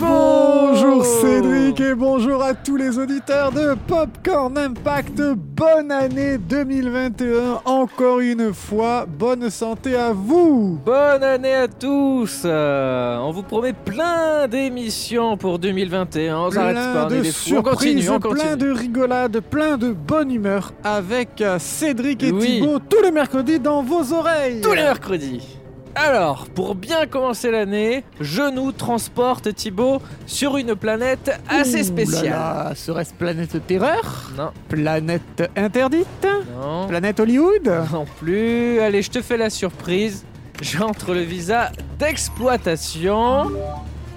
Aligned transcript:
Bonjour 0.00 1.04
Cédric 1.04 1.78
et 1.78 1.94
bonjour 1.94 2.42
à 2.42 2.54
tous 2.54 2.76
les 2.76 2.98
auditeurs 2.98 3.52
de 3.52 3.74
Popcorn 3.86 4.56
Impact. 4.56 5.20
Bonne 5.36 5.92
année 5.92 6.38
2021 6.38 7.60
encore 7.66 8.20
une 8.20 8.54
fois. 8.54 9.04
Bonne 9.06 9.50
santé 9.50 9.94
à 9.94 10.12
vous. 10.14 10.78
Bonne 10.86 11.22
année 11.22 11.54
à 11.54 11.68
tous 11.68 12.44
Euh, 12.46 13.18
On 13.18 13.30
vous 13.30 13.42
promet 13.42 13.74
plein 13.74 14.48
d'émissions 14.48 15.36
pour 15.36 15.58
2021. 15.58 16.38
On 16.38 16.50
s'arrête 16.50 16.76
pas, 16.76 17.06
Plein 17.06 17.16
est 17.16 17.18
de 17.18 17.22
des 17.22 17.30
fous. 17.30 17.56
On 17.58 17.62
continue, 17.62 18.00
surprises, 18.02 18.10
on 18.10 18.20
continue. 18.20 18.40
plein 18.42 18.56
de 18.56 18.70
rigolades, 18.70 19.40
plein 19.40 19.76
de 19.76 19.92
bonne 19.92 20.30
humeur 20.30 20.72
avec 20.82 21.42
euh, 21.42 21.58
Cédric 21.58 22.22
et 22.22 22.32
Oui. 22.32 22.40
Thibaut 22.60 22.78
tous 22.78 23.02
les 23.02 23.10
mercredis 23.12 23.60
dans 23.60 23.82
vos 23.82 24.14
oreilles. 24.14 24.62
Tous 24.62 24.72
les 24.72 24.82
mercredis 24.82 25.58
alors, 25.96 26.46
pour 26.54 26.74
bien 26.74 27.06
commencer 27.06 27.50
l'année, 27.50 28.04
je 28.20 28.50
nous 28.52 28.72
transporte 28.72 29.54
Thibaut 29.54 30.00
sur 30.26 30.56
une 30.56 30.74
planète 30.74 31.38
assez 31.48 31.84
spéciale. 31.84 32.24
là 32.24 32.64
là, 32.70 32.74
Serait-ce 32.74 33.14
planète 33.14 33.64
terreur? 33.66 34.30
Non, 34.36 34.50
Planète 34.68 35.50
interdite? 35.56 36.26
Non, 36.60 36.86
Planète 36.88 37.20
Hollywood? 37.20 37.70
Non 37.92 38.06
plus. 38.20 38.80
Allez, 38.80 39.02
je 39.02 39.10
te 39.10 39.22
fais 39.22 39.36
la 39.36 39.50
surprise. 39.50 40.24
J'entre 40.60 41.14
le 41.14 41.20
visa 41.20 41.70
d'exploitation. 41.98 43.50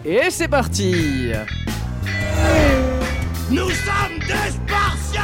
Et 0.06 0.30
c'est 0.30 0.48
parti 0.48 1.32
Nous 3.50 3.70
sommes 3.70 4.20
des 4.20 4.52
Spartiates 4.52 5.24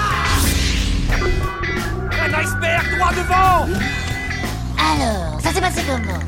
Un 2.12 2.34
iceberg 2.34 2.98
droit 2.98 3.12
devant 3.14 3.68
Alors, 4.84 5.40
ça 5.42 5.52
s'est 5.54 5.62
passé 5.62 5.82
comment 5.88 6.20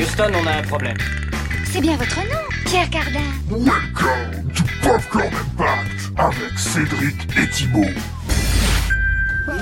Houston, 0.00 0.30
on 0.42 0.46
a 0.46 0.52
un 0.58 0.62
problème. 0.62 0.96
C'est 1.70 1.80
bien 1.80 1.96
votre 1.96 2.16
nom, 2.16 2.40
Pierre 2.66 2.90
Cardin. 2.90 3.20
Welcome 3.50 4.52
to 4.54 4.62
Popcorn 4.82 5.32
Impact 5.58 6.12
avec 6.18 6.58
Cédric 6.58 7.16
et 7.38 7.48
Thibaut. 7.48 7.84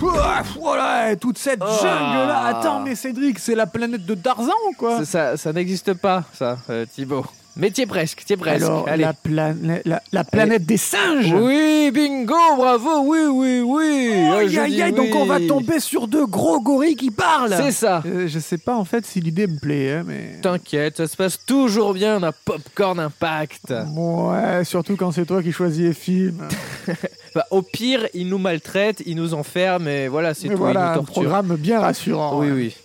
Ouah, 0.00 0.42
Voilà, 0.60 1.16
toute 1.16 1.38
cette 1.38 1.60
Oh. 1.62 1.78
jungle-là. 1.82 2.44
Attends, 2.46 2.80
mais 2.80 2.94
Cédric, 2.94 3.38
c'est 3.38 3.54
la 3.56 3.66
planète 3.66 4.04
de 4.06 4.14
Tarzan, 4.14 4.52
quoi 4.76 4.98
Ça, 4.98 5.04
ça, 5.04 5.36
ça 5.36 5.52
n'existe 5.52 5.94
pas, 5.94 6.22
ça, 6.34 6.58
euh, 6.70 6.84
Thibaut. 6.86 7.26
Mais 7.58 7.70
t'y 7.70 7.82
es 7.82 7.86
presque, 7.86 8.24
t'y 8.24 8.34
es 8.34 8.36
presque. 8.36 8.64
Alors, 8.64 8.86
Allez. 8.88 9.02
la, 9.02 9.12
plane- 9.12 9.80
la, 9.84 10.00
la 10.12 10.24
planète 10.24 10.64
des 10.64 10.76
singes 10.76 11.32
Oui, 11.32 11.90
bingo, 11.92 12.34
bravo, 12.56 13.00
oui, 13.02 13.18
oui, 13.30 13.60
oui. 13.60 14.10
Oh, 14.30 14.32
aïe, 14.34 14.48
je 14.48 14.60
aïe, 14.60 14.72
dis 14.74 14.82
aïe, 14.82 14.92
donc 14.92 15.08
on 15.14 15.24
va 15.24 15.40
tomber 15.40 15.80
sur 15.80 16.06
deux 16.06 16.26
gros 16.26 16.60
gorilles 16.60 16.94
qui 16.94 17.10
parlent 17.10 17.54
C'est 17.56 17.72
ça. 17.72 18.02
Euh, 18.06 18.28
Je 18.28 18.38
sais 18.38 18.58
pas 18.58 18.76
en 18.76 18.84
fait 18.84 19.04
si 19.04 19.20
l'idée 19.20 19.46
me 19.48 19.58
plaît, 19.58 19.92
hein, 19.94 20.04
mais... 20.06 20.38
T'inquiète, 20.40 20.98
ça 20.98 21.08
se 21.08 21.16
passe 21.16 21.44
toujours 21.44 21.94
bien 21.94 22.20
dans 22.20 22.30
Popcorn 22.44 23.00
Impact. 23.00 23.74
Ouais, 23.96 24.64
surtout 24.64 24.94
quand 24.96 25.10
c'est 25.10 25.26
toi 25.26 25.42
qui 25.42 25.50
choisis 25.52 25.82
les 25.84 25.94
films. 25.94 26.46
Bah, 27.34 27.44
au 27.50 27.60
pire, 27.60 28.08
ils 28.14 28.26
nous 28.26 28.38
maltraitent, 28.38 29.02
ils 29.04 29.14
nous 29.14 29.34
enferment, 29.34 29.86
et 29.86 30.08
voilà, 30.08 30.32
c'est 30.32 30.48
tout, 30.48 30.56
voilà, 30.56 30.80
ils 30.80 30.82
un 30.84 30.88
nous 30.88 30.96
torturent. 31.00 31.22
programme 31.22 31.56
bien 31.56 31.78
rassurant. 31.78 32.38
Oui, 32.40 32.50
oui. 32.50 32.76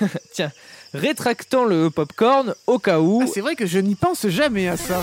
Tiens, 0.32 0.50
rétractant 0.94 1.64
le 1.64 1.90
popcorn 1.90 2.54
au 2.66 2.78
cas 2.78 2.98
où, 3.00 3.22
Ah, 3.24 3.30
c'est 3.32 3.40
vrai 3.40 3.56
que 3.56 3.66
je 3.66 3.78
n'y 3.78 3.94
pense 3.94 4.26
jamais 4.28 4.68
à 4.68 4.76
ça. 4.76 5.00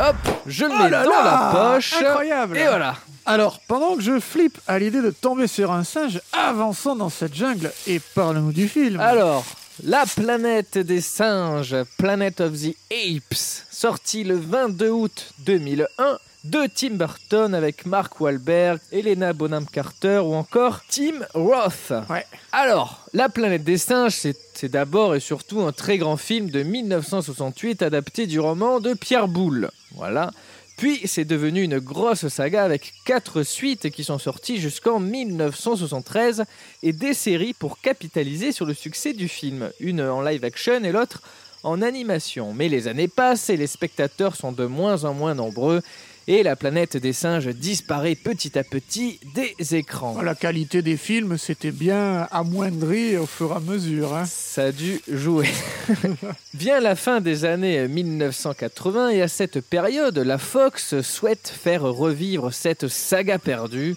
hop, 0.00 0.16
je 0.46 0.64
le 0.64 0.72
Oh 0.74 0.82
mets 0.82 0.90
là 0.90 1.04
dans 1.04 1.10
là 1.10 1.52
la 1.52 1.72
poche. 1.74 1.94
Incroyable 1.94 2.56
Et 2.56 2.64
voilà. 2.66 2.96
Alors, 3.24 3.60
pendant 3.68 3.94
que 3.96 4.02
je 4.02 4.18
flippe 4.18 4.58
à 4.66 4.78
l'idée 4.78 5.00
de 5.00 5.10
tomber 5.10 5.46
sur 5.46 5.70
un 5.72 5.84
singe, 5.84 6.20
avançons 6.32 6.96
dans 6.96 7.08
cette 7.10 7.34
jungle 7.34 7.70
et 7.86 8.00
parle-nous 8.14 8.52
du 8.52 8.68
film. 8.68 8.98
Alors, 9.00 9.44
La 9.84 10.04
planète 10.06 10.76
des 10.78 11.00
singes, 11.00 11.76
Planet 11.98 12.40
of 12.40 12.52
the 12.52 12.74
Apes, 12.90 13.64
sorti 13.70 14.22
le 14.24 14.36
22 14.36 14.90
août 14.90 15.32
2001 15.40 16.18
de 16.44 16.66
Tim 16.74 16.94
Burton 16.94 17.54
avec 17.54 17.86
Mark 17.86 18.20
Wahlberg, 18.20 18.80
Helena 18.90 19.32
Bonham 19.32 19.66
Carter 19.66 20.18
ou 20.18 20.34
encore 20.34 20.80
Tim 20.88 21.24
Roth. 21.34 21.92
Ouais. 22.10 22.26
Alors, 22.50 23.06
La 23.12 23.28
planète 23.28 23.64
des 23.64 23.78
singes, 23.78 24.14
c'est 24.14 24.36
c'est 24.54 24.68
d'abord 24.68 25.14
et 25.14 25.20
surtout 25.20 25.62
un 25.62 25.72
très 25.72 25.98
grand 25.98 26.16
film 26.16 26.50
de 26.50 26.62
1968 26.62 27.82
adapté 27.82 28.26
du 28.26 28.38
roman 28.38 28.80
de 28.80 28.94
Pierre 28.94 29.26
Boulle. 29.26 29.70
Voilà. 29.96 30.30
Puis 30.76 31.00
c'est 31.04 31.24
devenu 31.24 31.62
une 31.62 31.78
grosse 31.78 32.28
saga 32.28 32.62
avec 32.64 32.92
quatre 33.04 33.42
suites 33.42 33.90
qui 33.90 34.04
sont 34.04 34.18
sorties 34.18 34.58
jusqu'en 34.58 35.00
1973 35.00 36.44
et 36.82 36.92
des 36.92 37.14
séries 37.14 37.54
pour 37.54 37.80
capitaliser 37.80 38.52
sur 38.52 38.64
le 38.66 38.74
succès 38.74 39.12
du 39.12 39.28
film, 39.28 39.70
une 39.80 40.00
en 40.00 40.22
live 40.22 40.44
action 40.44 40.82
et 40.84 40.92
l'autre 40.92 41.22
en 41.62 41.82
animation. 41.82 42.52
Mais 42.54 42.68
les 42.68 42.88
années 42.88 43.08
passent 43.08 43.50
et 43.50 43.56
les 43.56 43.66
spectateurs 43.66 44.36
sont 44.36 44.52
de 44.52 44.66
moins 44.66 45.04
en 45.04 45.14
moins 45.14 45.34
nombreux 45.34 45.82
et 46.28 46.42
la 46.42 46.56
planète 46.56 46.96
des 46.96 47.12
singes 47.12 47.48
disparaît 47.48 48.14
petit 48.14 48.58
à 48.58 48.64
petit 48.64 49.18
des 49.34 49.74
écrans. 49.74 50.20
La 50.22 50.34
qualité 50.34 50.82
des 50.82 50.96
films 50.96 51.36
s'était 51.38 51.70
bien 51.72 52.28
amoindrie 52.30 53.16
au 53.16 53.26
fur 53.26 53.50
et 53.52 53.56
à 53.56 53.60
mesure. 53.60 54.14
hein. 54.14 54.24
Ça 54.26 54.64
a 54.64 54.72
dû 54.72 55.00
jouer. 55.08 55.48
Vient 56.54 56.80
la 56.80 56.94
fin 56.94 57.20
des 57.20 57.44
années 57.44 57.88
1980 57.88 59.08
et 59.10 59.22
à 59.22 59.28
cette 59.28 59.60
période, 59.60 60.18
la 60.18 60.38
Fox 60.38 61.00
souhaite 61.00 61.52
faire 61.54 61.82
revivre 61.82 62.52
cette 62.52 62.88
saga 62.88 63.38
perdue. 63.38 63.96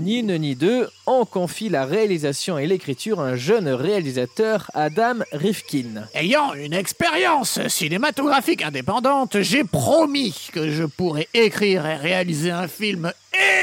Ni 0.00 0.18
une 0.18 0.36
ni 0.38 0.56
deux, 0.56 0.88
on 1.06 1.24
confie 1.24 1.68
la 1.68 1.84
réalisation 1.84 2.58
et 2.58 2.66
l'écriture 2.66 3.20
à 3.20 3.28
un 3.28 3.36
jeune 3.36 3.68
réalisateur, 3.68 4.68
Adam 4.74 5.20
Rifkin. 5.32 6.06
Ayant 6.14 6.54
une 6.54 6.72
expérience 6.72 7.60
cinématographique 7.68 8.62
indépendante, 8.64 9.40
j'ai 9.42 9.62
promis 9.62 10.34
que 10.52 10.70
je 10.70 10.84
pourrais 10.84 11.28
écrire 11.34 11.51
et 11.60 11.78
réaliser 11.78 12.50
un 12.50 12.68
film 12.68 13.12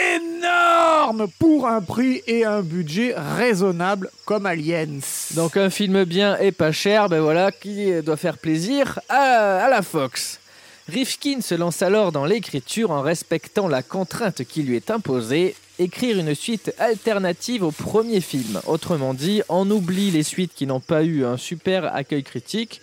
énorme 0.06 1.28
pour 1.40 1.68
un 1.68 1.82
prix 1.82 2.22
et 2.28 2.46
un 2.46 2.62
budget 2.62 3.16
raisonnable 3.16 4.12
comme 4.26 4.46
Aliens. 4.46 5.00
Donc 5.32 5.58
un 5.58 5.70
film 5.70 6.04
bien 6.04 6.38
et 6.38 6.52
pas 6.52 6.72
cher, 6.72 7.10
ben 7.10 7.22
voilà, 7.22 7.52
qui 7.52 7.92
doit 8.04 8.18
faire 8.18 8.38
plaisir 8.38 9.00
à, 9.10 9.66
à 9.66 9.70
la 9.70 9.82
Fox. 9.82 10.40
Rifkin 10.88 11.42
se 11.42 11.56
lance 11.56 11.82
alors 11.82 12.12
dans 12.12 12.26
l'écriture 12.26 12.92
en 12.92 13.02
respectant 13.02 13.68
la 13.68 13.84
contrainte 13.84 14.44
qui 14.44 14.64
lui 14.64 14.76
est 14.76 14.90
imposée, 14.90 15.56
écrire 15.78 16.18
une 16.18 16.34
suite 16.34 16.74
alternative 16.80 17.64
au 17.64 17.72
premier 17.72 18.22
film. 18.22 18.60
Autrement 18.66 19.14
dit, 19.14 19.42
on 19.50 19.70
oublie 19.70 20.12
les 20.12 20.24
suites 20.24 20.52
qui 20.56 20.66
n'ont 20.66 20.80
pas 20.80 21.04
eu 21.04 21.26
un 21.26 21.38
super 21.38 21.96
accueil 21.96 22.24
critique 22.24 22.82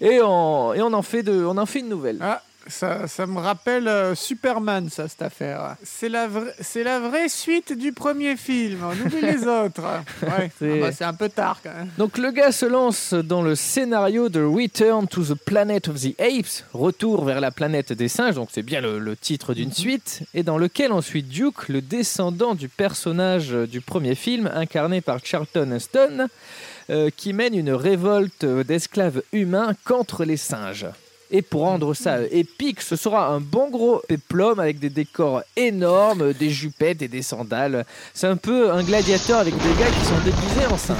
et 0.00 0.20
on, 0.22 0.74
et 0.74 0.82
on, 0.82 0.92
en, 0.92 1.02
fait 1.02 1.22
de, 1.22 1.44
on 1.44 1.56
en 1.58 1.66
fait 1.66 1.80
une 1.80 1.88
nouvelle. 1.88 2.18
Ah, 2.20 2.42
ça, 2.66 3.06
ça 3.08 3.26
me 3.26 3.38
rappelle 3.38 3.88
euh, 3.88 4.14
Superman, 4.14 4.88
ça, 4.90 5.08
cette 5.08 5.22
affaire. 5.22 5.76
C'est 5.82 6.08
la, 6.08 6.28
c'est 6.60 6.84
la 6.84 7.00
vraie 7.00 7.28
suite 7.28 7.72
du 7.76 7.92
premier 7.92 8.36
film. 8.36 8.80
On 8.84 9.06
oublie 9.06 9.20
les 9.20 9.46
autres. 9.48 9.82
Ouais, 10.22 10.50
C'est- 10.58 10.78
Ah 10.78 10.80
bah, 10.86 10.92
c'est 10.92 11.04
un 11.04 11.14
peu 11.14 11.28
tard 11.28 11.60
quand 11.62 11.72
même. 11.74 11.90
Donc 11.98 12.18
le 12.18 12.30
gars 12.30 12.52
se 12.52 12.66
lance 12.66 13.14
dans 13.14 13.42
le 13.42 13.54
scénario 13.54 14.28
de 14.28 14.42
Return 14.42 15.06
to 15.08 15.24
the 15.24 15.34
Planet 15.34 15.88
of 15.88 16.00
the 16.00 16.14
Apes, 16.20 16.64
retour 16.72 17.24
vers 17.24 17.40
la 17.40 17.50
planète 17.50 17.92
des 17.92 18.08
singes, 18.08 18.34
donc 18.34 18.48
c'est 18.52 18.62
bien 18.62 18.80
le, 18.80 18.98
le 18.98 19.16
titre 19.16 19.54
d'une 19.54 19.72
suite, 19.72 20.22
et 20.34 20.42
dans 20.42 20.58
lequel 20.58 20.92
on 20.92 21.00
suit 21.00 21.22
Duke, 21.22 21.68
le 21.68 21.80
descendant 21.80 22.54
du 22.54 22.68
personnage 22.68 23.50
du 23.50 23.80
premier 23.80 24.14
film, 24.14 24.50
incarné 24.54 25.00
par 25.00 25.18
Charlton 25.24 25.70
Heston, 25.72 26.28
euh, 26.90 27.10
qui 27.16 27.32
mène 27.32 27.54
une 27.54 27.70
révolte 27.72 28.44
d'esclaves 28.44 29.22
humains 29.32 29.72
contre 29.84 30.24
les 30.24 30.36
singes. 30.36 30.86
Et 31.34 31.40
pour 31.40 31.62
rendre 31.62 31.94
ça 31.94 32.18
épique, 32.30 32.82
ce 32.82 32.94
sera 32.94 33.28
un 33.28 33.40
bon 33.40 33.70
gros 33.70 34.02
péplum 34.06 34.60
avec 34.60 34.78
des 34.78 34.90
décors 34.90 35.42
énormes, 35.56 36.34
des 36.34 36.50
jupettes 36.50 37.00
et 37.00 37.08
des 37.08 37.22
sandales. 37.22 37.86
C'est 38.12 38.26
un 38.26 38.36
peu 38.36 38.70
un 38.70 38.82
gladiateur 38.82 39.38
avec 39.38 39.54
des 39.56 39.70
gars 39.80 39.90
qui 39.90 40.04
sont 40.04 40.18
déguisés 40.24 40.66
en 40.70 40.76
singes. 40.76 40.98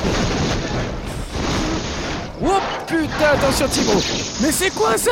Oh 2.45 2.59
putain, 2.87 3.29
attention 3.35 3.69
Thibaut 3.69 4.01
Mais 4.41 4.51
c'est 4.51 4.71
quoi 4.71 4.97
ça? 4.97 5.11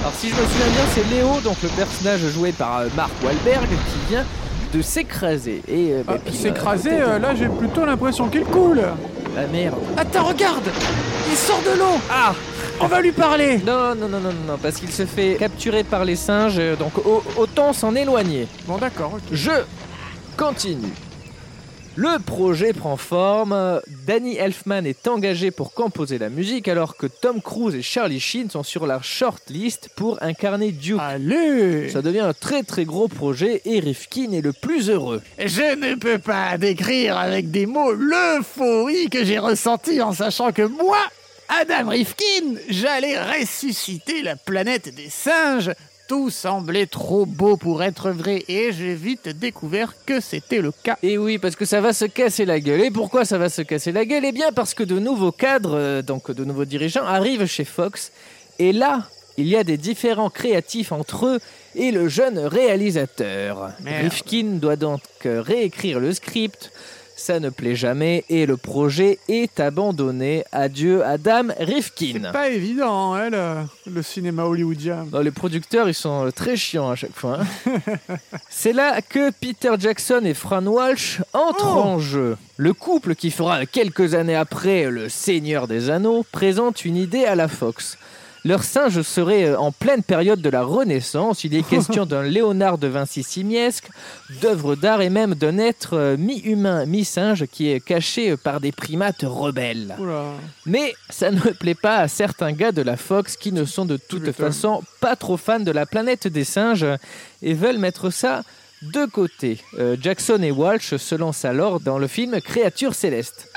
Alors 0.00 0.12
si 0.18 0.28
je 0.28 0.34
me 0.34 0.42
souviens 0.42 0.66
bien, 0.72 0.84
c'est 0.94 1.14
Léo, 1.14 1.40
donc 1.44 1.56
le 1.62 1.68
personnage 1.68 2.20
joué 2.32 2.50
par 2.50 2.78
euh, 2.78 2.88
Mark 2.96 3.12
Wahlberg, 3.24 3.68
qui 3.68 4.10
vient 4.10 4.24
de 4.74 4.82
s'écraser. 4.82 5.62
Et 5.68 5.92
euh, 5.92 6.02
bah, 6.04 6.14
Ah, 6.16 6.20
puis, 6.24 6.34
S'écraser, 6.34 6.90
euh, 7.00 7.08
euh, 7.08 7.18
là 7.18 7.34
j'ai 7.36 7.48
plutôt 7.48 7.84
l'impression 7.84 8.28
qu'il 8.28 8.44
coule. 8.44 8.82
La 9.36 9.46
merde. 9.46 9.78
Attends, 9.96 10.24
regarde 10.24 10.64
Il 11.30 11.36
sort 11.36 11.60
de 11.62 11.78
l'eau 11.78 12.00
Ah 12.10 12.34
On 12.82 12.86
va 12.86 13.00
lui 13.02 13.12
parler 13.12 13.58
Non, 13.58 13.94
non, 13.94 14.08
non, 14.08 14.20
non, 14.20 14.32
non, 14.46 14.58
parce 14.60 14.76
qu'il 14.76 14.90
se 14.90 15.04
fait 15.04 15.36
capturer 15.38 15.84
par 15.84 16.04
les 16.04 16.16
singes, 16.16 16.58
euh, 16.58 16.76
donc 16.76 16.96
au- 17.06 17.22
autant 17.36 17.72
s'en 17.72 17.94
éloigner. 17.94 18.46
Bon 18.66 18.78
d'accord, 18.78 19.12
ok. 19.14 19.20
Je 19.32 19.50
continue. 20.36 20.88
Le 21.96 22.18
projet 22.22 22.72
prend 22.72 22.96
forme. 22.96 23.80
Danny 24.06 24.36
Elfman 24.36 24.86
est 24.86 25.06
engagé 25.08 25.50
pour 25.50 25.74
composer 25.74 26.16
la 26.18 26.30
musique 26.30 26.68
alors 26.68 26.96
que 26.96 27.06
Tom 27.06 27.42
Cruise 27.42 27.74
et 27.74 27.82
Charlie 27.82 28.20
Sheen 28.20 28.48
sont 28.48 28.62
sur 28.62 28.86
la 28.86 29.02
shortlist 29.02 29.90
pour 29.96 30.16
incarner 30.22 30.70
Duke. 30.72 30.98
Allez 31.00 31.90
Ça 31.90 32.00
devient 32.00 32.20
un 32.20 32.32
très 32.32 32.62
très 32.62 32.84
gros 32.86 33.08
projet 33.08 33.60
et 33.66 33.80
Rifkin 33.80 34.32
est 34.32 34.40
le 34.40 34.52
plus 34.54 34.88
heureux. 34.88 35.20
Je 35.38 35.74
ne 35.76 35.96
peux 35.96 36.18
pas 36.18 36.56
décrire 36.56 37.18
avec 37.18 37.50
des 37.50 37.66
mots 37.66 37.92
l'euphorie 37.92 39.10
que 39.10 39.22
j'ai 39.24 39.38
ressentie 39.38 40.00
en 40.00 40.12
sachant 40.12 40.52
que 40.52 40.62
moi, 40.62 40.96
Adam 41.52 41.88
Rifkin, 41.88 42.54
j'allais 42.68 43.20
ressusciter 43.20 44.22
la 44.22 44.36
planète 44.36 44.94
des 44.94 45.10
singes. 45.10 45.72
Tout 46.06 46.30
semblait 46.30 46.86
trop 46.86 47.26
beau 47.26 47.56
pour 47.56 47.82
être 47.82 48.10
vrai 48.10 48.44
et 48.46 48.70
j'ai 48.70 48.94
vite 48.94 49.28
découvert 49.28 49.94
que 50.06 50.20
c'était 50.20 50.60
le 50.60 50.70
cas. 50.70 50.96
Et 51.02 51.18
oui, 51.18 51.38
parce 51.38 51.56
que 51.56 51.64
ça 51.64 51.80
va 51.80 51.92
se 51.92 52.04
casser 52.04 52.44
la 52.44 52.60
gueule. 52.60 52.82
Et 52.82 52.90
pourquoi 52.92 53.24
ça 53.24 53.36
va 53.36 53.48
se 53.48 53.62
casser 53.62 53.90
la 53.90 54.04
gueule? 54.04 54.24
Eh 54.26 54.32
bien, 54.32 54.52
parce 54.52 54.74
que 54.74 54.84
de 54.84 55.00
nouveaux 55.00 55.32
cadres, 55.32 55.76
euh, 55.76 56.02
donc 56.02 56.30
de 56.30 56.44
nouveaux 56.44 56.64
dirigeants, 56.64 57.04
arrivent 57.04 57.46
chez 57.46 57.64
Fox. 57.64 58.12
Et 58.60 58.72
là, 58.72 59.08
il 59.36 59.48
y 59.48 59.56
a 59.56 59.64
des 59.64 59.76
différends 59.76 60.30
créatifs 60.30 60.92
entre 60.92 61.26
eux 61.26 61.40
et 61.74 61.90
le 61.90 62.08
jeune 62.08 62.38
réalisateur. 62.38 63.72
Merde. 63.80 64.04
Rifkin 64.04 64.58
doit 64.60 64.76
donc 64.76 65.02
euh, 65.26 65.42
réécrire 65.42 65.98
le 65.98 66.12
script. 66.12 66.70
Ça 67.22 67.38
ne 67.38 67.50
plaît 67.50 67.74
jamais 67.76 68.24
et 68.30 68.46
le 68.46 68.56
projet 68.56 69.18
est 69.28 69.60
abandonné. 69.60 70.42
Adieu, 70.52 71.04
Adam 71.04 71.48
Rifkin. 71.58 72.12
C'est 72.14 72.32
pas 72.32 72.48
évident, 72.48 73.12
hein, 73.12 73.28
le, 73.28 73.92
le 73.92 74.02
cinéma 74.02 74.44
hollywoodien. 74.44 75.06
Non, 75.12 75.20
les 75.20 75.30
producteurs, 75.30 75.86
ils 75.90 75.94
sont 75.94 76.24
euh, 76.26 76.30
très 76.30 76.56
chiants 76.56 76.88
à 76.90 76.96
chaque 76.96 77.14
fois. 77.14 77.40
hein. 77.66 77.74
C'est 78.48 78.72
là 78.72 79.02
que 79.02 79.30
Peter 79.32 79.72
Jackson 79.78 80.22
et 80.24 80.32
Fran 80.32 80.64
Walsh 80.64 81.20
entrent 81.34 81.76
Oh. 81.76 81.80
en 81.80 81.98
jeu. 81.98 82.38
Le 82.56 82.72
couple 82.72 83.14
qui 83.14 83.30
fera 83.30 83.66
quelques 83.66 84.14
années 84.14 84.34
après 84.34 84.90
Le 84.90 85.10
Seigneur 85.10 85.68
des 85.68 85.90
Anneaux 85.90 86.24
présente 86.32 86.86
une 86.86 86.96
idée 86.96 87.26
à 87.26 87.34
la 87.34 87.48
Fox. 87.48 87.98
Leur 88.44 88.64
singe 88.64 89.02
serait 89.02 89.44
euh, 89.44 89.58
en 89.58 89.72
pleine 89.72 90.02
période 90.02 90.40
de 90.40 90.48
la 90.48 90.62
Renaissance. 90.62 91.44
Il 91.44 91.54
est 91.54 91.62
question 91.68 92.06
d'un 92.06 92.22
Léonard 92.22 92.78
de 92.78 92.86
Vinci 92.86 93.22
simiesque, 93.22 93.88
d'œuvres 94.40 94.76
d'art 94.76 95.02
et 95.02 95.10
même 95.10 95.34
d'un 95.34 95.58
être 95.58 95.94
euh, 95.94 96.16
mi-humain, 96.16 96.86
mi-singe 96.86 97.46
qui 97.46 97.70
est 97.70 97.80
caché 97.80 98.30
euh, 98.30 98.36
par 98.36 98.60
des 98.60 98.72
primates 98.72 99.24
rebelles. 99.24 99.94
Oula. 99.98 100.24
Mais 100.66 100.94
ça 101.10 101.30
ne 101.30 101.40
plaît 101.40 101.74
pas 101.74 101.96
à 101.96 102.08
certains 102.08 102.52
gars 102.52 102.72
de 102.72 102.82
la 102.82 102.96
Fox 102.96 103.36
qui 103.36 103.52
ne 103.52 103.64
sont 103.64 103.84
de 103.84 103.96
toute 103.96 104.32
façon 104.32 104.82
pas 105.00 105.16
trop 105.16 105.36
fans 105.36 105.60
de 105.60 105.70
la 105.70 105.86
planète 105.86 106.26
des 106.26 106.44
singes 106.44 106.86
et 107.42 107.54
veulent 107.54 107.78
mettre 107.78 108.10
ça 108.10 108.42
de 108.82 109.04
côté. 109.04 109.58
Euh, 109.78 109.96
Jackson 110.00 110.42
et 110.42 110.50
Walsh 110.50 110.96
se 110.96 111.14
lancent 111.14 111.44
alors 111.44 111.80
dans 111.80 111.98
le 111.98 112.06
film 112.06 112.40
Créatures 112.40 112.94
célestes. 112.94 113.48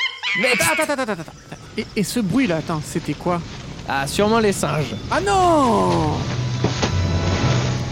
Next 0.42 0.62
Attends, 0.62 0.84
attends, 0.84 1.02
attends, 1.02 1.22
attends. 1.22 1.32
Et, 1.78 1.86
et 1.96 2.04
ce 2.04 2.20
bruit-là, 2.20 2.58
attends, 2.58 2.82
c'était 2.84 3.14
quoi? 3.14 3.42
Ah, 3.88 4.08
sûrement 4.08 4.40
les 4.40 4.54
singes. 4.54 4.96
Ah 5.12 5.20
non 5.20 6.14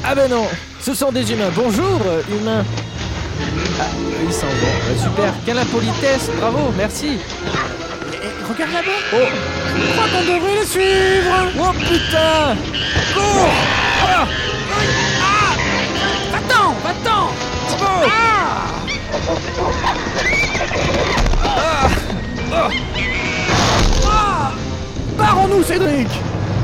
Ah 0.04 0.16
ben 0.16 0.30
non, 0.30 0.46
ce 0.80 0.94
sont 0.94 1.12
des 1.12 1.32
humains. 1.32 1.52
Bonjour, 1.56 2.00
euh, 2.06 2.22
humains. 2.32 2.64
Ah, 3.80 3.86
ils 4.26 4.34
s'en 4.34 4.48
vont. 4.48 4.54
Euh, 4.90 4.98
super. 5.04 5.34
Quelle 5.46 5.60
impolitesse. 5.60 6.30
Bravo, 6.40 6.72
merci. 6.78 7.18
Eh, 8.14 8.16
eh, 8.24 8.54
Regarde 8.54 8.72
là-bas 8.74 9.00
Oh, 9.14 9.18
Je 9.76 9.92
crois 9.94 10.08
qu'on 10.08 10.26
devrait 10.34 10.56
les 10.60 10.66
suivre 10.66 11.50
oh 11.60 11.72
putain 11.74 12.56
Cours 13.14 13.50
Ah 14.02 14.26
Va-t'en 16.32 16.74
Va-t'en 16.84 17.30
Barrons-nous, 25.18 25.63
Cédric 25.63 26.08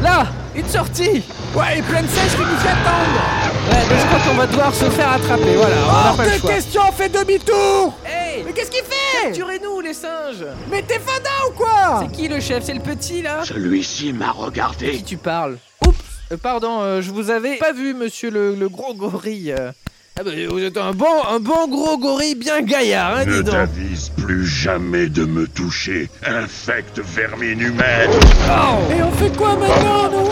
Là 0.02 0.28
Une 0.56 0.68
sortie 0.68 1.24
Ouais, 1.56 1.80
et 1.80 1.82
plein 1.82 2.02
de 2.04 2.08
singes 2.08 2.32
qui 2.36 2.42
nous 2.42 2.70
attendent 2.70 3.72
Ouais, 3.72 3.86
mais 3.90 4.00
je 4.00 4.06
crois 4.06 4.20
qu'on 4.20 4.38
va 4.38 4.48
devoir 4.48 4.74
se 4.74 4.86
faire 4.90 5.12
attraper. 5.14 5.56
Voilà, 5.56 5.76
on 5.84 5.92
n'a 5.92 6.10
Hors 6.12 6.18
pas 6.18 6.26
le 6.26 6.32
de 6.32 6.38
choix. 6.38 6.50
question, 6.52 6.82
fais 6.96 7.10
demi-tour 7.10 7.94
Hey 8.06 8.44
Mais 8.46 8.54
qu'est-ce 8.54 8.72
qu'il 8.72 8.84
fait? 8.84 9.24
Capturez-nous 9.28 9.82
les 9.82 9.94
singes 9.94 10.46
Mais 10.72 10.82
t'es 10.84 11.00
fada 11.00 11.30
ou 11.50 11.54
quoi? 11.54 12.02
C'est 12.04 12.12
qui 12.16 12.28
le 12.28 12.40
chef? 12.40 12.64
C'est 12.64 12.74
le 12.74 12.80
petit 12.82 13.22
là? 13.22 13.44
Celui-ci 13.44 14.14
m'a 14.14 14.32
regardé. 14.32 14.92
Qui 14.92 15.04
tu 15.04 15.18
parles? 15.18 15.58
Oups 15.86 15.96
Euh, 16.32 16.38
Pardon, 16.38 16.80
euh, 16.82 17.02
je 17.02 17.12
vous 17.12 17.30
avais 17.32 17.56
pas 17.58 17.72
vu, 17.74 17.94
monsieur 17.94 18.30
le, 18.30 18.56
le 18.56 18.70
gros 18.70 18.94
gorille. 18.94 19.54
euh. 19.58 19.72
Ah 20.20 20.24
bah, 20.24 20.32
vous 20.50 20.60
êtes 20.64 20.78
un 20.78 20.94
bon, 20.94 21.06
un 21.30 21.40
bon 21.40 21.68
gros 21.68 21.98
gorille 22.00 22.34
bien 22.34 22.62
gaillard, 22.62 23.18
hein, 23.18 23.26
Ne 23.26 23.34
dis 23.38 23.44
donc. 23.44 23.54
t'avise 23.54 24.10
plus 24.18 24.48
jamais 24.48 25.08
de 25.10 25.26
me 25.26 25.48
toucher, 25.48 26.10
infecte 26.26 27.00
vermine 27.00 27.62
humaine. 27.62 28.10
Oh. 28.50 28.92
Et 28.92 29.04
on 29.04 29.12
fait 29.12 29.36
quoi 29.38 29.56
maintenant, 29.56 30.10
nous? 30.12 30.30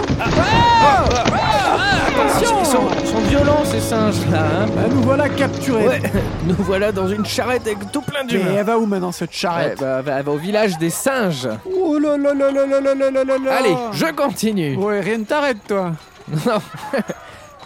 Attention. 2.07 2.57
Ils 2.61 2.65
sont, 2.65 2.87
ils 3.03 3.07
sont 3.07 3.19
violents 3.29 3.63
ces 3.65 3.79
singes 3.79 4.15
là, 4.31 4.39
hein. 4.61 4.65
Bah, 4.75 4.81
nous 4.89 5.01
voilà 5.03 5.29
capturés. 5.29 5.87
Ouais, 5.87 6.01
nous 6.47 6.55
voilà 6.59 6.91
dans 6.91 7.07
une 7.07 7.25
charrette 7.25 7.67
avec 7.67 7.91
tout 7.91 8.01
plein 8.01 8.23
Mais 8.23 8.29
d'humains. 8.29 8.55
elle 8.57 8.65
va 8.65 8.79
où 8.79 8.87
maintenant, 8.87 9.11
cette 9.11 9.29
Ouais, 9.31 9.35
charrette 9.37 9.79
bah, 9.79 10.01
elle 10.17 10.23
va- 10.23 10.31
au 10.31 10.37
village 10.37 10.79
des 10.79 10.89
singes. 10.89 11.47
Oh 11.65 11.99
là 11.99 12.17
là 12.17 12.33
là 12.33 12.49
là 12.51 12.65
là 12.65 12.79
là 12.81 12.95
là 12.95 13.11
là 13.23 13.37
là. 13.37 13.55
Allez, 13.55 13.75
je 13.93 14.05
continue. 14.15 14.77
Ouais, 14.77 14.99
rien 15.01 15.19
ne 15.19 15.25
t'arrête, 15.25 15.57
toi. 15.67 15.91
Non. 16.47 16.59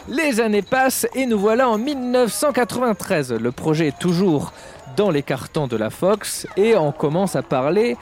Les 0.09 0.41
années 0.41 0.63
passent 0.63 1.05
et 1.13 1.27
nous 1.27 1.37
voilà 1.37 1.69
en 1.69 1.77
1993. 1.77 3.33
Le 3.33 3.51
projet 3.51 3.89
est 3.89 3.99
toujours 3.99 4.53
dans 4.97 5.11
les 5.11 5.21
cartons 5.21 5.67
de 5.67 5.77
la 5.77 5.91
Fox 5.91 6.47
et 6.57 6.75
on 6.75 6.91
commence 6.91 7.35
à 7.35 7.43
parler 7.43 7.95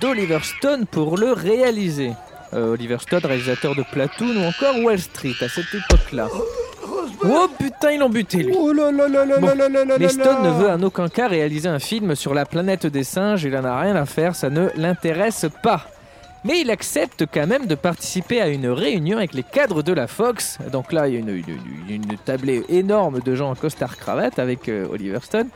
d'Oliver 0.00 0.38
Stone 0.42 0.86
pour 0.86 1.18
le 1.18 1.32
réaliser. 1.32 2.12
Euh, 2.54 2.72
Oliver 2.72 2.96
Stone, 3.00 3.20
réalisateur 3.24 3.74
de 3.74 3.84
Platoon 3.92 4.36
ou 4.36 4.44
encore 4.44 4.82
Wall 4.82 4.98
Street 4.98 5.34
à 5.42 5.48
cette 5.48 5.72
époque-là. 5.74 6.28
Oh 7.22 7.46
putain, 7.58 7.92
ils 7.92 8.00
l'ont 8.00 8.08
buté 8.08 8.38
lui. 8.38 8.54
Oh 8.58 8.72
là 8.72 8.90
là 8.90 9.06
là 9.06 9.38
Bon, 9.38 9.52
Mais 9.98 10.08
Stone 10.08 10.42
ne 10.42 10.50
veut 10.50 10.70
en 10.70 10.82
aucun 10.82 11.08
cas 11.08 11.28
réaliser 11.28 11.68
un 11.68 11.78
film 11.78 12.14
sur 12.14 12.32
la 12.32 12.46
planète 12.46 12.86
des 12.86 13.04
singes, 13.04 13.44
il 13.44 13.54
en 13.54 13.64
a 13.64 13.78
rien 13.78 13.96
à 13.96 14.06
faire, 14.06 14.34
ça 14.34 14.48
ne 14.48 14.68
l'intéresse 14.76 15.46
pas. 15.62 15.84
Mais 16.44 16.60
il 16.62 16.70
accepte 16.70 17.26
quand 17.32 17.46
même 17.46 17.66
de 17.66 17.74
participer 17.74 18.40
à 18.40 18.48
une 18.48 18.66
réunion 18.68 19.18
avec 19.18 19.34
les 19.34 19.42
cadres 19.42 19.82
de 19.82 19.92
la 19.92 20.06
Fox. 20.06 20.58
Donc 20.72 20.90
là, 20.92 21.06
il 21.06 21.14
y 21.14 21.16
a 21.16 21.20
une, 21.20 21.28
une- 21.28 21.44
une 21.90 22.16
tablée 22.24 22.62
énorme 22.70 23.20
de 23.20 23.34
gens 23.34 23.50
en 23.50 23.54
costard-cravate 23.54 24.38
avec 24.38 24.68
euh, 24.68 24.86
Oliver 24.90 25.18
Stone. 25.22 25.48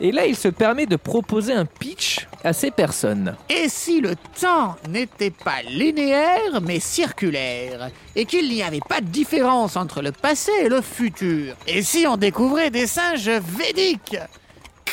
Et 0.00 0.12
là, 0.12 0.24
il 0.24 0.34
se 0.34 0.48
permet 0.48 0.86
de 0.86 0.96
proposer 0.96 1.52
un 1.52 1.66
pitch 1.66 2.26
à 2.42 2.54
ces 2.54 2.70
personnes. 2.70 3.36
Et 3.50 3.68
si 3.68 4.00
le 4.00 4.14
temps 4.40 4.76
n'était 4.88 5.30
pas 5.30 5.60
linéaire, 5.68 6.62
mais 6.62 6.80
circulaire, 6.80 7.90
et 8.16 8.24
qu'il 8.24 8.48
n'y 8.48 8.62
avait 8.62 8.80
pas 8.88 9.02
de 9.02 9.06
différence 9.08 9.76
entre 9.76 10.00
le 10.00 10.10
passé 10.12 10.52
et 10.62 10.68
le 10.70 10.80
futur? 10.80 11.54
Et 11.66 11.82
si 11.82 12.06
on 12.06 12.16
découvrait 12.16 12.70
des 12.70 12.86
singes 12.86 13.28
védiques? 13.28 14.16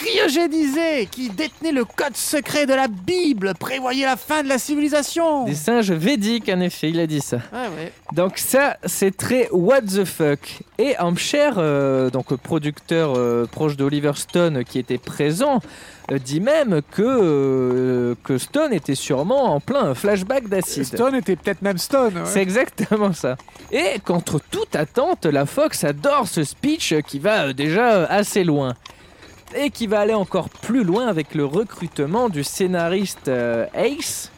Cryogénisés, 0.01 1.07
qui 1.09 1.29
détenaient 1.29 1.71
le 1.71 1.85
code 1.85 2.15
secret 2.15 2.65
de 2.65 2.73
la 2.73 2.87
Bible, 2.87 3.53
prévoyaient 3.59 4.05
la 4.05 4.17
fin 4.17 4.43
de 4.43 4.47
la 4.49 4.57
civilisation 4.57 5.45
Des 5.45 5.55
singes 5.55 5.91
védiques, 5.91 6.49
en 6.49 6.59
effet, 6.59 6.89
il 6.89 6.99
a 6.99 7.07
dit 7.07 7.21
ça. 7.21 7.37
Ouais, 7.53 7.67
ouais. 7.77 7.91
Donc 8.13 8.37
ça, 8.37 8.77
c'est 8.85 9.15
très 9.15 9.49
what 9.51 9.81
the 9.81 10.05
fuck. 10.05 10.59
Et 10.77 10.95
Hampshire, 10.99 11.55
euh, 11.57 12.09
donc 12.09 12.35
producteur 12.35 13.13
euh, 13.17 13.45
proche 13.51 13.75
d'Oliver 13.77 14.11
Stone 14.15 14.63
qui 14.63 14.77
était 14.79 14.99
présent, 14.99 15.59
euh, 16.11 16.19
dit 16.19 16.39
même 16.39 16.81
que, 16.91 17.01
euh, 17.01 18.15
que 18.23 18.37
Stone 18.37 18.73
était 18.73 18.95
sûrement 18.95 19.55
en 19.55 19.59
plein 19.59 19.93
flashback 19.95 20.47
d'acide. 20.47 20.85
Stone 20.85 21.15
était 21.15 21.35
peut-être 21.35 21.61
même 21.63 21.77
Stone. 21.79 22.17
ouais. 22.17 22.25
C'est 22.25 22.41
exactement 22.41 23.13
ça. 23.13 23.35
Et 23.71 23.99
contre 24.05 24.39
toute 24.51 24.75
attente, 24.75 25.25
la 25.25 25.45
Fox 25.45 25.83
adore 25.83 26.27
ce 26.27 26.43
speech 26.43 26.93
qui 27.07 27.19
va 27.19 27.47
euh, 27.47 27.53
déjà 27.53 27.93
euh, 27.93 28.05
assez 28.09 28.43
loin. 28.43 28.75
Et 29.55 29.69
qui 29.69 29.87
va 29.87 30.01
aller 30.01 30.13
encore 30.13 30.49
plus 30.49 30.83
loin 30.83 31.07
avec 31.07 31.33
le 31.33 31.45
recrutement 31.45 32.29
du 32.29 32.43
scénariste 32.43 33.27
euh, 33.27 33.65
Ace, 33.73 34.31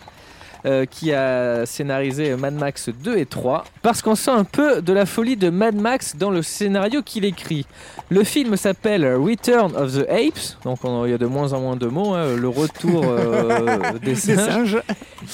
euh, 0.65 0.85
qui 0.85 1.13
a 1.13 1.65
scénarisé 1.65 2.35
Mad 2.35 2.53
Max 2.53 2.89
2 2.89 3.17
et 3.17 3.25
3, 3.25 3.63
parce 3.81 4.01
qu'on 4.01 4.15
sent 4.15 4.31
un 4.31 4.43
peu 4.43 4.81
de 4.81 4.93
la 4.93 5.05
folie 5.05 5.35
de 5.37 5.49
Mad 5.49 5.75
Max 5.75 6.15
dans 6.17 6.29
le 6.29 6.41
scénario 6.41 7.01
qu'il 7.01 7.25
écrit. 7.25 7.65
Le 8.09 8.23
film 8.23 8.55
s'appelle 8.57 9.05
Return 9.15 9.73
of 9.75 9.93
the 9.93 10.05
Apes, 10.09 10.57
donc 10.63 10.79
on- 10.83 11.05
il 11.05 11.11
y 11.11 11.13
a 11.13 11.17
de 11.17 11.25
moins 11.25 11.53
en 11.53 11.61
moins 11.61 11.75
de 11.77 11.87
mots, 11.87 12.13
hein, 12.13 12.35
le 12.35 12.47
retour 12.49 13.03
euh, 13.05 13.93
des 14.03 14.11
Des 14.11 14.15
singes. 14.15 14.81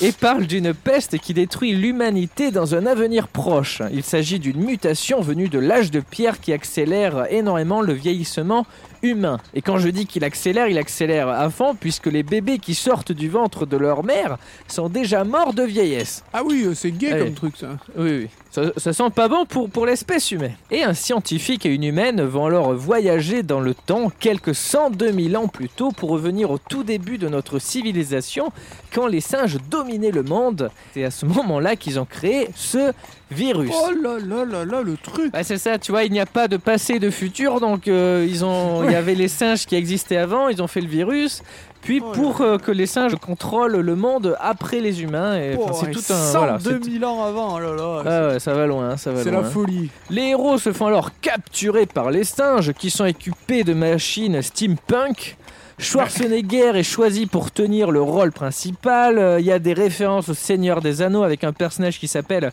et 0.01 0.11
parle 0.11 0.45
d'une 0.45 0.73
peste 0.73 1.17
qui 1.17 1.33
détruit 1.33 1.73
l'humanité 1.73 2.51
dans 2.51 2.75
un 2.75 2.85
avenir 2.85 3.27
proche. 3.27 3.81
Il 3.91 4.03
s'agit 4.03 4.39
d'une 4.39 4.63
mutation 4.63 5.21
venue 5.21 5.49
de 5.49 5.59
l'âge 5.59 5.89
de 5.91 5.99
pierre 6.01 6.39
qui 6.39 6.53
accélère 6.53 7.25
énormément 7.31 7.81
le 7.81 7.93
vieillissement 7.93 8.65
humain. 9.09 9.39
Et 9.53 9.61
quand 9.61 9.77
je 9.77 9.89
dis 9.89 10.05
qu'il 10.05 10.23
accélère, 10.23 10.67
il 10.67 10.77
accélère 10.77 11.29
à 11.29 11.49
fond 11.49 11.75
puisque 11.79 12.07
les 12.07 12.23
bébés 12.23 12.59
qui 12.59 12.75
sortent 12.75 13.11
du 13.11 13.29
ventre 13.29 13.65
de 13.65 13.77
leur 13.77 14.03
mère 14.03 14.37
sont 14.67 14.89
déjà 14.89 15.23
morts 15.23 15.53
de 15.53 15.63
vieillesse. 15.63 16.23
Ah 16.33 16.41
oui, 16.45 16.63
euh, 16.65 16.73
c'est 16.73 16.91
gay 16.91 17.11
Allez. 17.11 17.25
comme 17.25 17.33
truc, 17.33 17.57
ça. 17.57 17.77
Oui, 17.97 18.09
oui. 18.19 18.29
Ça, 18.55 18.71
ça 18.77 18.93
sent 18.93 19.09
pas 19.13 19.27
bon 19.27 19.45
pour, 19.45 19.69
pour 19.69 19.85
l'espèce 19.85 20.31
humaine. 20.31 20.55
Et 20.71 20.81
un 20.81 20.93
scientifique 20.93 21.65
et 21.65 21.73
une 21.73 21.83
humaine 21.83 22.21
vont 22.21 22.45
alors 22.45 22.73
voyager 22.73 23.43
dans 23.43 23.59
le 23.59 23.73
temps 23.73 24.09
quelques 24.17 24.55
102 24.55 25.11
000 25.11 25.43
ans 25.43 25.49
plus 25.49 25.67
tôt 25.67 25.91
pour 25.91 26.11
revenir 26.11 26.51
au 26.51 26.57
tout 26.57 26.85
début 26.85 27.17
de 27.17 27.27
notre 27.27 27.59
civilisation 27.59 28.53
quand 28.93 29.07
les 29.07 29.19
singes 29.19 29.57
dominaient 29.69 30.11
le 30.11 30.23
monde. 30.23 30.71
C'est 30.93 31.03
à 31.03 31.11
ce 31.11 31.25
moment-là 31.25 31.75
qu'ils 31.75 31.99
ont 31.99 32.05
créé 32.05 32.47
ce 32.55 32.93
virus. 33.29 33.73
Oh 33.73 33.91
là 33.91 34.19
là 34.19 34.45
là 34.45 34.63
là, 34.63 34.81
le 34.81 34.95
truc 34.95 35.33
Bah, 35.33 35.43
c'est 35.43 35.57
ça, 35.57 35.77
tu 35.77 35.91
vois, 35.91 36.05
il 36.05 36.13
n'y 36.13 36.21
a 36.21 36.25
pas 36.25 36.47
de 36.47 36.55
passé, 36.55 36.99
de 36.99 37.09
futur, 37.09 37.59
donc 37.59 37.89
euh, 37.89 38.25
ils 38.25 38.45
ont, 38.45 38.85
il 38.85 38.91
y 38.91 38.95
avait 38.95 39.15
les 39.15 39.27
singes 39.27 39.65
qui 39.65 39.75
existaient 39.75 40.15
avant, 40.15 40.47
ils 40.47 40.61
ont 40.61 40.67
fait 40.67 40.81
le 40.81 40.87
virus. 40.87 41.43
Puis 41.85 42.01
Oh 42.03 42.11
pour 42.11 42.41
euh, 42.41 42.57
que 42.57 42.71
les 42.71 42.85
singes 42.87 43.15
contrôlent 43.15 43.77
le 43.77 43.95
monde 43.95 44.35
après 44.41 44.81
les 44.81 45.01
humains. 45.03 45.37
Et, 45.37 45.55
Oh, 45.57 45.69
c'est 45.73 45.91
tout 45.91 46.01
un. 46.11 46.31
voilà, 46.31 46.59
102 46.59 46.79
c'est- 46.83 46.91
000 46.99 47.05
ans 47.09 47.23
avant, 47.23 47.55
oh 47.55 47.59
là 47.59 47.75
là. 47.75 48.03
Ah 48.05 48.27
ouais, 48.33 48.39
ça 48.39 48.53
va 48.53 48.65
loin, 48.67 48.97
ça 48.97 49.11
va 49.11 49.23
c'est 49.23 49.31
la 49.31 49.43
folie. 49.43 49.89
Les 50.09 50.29
héros 50.29 50.57
se 50.57 50.73
font 50.73 50.87
alors 50.87 51.11
capturer 51.21 51.85
par 51.85 52.11
les 52.11 52.23
singes 52.25 52.73
qui 52.73 52.89
sont 52.89 53.05
équipés 53.05 53.63
de 53.63 53.73
machines 53.73 54.41
steampunk. 54.41 55.37
Schwarzenegger 55.77 56.71
est 56.75 56.83
choisi 56.83 57.25
pour 57.25 57.51
tenir 57.51 57.91
le 57.91 58.01
rôle 58.01 58.31
principal. 58.31 59.17
Euh, 59.19 59.39
Il 59.39 59.45
y 59.45 59.51
a 59.51 59.59
des 59.59 59.73
références 59.73 60.29
au 60.29 60.33
Seigneur 60.33 60.81
des 60.81 61.01
Anneaux 61.01 61.23
avec 61.23 61.43
un 61.43 61.53
personnage 61.53 61.99
qui 61.99 62.07
s'appelle 62.07 62.51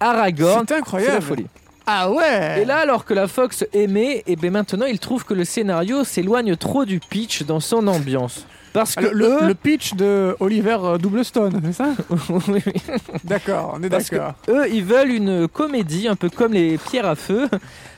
Aragorn. 0.00 0.64
C'est 0.66 0.74
C'est 0.74 0.80
incroyable. 0.80 1.14
la 1.14 1.20
folie. 1.20 1.46
Ah 1.86 2.10
ouais 2.10 2.62
Et 2.62 2.64
là, 2.64 2.78
alors 2.78 3.04
que 3.04 3.12
la 3.12 3.26
Fox 3.28 3.64
aimait, 3.72 4.22
et 4.26 4.36
ben 4.36 4.52
maintenant 4.52 4.86
il 4.86 4.98
trouve 5.00 5.24
que 5.24 5.34
le 5.34 5.44
scénario 5.44 6.04
s'éloigne 6.04 6.56
trop 6.56 6.84
du 6.84 7.00
pitch 7.00 7.42
dans 7.42 7.58
son 7.60 7.86
ambiance. 7.88 8.46
Parce 8.72 8.94
Ah, 8.96 9.02
que 9.02 9.06
le, 9.08 9.52
pitch 9.54 9.94
de 9.94 10.34
Oliver 10.40 10.78
euh, 10.82 10.98
Doublestone, 10.98 11.60
c'est 11.64 11.72
ça 11.74 11.90
Oui, 12.30 12.60
oui. 12.66 12.72
D'accord, 13.24 13.74
on 13.78 13.82
est 13.82 13.88
d'accord. 13.88 14.34
eux, 14.48 14.66
ils 14.72 14.84
veulent 14.84 15.10
une 15.10 15.46
comédie 15.48 16.08
un 16.08 16.16
peu 16.16 16.30
comme 16.30 16.52
les 16.54 16.78
pierres 16.78 17.06
à 17.06 17.14
feu, 17.14 17.48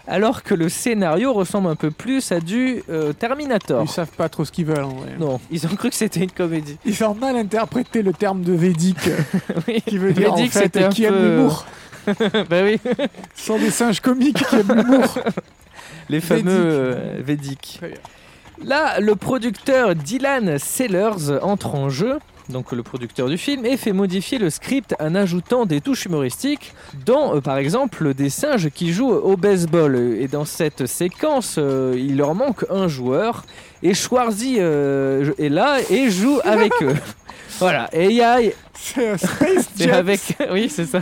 alors 0.08 0.42
que 0.42 0.52
le 0.54 0.68
scénario 0.68 1.32
ressemble 1.32 1.68
un 1.68 1.76
peu 1.76 1.90
plus 1.92 2.32
à 2.32 2.40
du 2.40 2.82
euh, 2.90 3.12
Terminator. 3.12 3.82
Ils 3.84 3.88
savent 3.88 4.10
pas 4.16 4.28
trop 4.28 4.44
ce 4.44 4.50
qu'ils 4.50 4.66
veulent 4.66 4.82
en 4.84 4.88
vrai. 4.94 5.10
Non, 5.18 5.40
ils 5.50 5.64
ont 5.66 5.74
cru 5.76 5.90
que 5.90 5.94
c'était 5.96 6.20
une 6.24 6.32
comédie. 6.32 6.76
Ils 6.84 7.04
ont 7.04 7.14
mal 7.14 7.36
interprété 7.36 8.02
le 8.02 8.12
terme 8.12 8.42
de 8.42 8.52
védique, 8.52 9.08
Oui. 9.68 9.80
qui 9.86 9.96
veut 9.98 10.12
dire 10.12 10.34
Védique, 10.34 10.56
en 10.56 10.58
fait 10.60 10.88
qui 10.90 11.04
aime 11.04 11.14
l'humour. 11.22 11.66
bah 12.50 12.62
oui, 12.64 12.78
Ce 13.36 13.46
sont 13.46 13.58
des 13.58 13.70
singes 13.70 14.00
comiques 14.00 14.44
qui 14.44 14.56
aiment 14.56 14.74
l'humour. 14.74 15.18
les 16.10 16.20
fameux 16.20 16.42
Védique. 16.42 16.50
euh, 16.52 17.20
Védiques. 17.24 17.80
Là, 18.62 19.00
le 19.00 19.16
producteur 19.16 19.94
Dylan 19.94 20.58
Sellers 20.58 21.38
entre 21.42 21.74
en 21.74 21.90
jeu, 21.90 22.18
donc 22.48 22.72
le 22.72 22.82
producteur 22.82 23.28
du 23.28 23.38
film, 23.38 23.64
et 23.64 23.76
fait 23.76 23.92
modifier 23.92 24.38
le 24.38 24.50
script 24.50 24.94
en 25.00 25.14
ajoutant 25.14 25.66
des 25.66 25.80
touches 25.80 26.04
humoristiques, 26.06 26.74
dont 27.06 27.36
euh, 27.36 27.40
par 27.40 27.56
exemple 27.56 28.14
des 28.14 28.30
singes 28.30 28.70
qui 28.70 28.92
jouent 28.92 29.12
au 29.12 29.36
baseball. 29.36 29.96
Et 29.96 30.28
dans 30.28 30.44
cette 30.44 30.86
séquence, 30.86 31.56
euh, 31.58 31.94
il 31.96 32.16
leur 32.16 32.34
manque 32.34 32.64
un 32.70 32.86
joueur, 32.86 33.44
et 33.84 33.94
Schwarzy 33.94 34.56
euh, 34.58 35.32
est 35.38 35.50
là 35.50 35.78
et 35.90 36.10
joue 36.10 36.40
avec 36.42 36.72
eux. 36.82 36.96
Voilà, 37.60 37.88
et 37.92 38.06
il 38.06 38.16
y 38.16 38.20
a. 38.20 38.38
C'est 38.74 39.10
un 39.10 39.16
Space 39.16 39.68
c'est 39.76 39.92
avec. 39.92 40.20
Oui, 40.50 40.68
c'est 40.68 40.86
ça. 40.86 41.00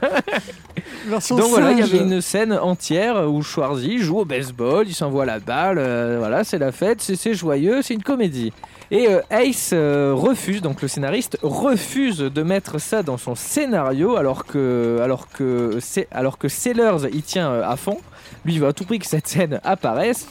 version 1.06 1.36
Donc 1.36 1.48
voilà, 1.48 1.72
il 1.72 1.78
y 1.78 1.82
avait 1.82 1.98
une 1.98 2.20
scène 2.20 2.52
entière 2.52 3.26
où 3.30 3.42
Schwarzy 3.42 3.98
joue 3.98 4.18
au 4.18 4.24
baseball, 4.24 4.86
il 4.86 4.94
s'envoie 4.94 5.24
la 5.24 5.38
balle, 5.38 5.78
euh, 5.78 6.16
voilà, 6.18 6.44
c'est 6.44 6.58
la 6.58 6.70
fête, 6.70 7.00
c'est 7.00 7.34
joyeux, 7.34 7.80
c'est 7.80 7.94
une 7.94 8.02
comédie. 8.02 8.52
Et 8.90 9.08
euh, 9.08 9.20
Ace 9.30 9.70
euh, 9.72 10.12
refuse, 10.14 10.60
donc 10.60 10.82
le 10.82 10.88
scénariste 10.88 11.38
refuse 11.42 12.18
de 12.18 12.42
mettre 12.42 12.78
ça 12.78 13.02
dans 13.02 13.16
son 13.16 13.34
scénario 13.34 14.16
alors 14.16 14.44
que, 14.44 15.00
alors 15.02 15.28
que, 15.30 15.78
alors 16.10 16.36
que 16.36 16.48
Sellers 16.48 17.08
y 17.12 17.22
tient 17.22 17.50
à 17.62 17.76
fond. 17.76 17.98
Lui 18.44 18.54
il 18.54 18.60
veut 18.60 18.68
à 18.68 18.72
tout 18.72 18.84
prix 18.84 18.98
que 18.98 19.06
cette 19.06 19.26
scène 19.28 19.60
apparaisse. 19.64 20.26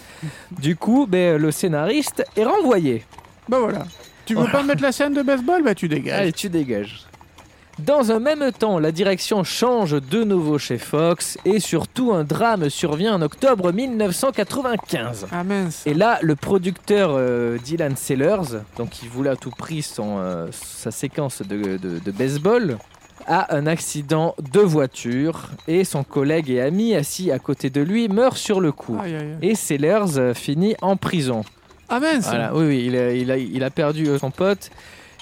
Du 0.51 0.75
coup, 0.75 1.05
ben, 1.07 1.37
le 1.37 1.51
scénariste 1.51 2.23
est 2.35 2.43
renvoyé. 2.45 3.05
Bah 3.49 3.59
voilà. 3.59 3.85
Tu 4.25 4.33
veux 4.35 4.41
Voilà. 4.41 4.59
pas 4.59 4.63
mettre 4.63 4.81
la 4.83 4.91
scène 4.91 5.13
de 5.13 5.21
baseball? 5.21 5.63
Bah 5.63 5.75
tu 5.75 5.87
dégages. 5.87 6.19
Allez, 6.19 6.31
tu 6.33 6.49
dégages. 6.49 7.05
Dans 7.79 8.11
un 8.11 8.19
même 8.19 8.51
temps, 8.51 8.77
la 8.77 8.91
direction 8.91 9.43
change 9.43 9.93
de 9.99 10.23
nouveau 10.23 10.59
chez 10.59 10.77
Fox 10.77 11.37
et 11.45 11.59
surtout 11.59 12.11
un 12.13 12.23
drame 12.23 12.69
survient 12.69 13.15
en 13.15 13.21
octobre 13.23 13.71
1995. 13.71 15.27
Ah 15.31 15.43
mince. 15.43 15.81
Et 15.87 15.93
là, 15.93 16.19
le 16.21 16.35
producteur 16.35 17.11
euh, 17.13 17.57
Dylan 17.63 17.95
Sellers, 17.95 18.59
donc 18.77 18.89
qui 18.91 19.07
voulait 19.07 19.31
à 19.31 19.35
tout 19.35 19.49
prix 19.51 19.81
son, 19.81 20.17
euh, 20.19 20.47
sa 20.51 20.91
séquence 20.91 21.41
de, 21.41 21.77
de- 21.77 21.99
de 21.99 22.11
baseball, 22.11 22.77
a 23.27 23.55
un 23.55 23.67
accident 23.67 24.35
de 24.51 24.59
voiture 24.59 25.49
et 25.67 25.83
son 25.83 26.03
collègue 26.03 26.49
et 26.49 26.61
ami 26.61 26.95
assis 26.95 27.31
à 27.31 27.39
côté 27.39 27.69
de 27.69 27.81
lui 27.81 28.07
meurt 28.07 28.37
sur 28.37 28.59
le 28.61 28.71
coup. 28.71 28.97
Aïe, 29.01 29.15
aïe, 29.15 29.21
aïe. 29.41 29.49
Et 29.51 29.55
Sellers 29.55 30.17
euh, 30.17 30.33
finit 30.33 30.75
en 30.81 30.95
prison. 30.97 31.43
Ah 31.89 31.99
mince. 31.99 32.27
Voilà, 32.29 32.55
oui, 32.55 32.65
oui, 32.67 32.83
il 32.87 32.95
a, 32.95 33.13
il 33.13 33.31
a- 33.31 33.37
il 33.37 33.63
a 33.63 33.69
perdu 33.69 34.07
euh, 34.07 34.17
son 34.17 34.31
pote 34.31 34.69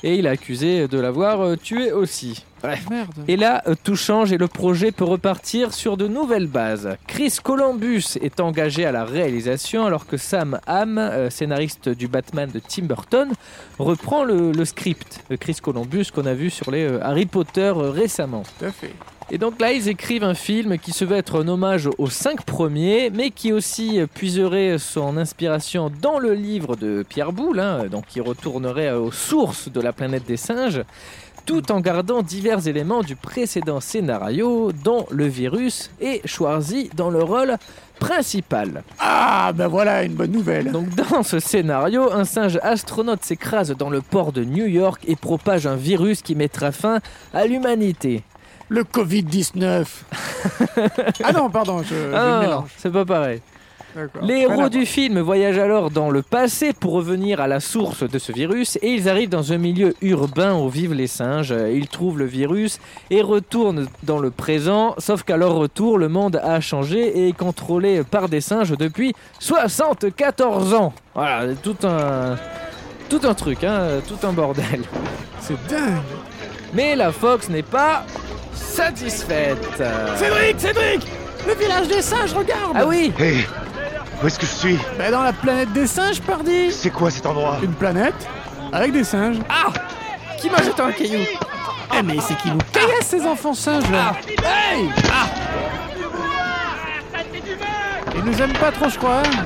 et 0.04 0.16
il 0.16 0.28
a 0.28 0.32
accusé 0.32 0.88
de 0.88 1.00
l'avoir 1.00 1.42
euh, 1.42 1.56
tué 1.56 1.92
aussi. 1.92 2.46
Bref. 2.62 2.86
Merde. 2.90 3.10
Et 3.28 3.38
là, 3.38 3.64
euh, 3.68 3.76
tout 3.84 3.96
change 3.96 4.32
et 4.34 4.38
le 4.38 4.48
projet 4.48 4.92
peut 4.92 5.06
repartir 5.06 5.74
sur 5.74 5.98
de 5.98 6.08
nouvelles 6.08 6.48
bases. 6.48 6.98
Chris 7.08 7.38
Columbus 7.42 8.18
est 8.22 8.40
engagé 8.40 8.86
à 8.86 8.92
la 8.92 9.06
réalisation 9.06 9.86
alors 9.86 10.06
que 10.08 10.18
Sam 10.18 10.60
Hamm, 10.68 10.98
euh, 10.98 11.30
scénariste 11.30 11.90
du 11.90 12.08
Batman 12.08 12.50
de 12.52 12.60
Tim 12.60 12.84
Burton, 12.84 13.32
reprend 13.78 14.24
le, 14.24 14.52
le 14.52 14.66
script 14.66 15.24
de 15.30 15.36
Chris 15.36 15.58
Columbus 15.62 16.08
qu'on 16.14 16.26
a 16.26 16.34
vu 16.34 16.50
sur 16.50 16.72
les 16.72 16.88
Harry 17.02 17.26
Potter 17.26 17.72
récemment. 17.76 18.44
Tout 18.60 18.66
à 18.66 18.72
fait. 18.72 18.94
Et 19.32 19.38
donc 19.38 19.62
là, 19.62 19.72
ils 19.72 19.88
écrivent 19.90 20.24
un 20.24 20.34
film 20.34 20.80
qui 20.80 20.92
se 20.92 21.06
veut 21.06 21.18
être 21.18 21.44
un 21.44 21.48
hommage 21.48 21.88
aux 22.00 22.10
cinq 22.10 22.44
premiers, 22.44 23.12
mais 23.12 23.30
qui 23.30 23.54
aussi 23.54 24.00
puiserait 24.16 24.80
son 24.80 25.18
inspiration 25.18 25.92
dans 26.02 26.18
le 26.18 26.34
livre 26.34 26.76
de 26.76 27.06
Pierre 27.08 27.32
Boulle, 27.32 27.60
hein, 27.60 27.86
donc 27.92 28.08
qui 28.08 28.22
retournerait 28.22 28.92
aux 28.92 29.12
sources 29.12 29.72
de 29.72 29.82
la 29.82 29.94
planète 29.94 30.26
des 30.26 30.36
singes, 30.36 30.82
tout 31.46 31.72
en 31.72 31.80
gardant 31.80 32.24
divers 32.24 32.68
éléments 32.68 33.02
du 33.02 33.16
précédent 33.16 33.80
scénario, 33.80 34.72
dont 34.72 35.06
le 35.12 35.28
virus 35.28 35.92
et 36.02 36.22
Schwarzy 36.26 36.90
dans 36.96 37.12
le 37.12 37.22
rôle 37.22 37.58
principal. 38.00 38.84
Ah 38.98 39.52
bah 39.54 39.68
voilà 39.68 40.04
une 40.04 40.14
bonne 40.14 40.32
nouvelle. 40.32 40.72
Donc 40.72 40.90
dans 40.96 41.22
ce 41.22 41.40
scénario, 41.40 42.12
un 42.12 42.26
singe 42.26 42.60
astronaute 42.64 43.24
s'écrase 43.24 43.76
dans 43.78 43.92
le 43.92 44.02
port 44.02 44.32
de 44.32 44.44
New 44.44 44.66
York 44.66 45.04
et 45.08 45.16
propage 45.16 45.68
un 45.68 45.76
virus 45.76 46.24
qui 46.24 46.34
mettra 46.34 46.72
fin 46.72 47.00
à 47.32 47.46
l'humanité. 47.46 48.24
Le 48.70 48.84
Covid-19. 48.84 49.86
ah 51.24 51.32
non, 51.34 51.50
pardon, 51.50 51.82
je, 51.84 51.96
je 51.96 52.14
Ah, 52.16 52.40
mélange. 52.42 52.70
c'est 52.78 52.92
pas 52.92 53.06
pareil. 53.06 53.42
Les 54.22 54.42
héros 54.42 54.70
du 54.70 54.86
film 54.86 55.20
voyagent 55.20 55.58
alors 55.58 55.90
dans 55.90 56.12
le 56.12 56.22
passé 56.22 56.74
pour 56.74 56.94
revenir 56.94 57.42
à 57.42 57.48
la 57.48 57.60
source 57.60 58.08
de 58.08 58.20
ce 58.20 58.32
virus 58.32 58.78
et 58.84 58.92
ils 58.94 59.10
arrivent 59.10 59.30
dans 59.30 59.52
un 59.52 59.58
milieu 59.58 59.96
urbain 60.04 60.54
où 60.56 60.70
vivent 60.70 60.94
les 60.94 61.08
singes. 61.08 61.54
Ils 61.74 61.88
trouvent 61.88 62.20
le 62.20 62.26
virus 62.26 62.80
et 63.10 63.24
retournent 63.24 63.88
dans 64.04 64.20
le 64.20 64.30
présent, 64.30 64.94
sauf 65.00 65.24
qu'à 65.24 65.38
leur 65.38 65.56
retour, 65.56 65.98
le 65.98 66.08
monde 66.08 66.36
a 66.44 66.62
changé 66.62 67.00
et 67.18 67.30
est 67.30 67.36
contrôlé 67.38 68.04
par 68.04 68.30
des 68.30 68.42
singes 68.42 68.78
depuis 68.78 69.16
74 69.40 70.76
ans. 70.76 70.94
Voilà, 71.16 71.56
tout 71.56 71.76
un, 71.84 72.36
tout 73.10 73.22
un 73.24 73.34
truc, 73.34 73.64
hein, 73.64 73.88
tout 74.08 74.26
un 74.26 74.34
bordel. 74.34 74.84
C'est 75.42 75.58
dingue. 75.68 75.98
Mais 76.76 76.96
la 76.96 77.12
Fox 77.12 77.50
n'est 77.50 77.64
pas 77.64 78.04
satisfaite. 78.60 79.58
Cédric, 80.18 80.60
Cédric 80.60 81.08
Le 81.48 81.54
village 81.56 81.88
des 81.88 82.02
singes, 82.02 82.34
regarde. 82.34 82.74
Ah 82.76 82.86
oui. 82.86 83.14
Hé 83.20 83.46
Où 84.24 84.28
est-ce 84.28 84.40
que 84.40 84.46
je 84.46 84.52
suis? 84.52 84.80
Bah 84.98 85.10
dans 85.12 85.24
la 85.24 85.34
planète 85.34 85.72
des 85.74 85.88
singes, 85.88 86.22
pardi. 86.22 86.72
C'est 86.72 86.90
quoi 86.92 87.10
cet 87.12 87.26
endroit? 87.26 87.58
Une 87.64 87.74
planète 87.74 88.28
avec 88.72 88.92
des 88.92 89.04
singes. 89.04 89.38
Ah! 89.50 89.72
Qui 90.38 90.50
m'a 90.50 90.58
jeté 90.64 90.82
un 90.82 90.92
caillou? 90.92 91.22
Eh 91.98 92.04
mais 92.04 92.18
c'est 92.22 92.38
qui 92.38 92.50
nous 92.52 92.60
caillassent 92.72 93.08
ces 93.08 93.26
enfants 93.26 93.54
singes? 93.54 93.90
Là 93.92 94.14
Hey! 94.28 94.90
Ah! 95.12 95.28
Ils 98.16 98.24
nous 98.24 98.42
aiment 98.42 98.54
pas 98.54 98.72
trop, 98.72 98.90
je 98.90 98.98
crois. 98.98 99.22
hein 99.26 99.46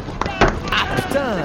Putain 0.96 1.36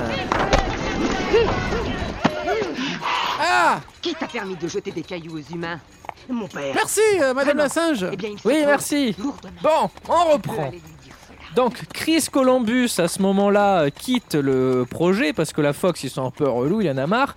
ah 3.76 3.80
Qui 4.02 4.14
t'a 4.14 4.26
permis 4.26 4.56
de 4.56 4.68
jeter 4.68 4.90
des 4.90 5.02
cailloux 5.02 5.38
aux 5.38 5.54
humains 5.54 5.80
Mon 6.28 6.46
père. 6.48 6.74
Merci, 6.74 7.00
euh, 7.20 7.34
Madame 7.34 7.56
la 7.58 7.68
singe 7.68 8.06
Eh 8.12 8.16
bien, 8.16 8.30
il 8.30 8.36
Oui, 8.44 8.62
merci. 8.66 9.14
lourdement. 9.18 9.50
Bon, 9.62 9.90
on 10.08 10.24
peux 10.26 10.32
reprend. 10.32 10.62
aller 10.68 10.72
lui 10.78 10.80
dire 11.04 11.14
cela. 11.26 11.38
Donc 11.54 11.82
Chris 11.92 12.26
Columbus 12.30 12.90
à 12.98 13.08
ce 13.08 13.22
moment-là 13.22 13.82
euh, 13.84 13.90
quitte 13.90 14.34
le 14.34 14.86
projet 14.88 15.32
parce 15.32 15.52
que 15.52 15.60
la 15.60 15.72
Fox 15.72 16.02
ils 16.04 16.10
sont 16.10 16.24
un 16.26 16.30
peu 16.30 16.48
relous, 16.48 16.80
il 16.82 16.90
en 16.90 16.98
a 16.98 17.06
marre. 17.06 17.36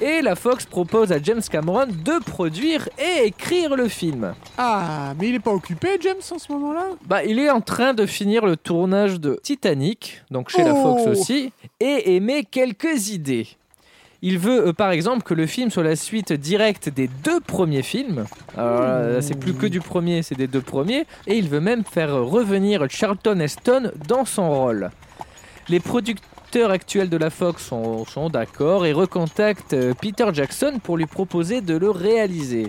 Et 0.00 0.22
la 0.22 0.34
Fox 0.34 0.66
propose 0.66 1.12
à 1.12 1.22
James 1.22 1.40
Cameron 1.48 1.86
de 1.86 2.18
produire 2.24 2.88
et 2.98 3.26
écrire 3.26 3.76
le 3.76 3.86
film. 3.86 4.34
Ah, 4.58 5.14
mais 5.16 5.28
il 5.28 5.36
est 5.36 5.40
pas 5.40 5.52
occupé, 5.52 5.98
James, 6.00 6.16
en 6.32 6.38
ce 6.40 6.50
moment-là? 6.50 6.86
Bah, 7.06 7.22
il 7.24 7.38
est 7.38 7.48
en 7.48 7.60
train 7.60 7.94
de 7.94 8.04
finir 8.04 8.44
le 8.44 8.56
tournage 8.56 9.20
de 9.20 9.38
Titanic, 9.40 10.22
donc 10.32 10.48
chez 10.50 10.64
la 10.64 10.74
Fox 10.74 11.02
Oh. 11.06 11.10
aussi, 11.10 11.52
et 11.78 12.16
émet 12.16 12.42
quelques 12.42 13.10
idées. 13.10 13.46
Il 14.26 14.38
veut, 14.38 14.68
euh, 14.68 14.72
par 14.72 14.90
exemple, 14.90 15.22
que 15.22 15.34
le 15.34 15.46
film 15.46 15.70
soit 15.70 15.84
la 15.84 15.94
suite 15.94 16.32
directe 16.32 16.88
des 16.88 17.08
deux 17.08 17.40
premiers 17.40 17.82
films. 17.82 18.24
C'est 19.20 19.38
plus 19.38 19.54
que 19.54 19.66
du 19.66 19.80
premier, 19.80 20.22
c'est 20.22 20.34
des 20.34 20.48
deux 20.48 20.62
premiers. 20.62 21.04
Et 21.26 21.36
il 21.36 21.48
veut 21.48 21.60
même 21.60 21.84
faire 21.84 22.12
revenir 22.14 22.84
Charlton 22.88 23.38
Heston 23.38 23.92
dans 24.08 24.24
son 24.24 24.50
rôle. 24.50 24.90
Les 25.68 25.80
producteurs 25.80 26.70
actuels 26.70 27.08
de 27.08 27.16
la 27.16 27.30
Fox 27.30 27.64
sont, 27.64 28.30
d'accord 28.30 28.86
et 28.86 28.92
recontactent 28.92 29.72
euh, 29.72 29.92
Peter 30.00 30.26
Jackson 30.32 30.78
pour 30.82 30.96
lui 30.96 31.06
proposer 31.06 31.60
de 31.60 31.76
le 31.76 31.90
réaliser. 31.90 32.68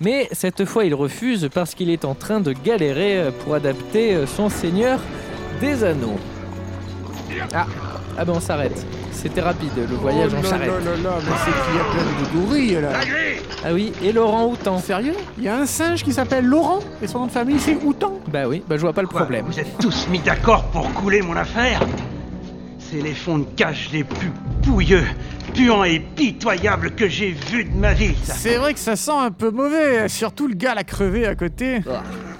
Mais 0.00 0.28
cette 0.32 0.64
fois, 0.64 0.84
il 0.84 0.94
refuse 0.94 1.50
parce 1.52 1.74
qu'il 1.74 1.90
est 1.90 2.04
en 2.04 2.14
train 2.14 2.40
de 2.40 2.52
galérer 2.52 3.18
euh, 3.18 3.30
pour 3.30 3.54
adapter 3.54 4.14
euh, 4.14 4.26
son 4.26 4.48
Seigneur 4.48 5.00
des 5.60 5.84
Anneaux. 5.84 6.18
Ah, 7.52 7.66
Ah 8.18 8.24
ben 8.24 8.34
on 8.36 8.40
s'arrête. 8.40 8.86
C'était 9.12 9.40
rapide, 9.40 9.70
le 9.76 9.96
voyage 9.96 10.30
oh 10.34 10.38
en 10.38 10.42
charrette. 10.48 10.68
là 10.68 10.78
là 10.78 10.96
là, 11.02 11.10
mais 11.24 11.32
c'est 11.44 11.50
qu'il 11.50 11.76
y 11.76 11.80
a 11.80 11.84
plein 11.84 12.04
de 12.22 12.46
gorilles 12.46 12.80
là. 12.80 12.90
Ah 13.64 13.72
oui, 13.72 13.92
et 14.02 14.12
Laurent 14.12 14.46
Houtan. 14.46 14.78
Sérieux? 14.78 15.14
Il 15.38 15.44
y 15.44 15.48
a 15.48 15.56
un 15.56 15.66
singe 15.66 16.02
qui 16.04 16.12
s'appelle 16.12 16.44
Laurent 16.44 16.80
et 17.02 17.06
son 17.06 17.20
nom 17.20 17.26
de 17.26 17.32
famille 17.32 17.58
c'est 17.58 17.76
Houtan. 17.82 18.20
Bah 18.28 18.46
oui, 18.46 18.62
bah 18.68 18.76
je 18.76 18.82
vois 18.82 18.92
pas 18.92 19.02
le 19.02 19.08
Quoi, 19.08 19.20
problème. 19.22 19.46
Vous 19.46 19.58
êtes 19.58 19.78
tous 19.78 20.06
mis 20.08 20.18
d'accord 20.20 20.64
pour 20.64 20.92
couler 20.92 21.22
mon 21.22 21.36
affaire? 21.36 21.80
C'est 22.78 23.00
les 23.00 23.14
fonds 23.14 23.38
de 23.38 23.46
cage 23.56 23.88
les 23.92 24.04
plus 24.04 24.30
pouilleux, 24.62 25.02
puants 25.54 25.82
et 25.84 25.98
pitoyables 25.98 26.92
que 26.92 27.08
j'ai 27.08 27.30
vus 27.30 27.64
de 27.64 27.76
ma 27.76 27.92
vie. 27.94 28.14
ça. 28.22 28.34
C'est 28.34 28.56
vrai 28.56 28.74
que 28.74 28.78
ça 28.80 28.94
sent 28.94 29.10
un 29.18 29.30
peu 29.32 29.50
mauvais, 29.50 30.08
surtout 30.08 30.46
le 30.46 30.54
gars 30.54 30.74
l'a 30.74 30.84
crevé 30.84 31.26
à 31.26 31.34
côté. 31.34 31.80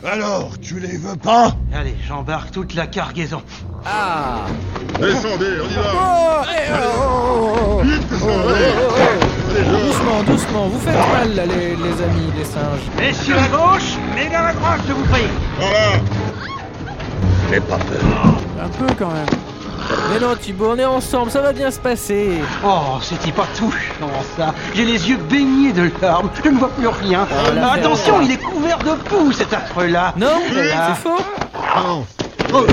Alors, 0.04 0.50
tu 0.60 0.78
les 0.80 0.96
veux 0.98 1.16
pas 1.16 1.52
Allez, 1.72 1.96
j'embarque 2.06 2.50
toute 2.50 2.74
la 2.74 2.86
cargaison. 2.86 3.40
Ah 3.86 4.44
Descendez, 5.00 5.56
on 5.62 5.70
y 5.70 5.74
va 5.74 5.92
Oh, 5.94 6.44
eh, 6.46 6.72
oh, 6.72 7.54
oh, 7.56 7.78
oh, 7.78 7.82
Vite, 7.82 8.02
Allez, 8.12 8.72
je- 9.56 9.86
Doucement, 9.86 10.22
doucement, 10.24 10.68
vous 10.68 10.78
faites 10.80 10.94
mal 10.94 11.34
là, 11.34 11.46
les, 11.46 11.76
les 11.76 12.02
amis, 12.02 12.30
les 12.36 12.44
singes. 12.44 12.80
Messieurs 12.98 13.36
à 13.38 13.48
gauche, 13.48 13.96
mesdames 14.14 14.46
à 14.46 14.52
droite, 14.52 14.80
je 14.86 14.92
vous 14.92 15.04
prie. 15.04 15.22
Voilà 15.58 16.00
N'aie 17.50 17.60
pas 17.60 17.76
peur. 17.78 18.34
Un 18.62 18.68
peu 18.68 18.86
quand 18.98 19.10
même. 19.10 19.26
Mais 20.12 20.20
non 20.20 20.34
Thibaut, 20.36 20.70
on 20.72 20.78
est 20.78 20.84
ensemble, 20.84 21.30
ça 21.30 21.40
va 21.40 21.52
bien 21.52 21.70
se 21.70 21.78
passer. 21.78 22.38
Oh, 22.64 22.98
c'était 23.02 23.32
pas 23.32 23.46
touchant 23.56 24.10
ça. 24.36 24.54
J'ai 24.74 24.84
les 24.84 25.08
yeux 25.08 25.16
baignés 25.16 25.72
de 25.72 25.90
larmes. 26.00 26.30
Je 26.42 26.48
ne 26.50 26.58
vois 26.58 26.70
plus 26.70 26.88
rien. 26.88 27.26
Oh, 27.30 27.52
la 27.54 27.72
Attention, 27.72 28.20
il 28.22 28.32
est 28.32 28.38
couvert 28.38 28.78
de 28.78 28.92
poux, 29.08 29.32
cet 29.32 29.52
affreux-là. 29.52 30.14
Non, 30.16 30.40
c'est 30.52 30.94
faux 30.96 31.18
Non 31.76 32.06
Oh, 32.52 32.66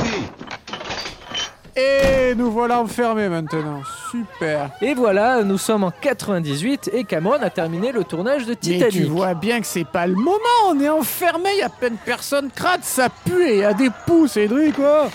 Et 1.75 2.35
nous 2.35 2.51
voilà 2.51 2.79
enfermés 2.81 3.29
maintenant. 3.29 3.81
Super. 4.11 4.69
Et 4.81 4.93
voilà, 4.93 5.43
nous 5.43 5.57
sommes 5.57 5.83
en 5.85 5.91
98 5.91 6.89
et 6.93 7.03
Cameron 7.05 7.37
a 7.41 7.49
terminé 7.49 7.91
le 7.91 8.03
tournage 8.03 8.43
de 8.45 8.51
Mais 8.51 8.55
Titanic. 8.57 8.91
tu 8.93 9.03
vois 9.05 9.33
bien 9.33 9.61
que 9.61 9.65
c'est 9.67 9.87
pas 9.87 10.05
le 10.05 10.15
moment, 10.15 10.37
on 10.67 10.79
est 10.79 10.89
enfermé, 10.89 11.49
y 11.59 11.61
a 11.63 11.69
peine 11.69 11.95
personne 12.05 12.49
crade, 12.53 12.81
ça 12.83 13.07
pue 13.25 13.47
et 13.47 13.57
y 13.59 13.63
a 13.63 13.73
des 13.73 13.89
poux, 14.05 14.27
Cédric 14.27 14.75
quoi. 14.75 15.09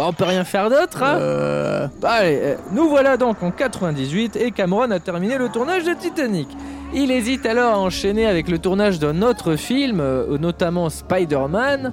Bah, 0.00 0.06
on 0.08 0.14
peut 0.14 0.24
rien 0.24 0.44
faire 0.44 0.70
d'autre, 0.70 1.02
hein 1.02 1.18
Euh... 1.20 1.86
Bah, 2.00 2.12
allez, 2.20 2.38
euh, 2.40 2.54
nous 2.72 2.88
voilà 2.88 3.18
donc 3.18 3.42
en 3.42 3.50
98 3.50 4.34
et 4.36 4.50
Cameron 4.50 4.90
a 4.92 4.98
terminé 4.98 5.36
le 5.36 5.50
tournage 5.50 5.84
de 5.84 5.92
Titanic. 5.92 6.48
Il 6.94 7.10
hésite 7.10 7.44
alors 7.44 7.74
à 7.74 7.78
enchaîner 7.78 8.26
avec 8.26 8.48
le 8.48 8.58
tournage 8.58 8.98
d'un 8.98 9.20
autre 9.20 9.56
film, 9.56 10.00
euh, 10.00 10.38
notamment 10.38 10.88
Spider-Man, 10.88 11.92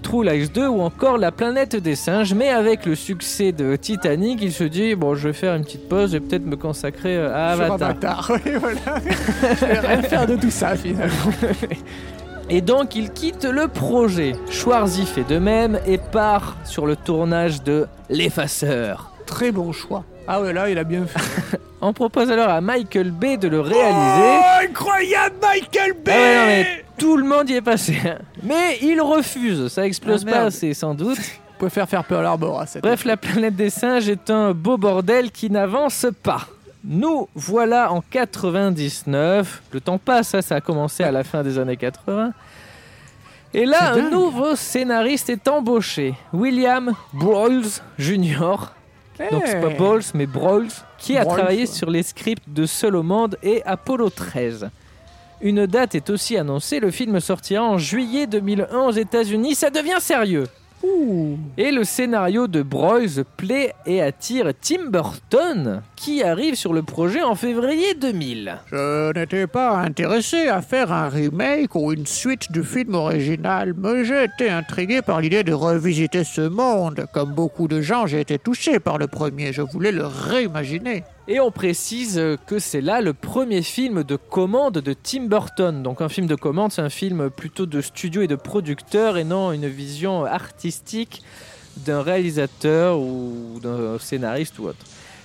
True 0.00 0.24
Lies 0.24 0.48
2 0.48 0.66
ou 0.66 0.80
encore 0.80 1.18
La 1.18 1.30
planète 1.30 1.76
des 1.76 1.94
singes, 1.94 2.32
mais 2.32 2.48
avec 2.48 2.86
le 2.86 2.94
succès 2.94 3.52
de 3.52 3.76
Titanic, 3.76 4.40
il 4.40 4.52
se 4.54 4.64
dit 4.64 4.94
bon, 4.94 5.14
je 5.14 5.28
vais 5.28 5.34
faire 5.34 5.54
une 5.54 5.64
petite 5.64 5.90
pause 5.90 6.14
et 6.14 6.20
peut-être 6.20 6.46
me 6.46 6.56
consacrer 6.56 7.18
à 7.18 7.54
sur 7.54 7.64
Avatar. 7.64 7.90
Avatar, 7.90 8.30
oui, 8.46 8.52
voilà. 8.58 8.98
Je 9.60 9.66
vais 9.66 9.78
rien 9.78 10.02
faire 10.02 10.26
de 10.26 10.36
tout 10.36 10.50
ça 10.50 10.74
finalement. 10.74 11.32
Et 12.50 12.60
donc 12.60 12.94
il 12.96 13.12
quitte 13.12 13.44
le 13.44 13.68
projet. 13.68 14.32
Schwarzy 14.50 15.06
fait 15.06 15.24
de 15.24 15.38
même 15.38 15.78
et 15.86 15.98
part 15.98 16.56
sur 16.64 16.86
le 16.86 16.96
tournage 16.96 17.62
de 17.62 17.86
L'Effaceur. 18.10 19.10
Très 19.26 19.52
bon 19.52 19.72
choix. 19.72 20.04
Ah 20.28 20.40
ouais, 20.40 20.52
là, 20.52 20.68
il 20.70 20.78
a 20.78 20.84
bien 20.84 21.04
fait. 21.06 21.58
On 21.80 21.92
propose 21.92 22.30
alors 22.30 22.48
à 22.48 22.60
Michael 22.60 23.10
Bay 23.10 23.36
de 23.38 23.48
le 23.48 23.60
réaliser. 23.60 24.38
Oh, 24.38 24.64
incroyable, 24.68 25.34
Michael 25.42 25.92
Bay 26.04 26.12
Ah 26.14 26.16
ouais, 26.16 26.36
non, 26.36 26.46
mais 26.46 26.84
tout 26.96 27.16
le 27.16 27.24
monde 27.24 27.50
y 27.50 27.54
est 27.54 27.62
passé. 27.62 27.96
hein. 28.06 28.18
Mais 28.42 28.78
il 28.82 29.00
refuse, 29.00 29.68
ça 29.68 29.84
explose 29.84 30.24
Ah, 30.28 30.30
pas 30.30 30.40
assez 30.42 30.74
sans 30.74 30.94
doute. 30.94 31.18
préfère 31.58 31.88
faire 31.88 32.04
Pearl 32.04 32.26
Harbor 32.26 32.60
à 32.60 32.66
cette 32.66 32.82
Bref, 32.82 33.04
la 33.04 33.16
planète 33.16 33.54
des 33.56 33.70
singes 33.70 34.08
est 34.08 34.30
un 34.30 34.52
beau 34.52 34.76
bordel 34.76 35.30
qui 35.30 35.48
n'avance 35.50 36.06
pas. 36.22 36.46
Nous 36.84 37.28
voilà 37.34 37.92
en 37.92 38.00
99. 38.00 39.62
Le 39.72 39.80
temps 39.80 39.98
passe, 39.98 40.34
hein, 40.34 40.42
ça 40.42 40.56
a 40.56 40.60
commencé 40.60 41.04
à 41.04 41.12
la 41.12 41.24
fin 41.24 41.42
des 41.42 41.58
années 41.58 41.76
80. 41.76 42.32
Et 43.54 43.66
là, 43.66 43.92
un 43.92 44.10
nouveau 44.10 44.56
scénariste 44.56 45.28
est 45.28 45.46
embauché. 45.46 46.14
William 46.32 46.92
Brawls 47.12 47.82
Jr. 47.98 48.72
Donc 49.30 49.42
c'est 49.46 49.60
pas. 49.60 49.68
Bowles, 49.68 50.02
mais 50.14 50.26
Brawls, 50.26 50.70
qui 50.98 51.16
a 51.16 51.24
travaillé 51.24 51.66
sur 51.66 51.90
les 51.90 52.02
scripts 52.02 52.48
de 52.48 52.66
Seul 52.66 52.96
au 52.96 53.02
monde 53.02 53.36
et 53.42 53.62
Apollo 53.64 54.10
13. 54.10 54.70
Une 55.40 55.66
date 55.66 55.94
est 55.94 56.08
aussi 56.08 56.36
annoncée, 56.36 56.80
le 56.80 56.90
film 56.90 57.18
sortira 57.20 57.64
en 57.64 57.76
juillet 57.76 58.26
2001 58.26 58.78
aux 58.78 58.92
États-Unis, 58.92 59.54
ça 59.54 59.70
devient 59.70 59.98
sérieux. 60.00 60.46
Ouh. 60.82 61.38
Et 61.56 61.70
le 61.70 61.84
scénario 61.84 62.48
de 62.48 62.62
Broyles 62.62 63.24
plaît 63.36 63.72
et 63.86 64.02
attire 64.02 64.52
Tim 64.60 64.88
Burton, 64.88 65.82
qui 65.96 66.22
arrive 66.22 66.54
sur 66.54 66.72
le 66.72 66.82
projet 66.82 67.22
en 67.22 67.34
février 67.34 67.94
2000. 67.94 68.58
Je 68.66 69.12
n'étais 69.12 69.46
pas 69.46 69.76
intéressé 69.78 70.48
à 70.48 70.62
faire 70.62 70.92
un 70.92 71.08
remake 71.08 71.74
ou 71.74 71.92
une 71.92 72.06
suite 72.06 72.50
du 72.50 72.64
film 72.64 72.94
original, 72.94 73.74
mais 73.76 74.04
j'ai 74.04 74.24
été 74.24 74.50
intrigué 74.50 75.02
par 75.02 75.20
l'idée 75.20 75.44
de 75.44 75.52
revisiter 75.52 76.24
ce 76.24 76.42
monde. 76.42 77.06
Comme 77.12 77.32
beaucoup 77.32 77.68
de 77.68 77.80
gens, 77.80 78.06
j'ai 78.06 78.20
été 78.20 78.38
touché 78.38 78.80
par 78.80 78.98
le 78.98 79.06
premier, 79.06 79.52
je 79.52 79.62
voulais 79.62 79.92
le 79.92 80.06
réimaginer. 80.06 81.04
Et 81.28 81.38
on 81.40 81.50
précise 81.52 82.20
que 82.46 82.58
c'est 82.58 82.80
là 82.80 83.00
le 83.00 83.12
premier 83.14 83.62
film 83.62 84.02
de 84.02 84.16
commande 84.16 84.74
de 84.78 84.92
Tim 84.92 85.26
Burton. 85.26 85.82
Donc 85.82 86.00
un 86.02 86.08
film 86.08 86.26
de 86.26 86.34
commande, 86.34 86.72
c'est 86.72 86.82
un 86.82 86.90
film 86.90 87.30
plutôt 87.30 87.64
de 87.66 87.80
studio 87.80 88.22
et 88.22 88.26
de 88.26 88.34
producteur 88.34 89.16
et 89.16 89.24
non 89.24 89.52
une 89.52 89.68
vision 89.68 90.24
artistique 90.24 91.22
d'un 91.76 92.02
réalisateur 92.02 92.98
ou 92.98 93.60
d'un 93.62 93.98
scénariste 94.00 94.58
ou 94.58 94.64
autre. 94.66 94.84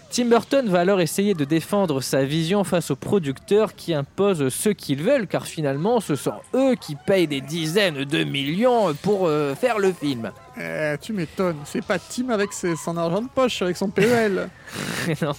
Tim 0.09 0.25
Burton 0.27 0.69
va 0.69 0.79
alors 0.79 1.01
essayer 1.01 1.33
de 1.33 1.43
défendre 1.43 1.99
sa 1.99 2.23
vision 2.23 2.63
face 2.63 2.91
aux 2.91 2.95
producteurs 2.95 3.75
qui 3.75 3.93
imposent 3.93 4.47
ce 4.47 4.69
qu'ils 4.69 5.03
veulent, 5.03 5.27
car 5.27 5.45
finalement 5.45 5.99
ce 5.99 6.15
sont 6.15 6.35
eux 6.55 6.75
qui 6.79 6.95
payent 6.95 7.27
des 7.27 7.41
dizaines 7.41 8.05
de 8.05 8.23
millions 8.23 8.93
pour 9.01 9.27
euh, 9.27 9.53
faire 9.55 9.79
le 9.79 9.91
film. 9.91 10.31
Eh, 10.57 10.95
tu 11.01 11.11
m'étonnes, 11.11 11.57
c'est 11.65 11.83
pas 11.83 11.99
Tim 11.99 12.29
avec 12.29 12.53
ses- 12.53 12.77
son 12.77 12.95
argent 12.95 13.21
de 13.23 13.27
poche, 13.27 13.61
avec 13.63 13.75
son 13.75 13.89
PEL. 13.89 14.47
Non. 15.21 15.33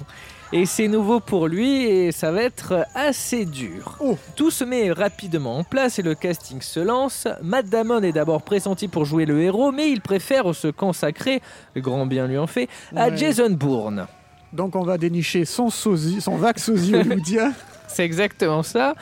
Et 0.51 0.65
c'est 0.65 0.89
nouveau 0.89 1.21
pour 1.21 1.47
lui 1.47 1.85
et 1.85 2.11
ça 2.11 2.33
va 2.33 2.43
être 2.43 2.87
assez 2.95 3.45
dur. 3.45 3.97
Oh. 4.01 4.17
Tout 4.35 4.51
se 4.51 4.65
met 4.65 4.91
rapidement 4.91 5.59
en 5.59 5.65
place 5.65 5.99
et 5.99 6.03
le 6.03 6.15
casting 6.15 6.63
se 6.63 6.81
lance. 6.81 7.29
Matt 7.43 7.67
Damon 7.67 8.03
est 8.03 8.13
d'abord 8.13 8.41
pressenti 8.41 8.89
pour 8.89 9.05
jouer 9.05 9.27
le 9.27 9.43
héros, 9.43 9.73
mais 9.73 9.91
il 9.91 10.01
préfère 10.01 10.55
se 10.55 10.69
consacrer, 10.69 11.43
grand 11.77 12.07
bien 12.07 12.27
lui 12.27 12.39
en 12.39 12.47
fait, 12.47 12.69
à 12.97 13.09
Ouais. 13.09 13.17
Jason 13.19 13.51
Bourne. 13.51 14.07
Donc 14.55 14.75
on 14.75 14.85
va 14.85 14.97
dénicher 14.97 15.45
son 15.45 15.69
sosie, 15.69 16.23
son 16.23 16.37
vague 16.37 16.59
sosie 16.59 16.95
hollywoodien. 16.95 17.53
C'est 17.87 18.05
exactement 18.05 18.63
ça. 18.63 18.95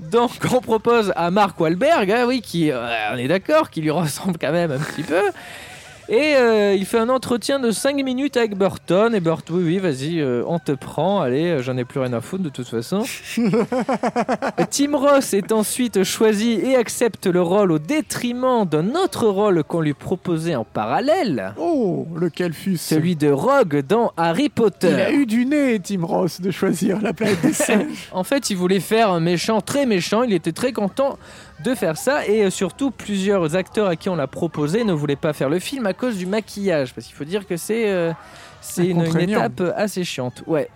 Donc 0.00 0.32
on 0.52 0.60
propose 0.60 1.12
à 1.14 1.30
Mark 1.30 1.60
Wahlberg, 1.60 2.10
hein, 2.10 2.24
oui, 2.26 2.40
qui, 2.42 2.72
euh, 2.72 3.12
on 3.12 3.16
est 3.16 3.28
d'accord, 3.28 3.70
qui 3.70 3.80
lui 3.80 3.90
ressemble 3.90 4.38
quand 4.40 4.50
même 4.50 4.72
un 4.72 4.78
petit 4.78 5.04
peu. 5.04 5.22
Et 6.10 6.34
euh, 6.34 6.74
il 6.74 6.86
fait 6.86 6.98
un 6.98 7.08
entretien 7.08 7.60
de 7.60 7.70
5 7.70 7.94
minutes 8.02 8.36
avec 8.36 8.56
Burton. 8.56 9.14
Et 9.14 9.20
Burton, 9.20 9.58
oui, 9.58 9.62
oui, 9.64 9.78
vas-y, 9.78 10.18
euh, 10.18 10.42
on 10.44 10.58
te 10.58 10.72
prend. 10.72 11.20
Allez, 11.20 11.44
euh, 11.44 11.62
j'en 11.62 11.76
ai 11.76 11.84
plus 11.84 12.00
rien 12.00 12.12
à 12.12 12.20
foutre 12.20 12.42
de 12.42 12.48
toute 12.48 12.66
façon. 12.66 13.04
Tim 14.70 14.96
Ross 14.96 15.34
est 15.34 15.52
ensuite 15.52 16.02
choisi 16.02 16.54
et 16.54 16.74
accepte 16.74 17.28
le 17.28 17.40
rôle 17.40 17.70
au 17.70 17.78
détriment 17.78 18.66
d'un 18.68 18.96
autre 18.96 19.28
rôle 19.28 19.62
qu'on 19.62 19.82
lui 19.82 19.94
proposait 19.94 20.56
en 20.56 20.64
parallèle. 20.64 21.54
Oh, 21.56 22.08
lequel 22.16 22.54
fut 22.54 22.76
Celui 22.76 23.14
de 23.14 23.30
Rogue 23.30 23.84
dans 23.88 24.12
Harry 24.16 24.48
Potter. 24.48 24.90
Il 24.90 25.00
a 25.00 25.12
eu 25.12 25.26
du 25.26 25.46
nez, 25.46 25.78
Tim 25.78 26.04
Ross, 26.04 26.40
de 26.40 26.50
choisir 26.50 27.00
la 27.00 27.12
planète 27.12 27.40
des 27.40 27.52
singes. 27.52 28.08
En 28.10 28.24
fait, 28.24 28.50
il 28.50 28.56
voulait 28.56 28.80
faire 28.80 29.12
un 29.12 29.20
méchant 29.20 29.60
très 29.60 29.86
méchant. 29.86 30.24
Il 30.24 30.32
était 30.32 30.50
très 30.50 30.72
content 30.72 31.20
de 31.62 31.74
faire 31.74 31.96
ça. 31.96 32.26
Et 32.26 32.44
euh, 32.44 32.50
surtout, 32.50 32.90
plusieurs 32.90 33.56
acteurs 33.56 33.88
à 33.88 33.96
qui 33.96 34.08
on 34.08 34.16
l'a 34.16 34.26
proposé 34.26 34.84
ne 34.84 34.92
voulaient 34.92 35.16
pas 35.16 35.32
faire 35.32 35.48
le 35.48 35.58
film 35.58 35.86
à 35.86 35.92
cause 35.92 36.16
du 36.16 36.26
maquillage. 36.26 36.94
Parce 36.94 37.06
qu'il 37.06 37.16
faut 37.16 37.24
dire 37.24 37.46
que 37.46 37.56
c'est 37.56 37.90
euh, 37.90 38.12
c'est 38.60 38.86
une, 38.86 39.02
étape 39.02 39.62
assez 39.76 40.04
chiante. 40.04 40.42
Ouais. 40.46 40.68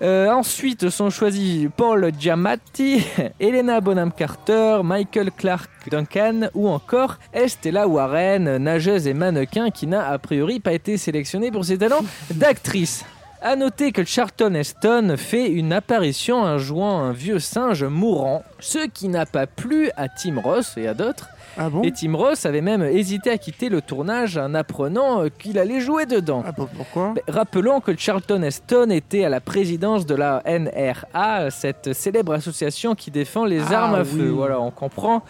Euh, 0.00 0.30
ensuite 0.30 0.90
sont 0.90 1.10
choisis 1.10 1.68
Paul 1.76 2.12
Giamatti, 2.16 3.04
Elena 3.40 3.80
Bonham 3.80 4.12
Carter, 4.12 4.82
Michael 4.84 5.32
Clark 5.32 5.68
Duncan 5.90 6.50
ou 6.54 6.68
encore 6.68 7.18
Estella 7.32 7.88
Warren, 7.88 8.58
nageuse 8.58 9.08
et 9.08 9.14
mannequin 9.14 9.70
qui 9.70 9.88
n'a 9.88 10.08
a 10.08 10.18
priori 10.18 10.60
pas 10.60 10.72
été 10.72 10.96
sélectionnée 10.98 11.50
pour 11.50 11.64
ses 11.64 11.78
talents 11.78 12.04
d'actrice. 12.30 13.04
À 13.40 13.54
noter 13.54 13.92
que 13.92 14.04
Charlton 14.04 14.52
Heston 14.54 15.14
fait 15.16 15.48
une 15.48 15.72
apparition 15.72 16.38
en 16.42 16.58
jouant 16.58 16.98
un 16.98 17.12
vieux 17.12 17.38
singe 17.38 17.84
mourant, 17.84 18.42
ce 18.58 18.86
qui 18.88 19.08
n'a 19.08 19.26
pas 19.26 19.46
plu 19.46 19.90
à 19.96 20.08
Tim 20.08 20.40
Ross 20.40 20.74
et 20.76 20.88
à 20.88 20.94
d'autres. 20.94 21.28
Ah 21.56 21.70
bon? 21.70 21.82
Et 21.82 21.92
Tim 21.92 22.14
Ross 22.16 22.46
avait 22.46 22.60
même 22.60 22.82
hésité 22.82 23.30
à 23.30 23.38
quitter 23.38 23.68
le 23.68 23.80
tournage 23.80 24.36
en 24.36 24.54
apprenant 24.54 25.22
euh, 25.22 25.28
qu'il 25.28 25.58
allait 25.58 25.80
jouer 25.80 26.04
dedans. 26.06 26.42
Ah 26.46 26.52
bon, 26.52 26.68
pourquoi? 26.76 27.14
Rappelons 27.28 27.80
que 27.80 27.96
Charlton 27.96 28.42
Heston 28.42 28.90
était 28.90 29.24
à 29.24 29.28
la 29.28 29.40
présidence 29.40 30.04
de 30.04 30.14
la 30.16 30.42
NRA, 30.46 31.50
cette 31.50 31.92
célèbre 31.94 32.32
association 32.32 32.94
qui 32.94 33.10
défend 33.12 33.44
les 33.44 33.60
Ah 33.72 33.82
armes 33.84 33.94
à 33.94 34.02
oui. 34.02 34.06
feu. 34.18 34.28
Voilà, 34.28 34.60
on 34.60 34.70
comprend 34.70 35.22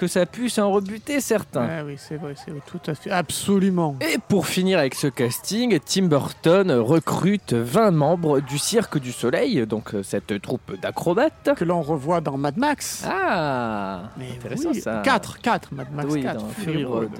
que 0.00 0.06
ça 0.06 0.24
puisse 0.24 0.58
en 0.58 0.72
rebuter 0.72 1.20
certains. 1.20 1.68
Ah 1.70 1.84
oui, 1.84 1.96
c'est 1.98 2.16
vrai, 2.16 2.34
c'est 2.34 2.50
vrai, 2.50 2.62
tout 2.64 2.80
à 2.86 2.94
fait. 2.94 3.10
Absolument. 3.10 3.96
Et 4.00 4.16
pour 4.28 4.46
finir 4.46 4.78
avec 4.78 4.94
ce 4.94 5.08
casting, 5.08 5.78
Tim 5.84 6.06
Burton 6.06 6.72
recrute 6.72 7.52
20 7.52 7.90
membres 7.90 8.40
du 8.40 8.56
Cirque 8.58 8.96
du 8.98 9.12
Soleil, 9.12 9.66
donc 9.66 9.94
euh, 9.94 10.02
cette 10.02 10.40
troupe 10.40 10.80
d'acrobates. 10.80 11.50
Que 11.54 11.66
l'on 11.66 11.82
revoit 11.82 12.22
dans 12.22 12.38
Mad 12.38 12.56
Max. 12.56 13.04
Ah 13.06 14.04
Mais 14.16 14.30
intéressant 14.36 14.70
oui, 14.72 14.80
ça. 14.80 15.02
4, 15.04 15.38
4, 15.40 15.74
Mad 15.74 15.92
Max 15.92 16.08
Oui, 16.10 16.22
4. 16.22 16.40
dans 16.40 16.48
Fury 16.48 16.84
Road. 16.84 17.10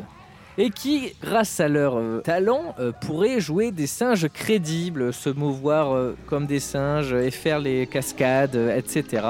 Et 0.58 0.70
qui, 0.70 1.14
grâce 1.22 1.60
à 1.60 1.68
leur 1.68 1.96
euh, 1.96 2.20
talent, 2.24 2.74
euh, 2.80 2.92
pourraient 3.00 3.40
jouer 3.40 3.70
des 3.70 3.86
singes 3.86 4.28
crédibles, 4.28 5.12
se 5.12 5.30
mouvoir 5.30 5.94
euh, 5.94 6.16
comme 6.26 6.46
des 6.46 6.60
singes 6.60 7.12
et 7.14 7.30
faire 7.30 7.58
les 7.60 7.86
cascades, 7.86 8.56
euh, 8.56 8.76
etc. 8.76 9.22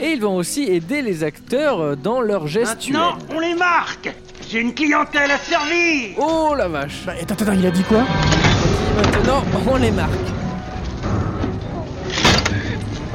Et 0.00 0.12
ils 0.12 0.20
vont 0.20 0.34
aussi 0.36 0.64
aider 0.64 1.02
les 1.02 1.22
acteurs 1.22 1.80
euh, 1.80 1.94
dans 1.96 2.20
leur 2.20 2.46
gestuelle. 2.48 2.94
Maintenant, 2.96 3.18
on 3.32 3.38
les 3.40 3.54
marque 3.54 4.12
J'ai 4.48 4.60
une 4.60 4.74
clientèle 4.74 5.30
à 5.30 5.38
servir 5.38 6.16
Oh 6.18 6.54
la 6.56 6.66
vache 6.66 7.02
Bah, 7.06 7.12
attends, 7.20 7.34
attends, 7.34 7.52
il 7.52 7.66
a 7.66 7.70
dit 7.70 7.84
quoi 7.84 8.00
Et 8.00 8.96
maintenant, 9.16 9.44
on 9.70 9.76
les 9.76 9.90
marque. 9.92 10.10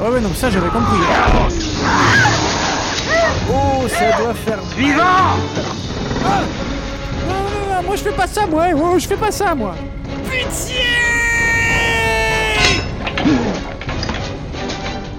Ah 0.02 0.10
ouais, 0.12 0.22
non, 0.22 0.34
ça 0.34 0.50
j'avais 0.50 0.70
compris. 0.70 0.98
Oh, 3.52 3.86
ça 3.90 4.18
doit 4.22 4.34
faire... 4.34 4.60
Suivant 4.74 5.36
Ah, 6.26 6.42
non, 7.80 7.88
moi 7.88 7.96
je 7.96 8.04
fais 8.04 8.12
pas 8.12 8.28
ça, 8.28 8.46
moi. 8.46 8.68
Oh, 8.76 9.00
je 9.00 9.08
fais 9.08 9.18
pas 9.18 9.32
ça, 9.32 9.56
moi. 9.56 9.76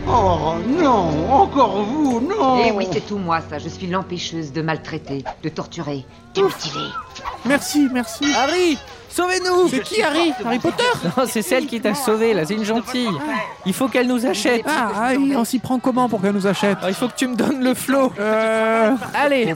Oh 0.08 0.54
non, 0.66 1.32
encore 1.32 1.82
vous, 1.82 2.20
non 2.20 2.62
Eh 2.66 2.72
oui, 2.72 2.86
c'est 2.92 3.06
tout 3.06 3.18
moi, 3.18 3.40
ça. 3.48 3.58
Je 3.58 3.68
suis 3.68 3.86
l'empêcheuse 3.86 4.52
de 4.52 4.60
maltraiter, 4.60 5.24
de 5.42 5.48
torturer, 5.48 6.04
de 6.34 6.42
mutiler. 6.42 6.88
Merci, 7.46 7.88
merci. 7.92 8.24
Harry 8.34 8.76
Sauvez-nous 9.12 9.68
C'est 9.68 9.82
qui 9.82 10.02
Harry 10.02 10.32
Harry 10.44 10.58
Potter 10.58 10.84
Non, 11.04 11.24
c'est 11.26 11.42
celle 11.42 11.66
qui 11.66 11.80
t'a 11.80 11.94
sauvé, 11.94 12.32
là, 12.32 12.44
c'est 12.44 12.54
une 12.54 12.64
gentille. 12.64 13.08
Il 13.66 13.72
faut 13.72 13.88
qu'elle 13.88 14.06
nous 14.06 14.26
achète. 14.26 14.62
Ah, 14.66 14.90
ah, 14.94 15.10
oui, 15.16 15.34
on 15.36 15.44
s'y 15.44 15.58
prend 15.58 15.78
comment 15.78 16.08
pour 16.08 16.22
qu'elle 16.22 16.32
nous 16.34 16.46
achète 16.46 16.78
Alors, 16.78 16.90
il 16.90 16.94
faut 16.94 17.08
que 17.08 17.16
tu 17.16 17.26
me 17.26 17.34
donnes 17.34 17.62
le 17.62 17.74
flot. 17.74 18.12
Euh... 18.18 18.92
Allez 19.14 19.54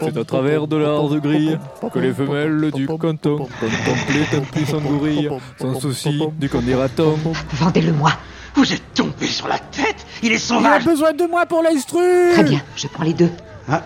C'est 0.00 0.16
à 0.16 0.24
travers 0.24 0.66
de 0.66 0.76
l'art 0.76 1.08
de 1.08 1.18
grille 1.18 1.58
que 1.92 1.98
les 1.98 2.12
femelles 2.12 2.70
du 2.72 2.86
canton 2.86 3.48
contemplaient 3.58 4.36
un 4.36 4.40
puissant 4.40 4.80
gorille, 4.80 5.30
sans 5.60 5.80
souci 5.80 6.22
du 6.38 6.48
qu'en 6.48 6.60
dira-t-on. 6.60 7.18
Vendez-le-moi. 7.52 8.12
Vous 8.54 8.72
êtes 8.72 8.94
tombé 8.94 9.26
sur 9.26 9.46
la 9.48 9.58
tête 9.58 10.06
Il 10.22 10.32
est 10.32 10.32
Il 10.32 10.36
a 10.36 10.38
sauvage 10.38 10.84
besoin 10.84 11.12
de 11.12 11.24
moi 11.24 11.46
pour 11.46 11.62
l'instru 11.62 12.32
Très 12.32 12.42
bien, 12.42 12.60
je 12.74 12.88
prends 12.88 13.04
les 13.04 13.14
deux. 13.14 13.30
Ah, 13.68 13.82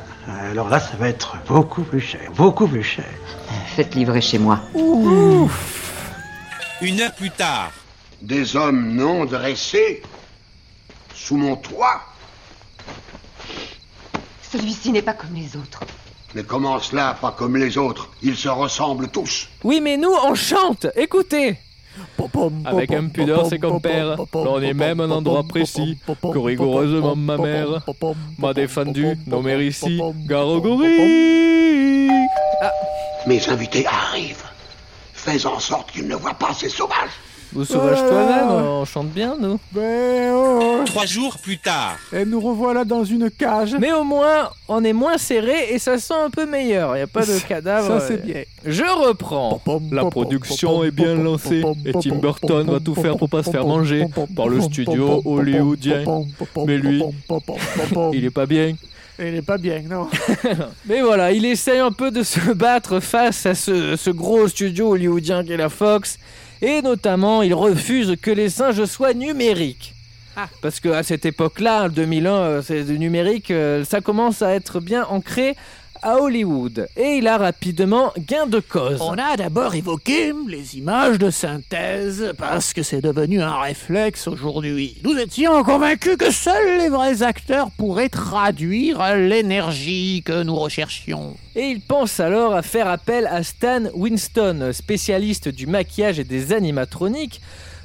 alors 0.51 0.69
là, 0.71 0.81
ça 0.81 0.97
va 0.99 1.09
être 1.09 1.37
beaucoup 1.47 1.83
plus 1.83 2.01
cher, 2.01 2.31
beaucoup 2.37 2.67
plus 2.67 2.83
cher. 2.83 3.05
Faites 3.67 3.95
livrer 3.95 4.21
chez 4.21 4.39
moi. 4.39 4.61
Une 6.81 7.01
heure 7.01 7.15
plus 7.15 7.31
tard, 7.31 7.73
Des 8.23 8.57
hommes 8.57 8.95
non 8.95 9.25
dressés 9.25 10.03
sous 11.15 11.37
mon 11.37 11.57
toit 11.57 12.03
Celui-ci 14.51 14.93
n'est 14.93 15.03
pas 15.03 15.15
comme 15.15 15.35
les 15.35 15.57
autres. 15.57 15.81
Mais 16.35 16.43
comment 16.43 16.79
cela, 16.81 17.17
pas 17.21 17.33
comme 17.33 17.57
les 17.57 17.79
autres? 17.79 18.11
Ils 18.23 18.37
se 18.37 18.49
ressemblent 18.49 19.09
tous. 19.09 19.49
Oui, 19.63 19.81
mais 19.81 19.97
nous, 19.97 20.13
on 20.25 20.35
chante 20.35 20.87
Écoutez 20.97 21.59
Avec 22.65 22.93
impudeur, 22.93 23.47
c'est 23.47 23.59
compère. 23.59 24.17
L'on 24.35 24.61
est 24.61 24.75
même 24.75 25.01
un 25.01 25.11
endroit 25.11 25.45
précis 25.45 25.99
que 26.07 26.39
rigoureusement 26.39 27.17
ma 27.17 27.37
mère 27.37 27.85
m'a 28.39 28.53
défendu, 28.55 29.17
nommer 29.27 29.65
ici 29.65 30.01
Garogori. 30.27 30.89
Mes 33.27 33.49
invités 33.49 33.87
arrivent. 33.87 34.45
Fais 35.13 35.47
en 35.47 35.59
sorte 35.59 35.93
qu'ils 35.93 36.07
ne 36.07 36.17
voient 36.17 36.35
pas 36.35 36.53
ces 36.53 36.69
sauvages. 36.69 37.11
Vous 37.55 37.65
sauvage 37.65 37.99
toi-même, 37.99 38.49
on 38.49 38.85
chante 38.85 39.11
bien, 39.11 39.37
nous. 39.41 39.61
Ben 39.71 40.33
oh 40.35 40.83
trois 40.87 41.07
jours 41.07 41.39
plus 41.39 41.59
tard, 41.59 41.97
Et 42.13 42.25
nous 42.25 42.41
revoilà 42.41 42.85
dans 42.85 43.05
une 43.05 43.31
cage. 43.31 43.77
Mais 43.79 43.93
au 43.93 44.03
moins, 44.03 44.51
on 44.69 44.83
est 44.83 44.93
moins 44.93 45.19
serré 45.19 45.71
et 45.73 45.79
ça 45.79 45.99
sent 45.99 46.15
un 46.15 46.31
peu 46.31 46.47
meilleur. 46.47 46.95
Il 46.95 46.99
n'y 46.99 47.03
a 47.03 47.07
pas 47.07 47.25
de 47.25 47.39
cadavre. 47.47 48.01
Ça, 48.01 48.09
c'est 48.09 48.25
bien. 48.25 48.43
Je 48.67 48.83
reprends. 48.83 49.61
La 49.93 50.05
production 50.07 50.83
est 50.83 50.91
bien 50.91 51.15
lancée 51.15 51.63
et 51.87 51.93
Tim 51.93 52.17
Burton 52.17 52.69
va 52.69 52.81
tout 52.81 52.95
faire 52.97 53.17
pour 53.17 53.29
pas 53.29 53.43
se 53.45 53.51
faire 53.51 53.67
manger 53.67 54.07
par 54.35 54.49
le 54.49 54.61
studio 54.61 55.23
hollywoodien. 55.25 56.05
Mais 56.67 56.77
lui, 56.77 57.03
Il 58.13 58.25
est 58.25 58.31
pas 58.31 58.47
bien. 58.47 58.75
Il 59.21 59.37
est 59.37 59.43
pas 59.43 59.59
bien, 59.59 59.81
non. 59.89 60.09
Mais 60.87 61.01
voilà, 61.01 61.31
il 61.31 61.45
essaye 61.45 61.79
un 61.79 61.93
peu 61.93 62.11
de 62.11 62.25
se 62.25 62.53
battre 62.53 62.99
face 62.99 63.47
à 63.47 63.55
ce, 63.55 63.95
ce 63.95 64.11
gros 64.11 64.49
studio 64.49 64.91
hollywoodien 64.91 65.45
qu'est 65.45 65.57
la 65.57 65.69
Fox. 65.69 66.19
Et 66.65 66.81
notamment, 66.81 67.43
il 67.43 67.53
refuse 67.53 68.17
que 68.23 68.31
les 68.31 68.49
singes 68.49 68.87
soient 68.87 69.13
numériques. 69.13 69.95
Parce 70.63 70.81
qu'à 70.81 71.03
cette 71.03 71.27
époque-là, 71.27 71.85
en 71.85 71.89
2001, 71.91 72.31
euh, 72.33 72.63
c'est 72.63 72.85
numérique, 72.85 73.51
euh, 73.51 73.85
ça 73.85 74.01
commence 74.01 74.41
à 74.41 74.55
être 74.55 74.81
bien 74.81 75.05
ancré 75.05 75.57
à 76.05 76.19
Hollywood. 76.21 76.87
Et 76.97 77.17
il 77.17 77.27
a 77.27 77.39
rapidement 77.39 78.13
gain 78.19 78.47
de 78.47 78.61
cause. 78.61 79.01
On 79.01 79.15
a 79.15 79.37
d'abord 79.37 79.75
évoqué 79.75 80.33
les 80.47 80.77
images 80.77 81.19
de 81.19 81.31
synthèse 81.31 82.33
parce 82.37 82.75
que 82.75 82.83
c'est 82.83 83.01
devenu 83.01 83.41
un 83.41 83.59
réflexe 83.59 84.29
aujourd'hui. 84.29 84.99
Nous 85.03 85.17
étions 85.19 85.65
convaincus 85.65 86.17
que 86.19 86.31
seuls 86.31 86.79
les 86.79 86.91
vrais 86.91 87.23
acteurs 87.23 87.71
pourraient 87.71 88.11
traduire 88.11 89.17
l'énergie 89.17 90.23
que 90.25 90.43
nous 90.43 90.55
recherchions. 90.55 91.37
Et 91.57 91.69
il 91.69 91.81
pense 91.81 92.21
alors 92.21 92.55
à 92.55 92.63
faire 92.63 92.89
appel 92.89 93.27
à 93.27 93.43
Stan 93.43 93.85
Winston, 93.95 94.71
spécialiste 94.73 95.49
du 95.49 95.67
maquillage 95.67 96.19
et 96.19 96.25
des 96.25 96.53
animatroniques. 96.53 97.41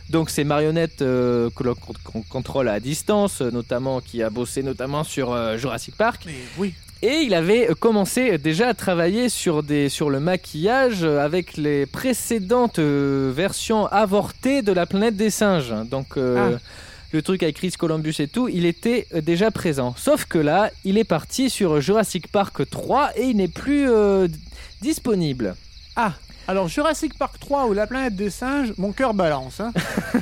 Donc 0.10 0.32
ces 0.32 0.44
marionnettes 0.44 1.04
euh, 1.04 1.50
que 1.52 1.64
l'on 1.64 1.76
qu'on 1.76 2.24
contrôle 2.24 2.68
à 2.68 2.80
distance, 2.80 3.42
euh, 3.42 3.52
notamment 3.52 4.02
qui 4.02 4.24
a 4.24 4.32
bossé 4.32 4.64
notamment 4.64 5.04
sur 5.04 5.32
euh, 5.32 5.58
Jurassic 5.58 5.96
Park. 5.96 6.24
Mais 6.26 6.34
oui. 6.58 6.74
Et 7.02 7.22
il 7.22 7.34
avait 7.34 7.70
commencé 7.80 8.38
déjà 8.38 8.68
à 8.70 8.74
travailler 8.74 9.30
sur, 9.30 9.64
des, 9.64 9.88
sur 9.88 10.10
le 10.10 10.20
maquillage 10.20 11.04
avec 11.06 11.56
les 11.56 11.86
précédentes 11.86 12.80
euh, 12.80 13.32
versions 13.34 13.86
avortées 13.88 14.62
de 14.62 14.74
la 14.74 14.86
planète 14.86 15.16
des 15.16 15.30
singes. 15.30 15.74
Donc 15.90 16.18
euh, 16.18 16.58
le 17.14 17.22
truc 17.22 17.42
avec 17.42 17.56
Chris 17.56 17.72
Columbus 17.78 18.16
et 18.20 18.28
tout, 18.28 18.50
il 18.50 18.66
était 18.66 19.08
euh, 19.16 19.22
déjà 19.22 19.50
présent. 19.50 19.96
Sauf 19.98 20.26
que 20.26 20.38
là, 20.40 20.72
il 20.84 20.98
est 20.98 21.06
parti 21.06 21.50
sur 21.50 21.80
Jurassic 21.80 22.28
Park 22.30 22.70
3 22.70 23.12
et 23.16 23.28
il 23.30 23.38
n'est 23.38 23.48
plus 23.48 23.90
euh, 23.90 24.28
disponible. 24.82 25.56
Ah, 25.96 26.14
alors 26.50 26.68
Jurassic 26.68 27.18
Park 27.18 27.40
3 27.40 27.68
ou 27.68 27.74
la 27.74 27.88
planète 27.88 28.18
des 28.18 28.30
singes, 28.30 28.74
mon 28.78 28.92
cœur 28.92 29.14
balance. 29.14 29.62
Hein. 29.62 29.72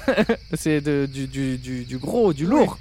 C'est 0.53 0.81
du- 1.07 1.25
du- 1.27 1.57
du 1.85 1.97
gros, 1.97 2.33
du 2.33 2.45
lourd. 2.45 2.77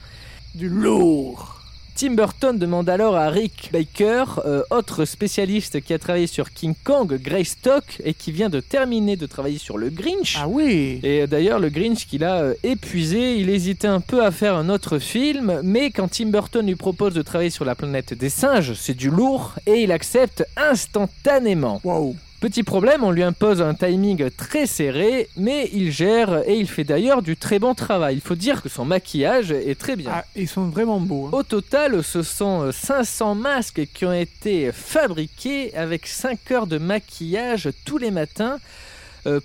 Du 0.55 0.69
lourd. 0.69 1.63
Tim 1.97 2.11
Burton 2.11 2.59
demande 2.59 2.91
alors 2.91 3.17
à 3.17 3.31
Rick 3.31 3.71
Baker, 3.73 4.25
euh, 4.45 4.63
autre 4.69 5.07
spécialiste 5.07 5.81
qui 5.81 5.95
a 5.95 5.99
travaillé 5.99 6.27
sur 6.27 6.53
King 6.53 6.75
Kong, 6.85 7.19
Greystock, 7.19 8.03
et 8.05 8.13
qui 8.13 8.33
vient 8.33 8.51
de 8.51 8.61
terminer 8.61 9.17
de 9.17 9.25
travailler 9.25 9.57
sur 9.57 9.79
le 9.79 9.89
Grinch. 9.89 10.37
Ah 10.39 10.47
oui. 10.47 11.01
Et 11.03 11.27
d'ailleurs, 11.27 11.59
le 11.59 11.71
Grinch 11.71 12.07
qu'il 12.07 12.23
a 12.23 12.43
euh, 12.43 12.55
épuisé, 12.63 13.37
il 13.37 13.49
hésitait 13.49 13.89
un 13.89 14.01
peu 14.01 14.23
à 14.23 14.31
faire 14.31 14.57
un 14.57 14.69
autre 14.69 14.99
film, 14.99 15.61
mais 15.65 15.91
quand 15.91 16.09
Tim 16.09 16.27
Burton 16.27 16.67
lui 16.67 16.75
propose 16.75 17.15
de 17.15 17.23
travailler 17.23 17.49
sur 17.49 17.65
la 17.65 17.75
planète 17.75 18.13
des 18.13 18.29
singes, 18.29 18.75
c'est 18.75 18.93
du 18.93 19.09
lourd, 19.09 19.55
et 19.67 19.83
il 19.83 19.91
accepte 19.91 20.45
instantanément. 20.59 21.81
Wow. 21.83 22.15
Petit 22.47 22.63
problème, 22.63 23.03
on 23.03 23.11
lui 23.11 23.25
impose 23.25 23.61
un 23.61 23.75
timing 23.75 24.31
très 24.31 24.67
serré, 24.67 25.29
mais 25.37 25.69
il 25.73 25.91
gère 25.91 26.49
et 26.49 26.55
il 26.57 26.69
fait 26.69 26.85
d'ailleurs 26.85 27.21
du 27.21 27.37
très 27.37 27.59
bon 27.59 27.75
travail. 27.75 28.15
Il 28.15 28.21
faut 28.21 28.37
dire 28.37 28.63
que 28.63 28.69
son 28.69 28.85
maquillage 28.85 29.51
est 29.51 29.77
très 29.77 29.97
bien. 29.97 30.13
Ah, 30.15 30.25
ils 30.37 30.47
sont 30.47 30.69
vraiment 30.69 31.01
beaux. 31.01 31.27
hein. 31.27 31.31
Au 31.33 31.43
total, 31.43 32.05
ce 32.05 32.23
sont 32.23 32.63
euh, 32.63 32.71
500 32.71 33.35
masques 33.35 33.83
qui 33.93 34.05
ont 34.07 34.13
été 34.13 34.71
fabriqués 34.73 35.75
avec 35.77 36.07
5 36.07 36.39
heures 36.53 36.67
de 36.69 36.79
maquillage 36.79 37.69
tous 37.85 37.99
les 37.99 38.13
matins 38.13 38.59
euh, 38.59 38.59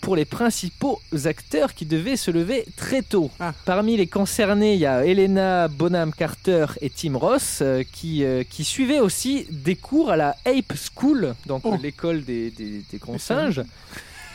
pour 0.01 0.15
les 0.15 0.25
principaux 0.25 0.99
acteurs 1.25 1.73
qui 1.73 1.85
devaient 1.85 2.15
se 2.17 2.29
lever 2.31 2.65
très 2.75 3.01
tôt. 3.01 3.31
Ah. 3.39 3.53
Parmi 3.65 3.97
les 3.97 4.07
concernés, 4.07 4.73
il 4.75 4.79
y 4.79 4.85
a 4.85 5.05
Helena 5.05 5.67
Bonham 5.67 6.13
Carter 6.13 6.65
et 6.81 6.89
Tim 6.89 7.17
Ross 7.17 7.59
euh, 7.61 7.83
qui, 7.91 8.23
euh, 8.23 8.43
qui 8.49 8.63
suivaient 8.63 8.99
aussi 8.99 9.47
des 9.49 9.75
cours 9.75 10.11
à 10.11 10.17
la 10.17 10.35
Ape 10.45 10.73
School, 10.95 11.33
donc 11.45 11.61
Oh. 11.65 11.73
euh, 11.73 11.77
l'école 11.81 12.23
des, 12.23 12.51
des- 12.51 12.83
Des 12.91 12.99
singes. 13.19 13.61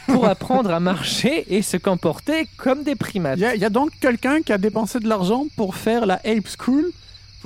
pour 0.06 0.26
apprendre 0.34 0.70
à 0.70 0.80
marcher 0.80 1.44
et 1.54 1.62
se 1.62 1.76
comporter 1.76 2.46
comme 2.56 2.82
des 2.82 2.94
primates. 2.94 3.38
Il 3.38 3.56
y, 3.56 3.60
y 3.60 3.64
a 3.64 3.70
donc 3.70 3.90
quelqu'un 4.00 4.40
qui 4.42 4.52
a 4.52 4.58
dépensé 4.58 5.00
de 5.00 5.08
l'argent 5.08 5.46
pour 5.56 5.74
faire 5.76 6.06
la 6.06 6.16
Ape 6.24 6.48
School 6.58 6.90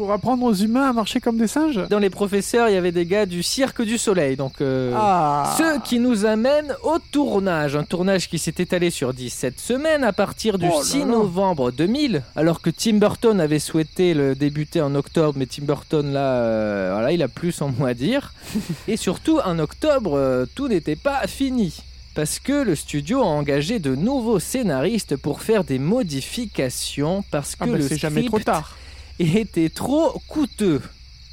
Pour 0.00 0.12
apprendre 0.12 0.44
aux 0.44 0.54
humains 0.54 0.88
à 0.88 0.92
marcher 0.94 1.20
comme 1.20 1.36
des 1.36 1.46
singes 1.46 1.78
Dans 1.90 1.98
les 1.98 2.08
professeurs, 2.08 2.70
il 2.70 2.72
y 2.72 2.78
avait 2.78 2.90
des 2.90 3.04
gars 3.04 3.26
du 3.26 3.42
Cirque 3.42 3.82
du 3.82 3.98
Soleil. 3.98 4.34
Donc, 4.34 4.62
euh, 4.62 4.94
Ah 4.96 5.54
Ce 5.58 5.78
qui 5.86 5.98
nous 5.98 6.24
amène 6.24 6.74
au 6.84 6.96
tournage. 7.12 7.76
Un 7.76 7.84
tournage 7.84 8.30
qui 8.30 8.38
s'est 8.38 8.54
étalé 8.56 8.88
sur 8.88 9.12
17 9.12 9.60
semaines 9.60 10.02
à 10.02 10.14
partir 10.14 10.56
du 10.56 10.64
Oh 10.72 10.78
là 10.78 10.82
6 10.82 11.00
là. 11.00 11.04
novembre 11.04 11.70
2000. 11.70 12.22
Alors 12.34 12.62
que 12.62 12.70
Tim 12.70 12.94
Burton 12.94 13.38
avait 13.42 13.58
souhaité 13.58 14.14
le 14.14 14.34
débuter 14.34 14.80
en 14.80 14.94
octobre, 14.94 15.34
mais 15.36 15.44
Tim 15.44 15.64
Burton, 15.66 16.14
là, 16.14 16.32
euh, 16.36 16.92
voilà, 16.94 17.12
il 17.12 17.22
a 17.22 17.28
plus 17.28 17.52
son 17.52 17.68
mot 17.68 17.84
à 17.84 17.92
dire. 17.92 18.32
Et 18.88 18.96
surtout, 18.96 19.38
en 19.44 19.58
octobre, 19.58 20.16
euh, 20.16 20.46
tout 20.54 20.68
n'était 20.68 20.96
pas 20.96 21.26
fini. 21.26 21.76
Parce 22.14 22.38
que 22.38 22.54
le 22.64 22.74
studio 22.74 23.20
a 23.20 23.26
engagé 23.26 23.80
de 23.80 23.94
nouveaux 23.94 24.38
scénaristes 24.38 25.16
pour 25.16 25.42
faire 25.42 25.62
des 25.62 25.78
modifications. 25.78 27.22
Parce 27.30 27.54
que 27.54 27.64
Ah 27.64 27.66
bah, 27.66 27.76
le 27.76 27.86
c'est 27.86 27.98
jamais 27.98 28.22
trop 28.22 28.38
script 28.38 28.46
tard. 28.46 28.76
Était 29.20 29.68
trop 29.68 30.20
coûteux. 30.28 30.80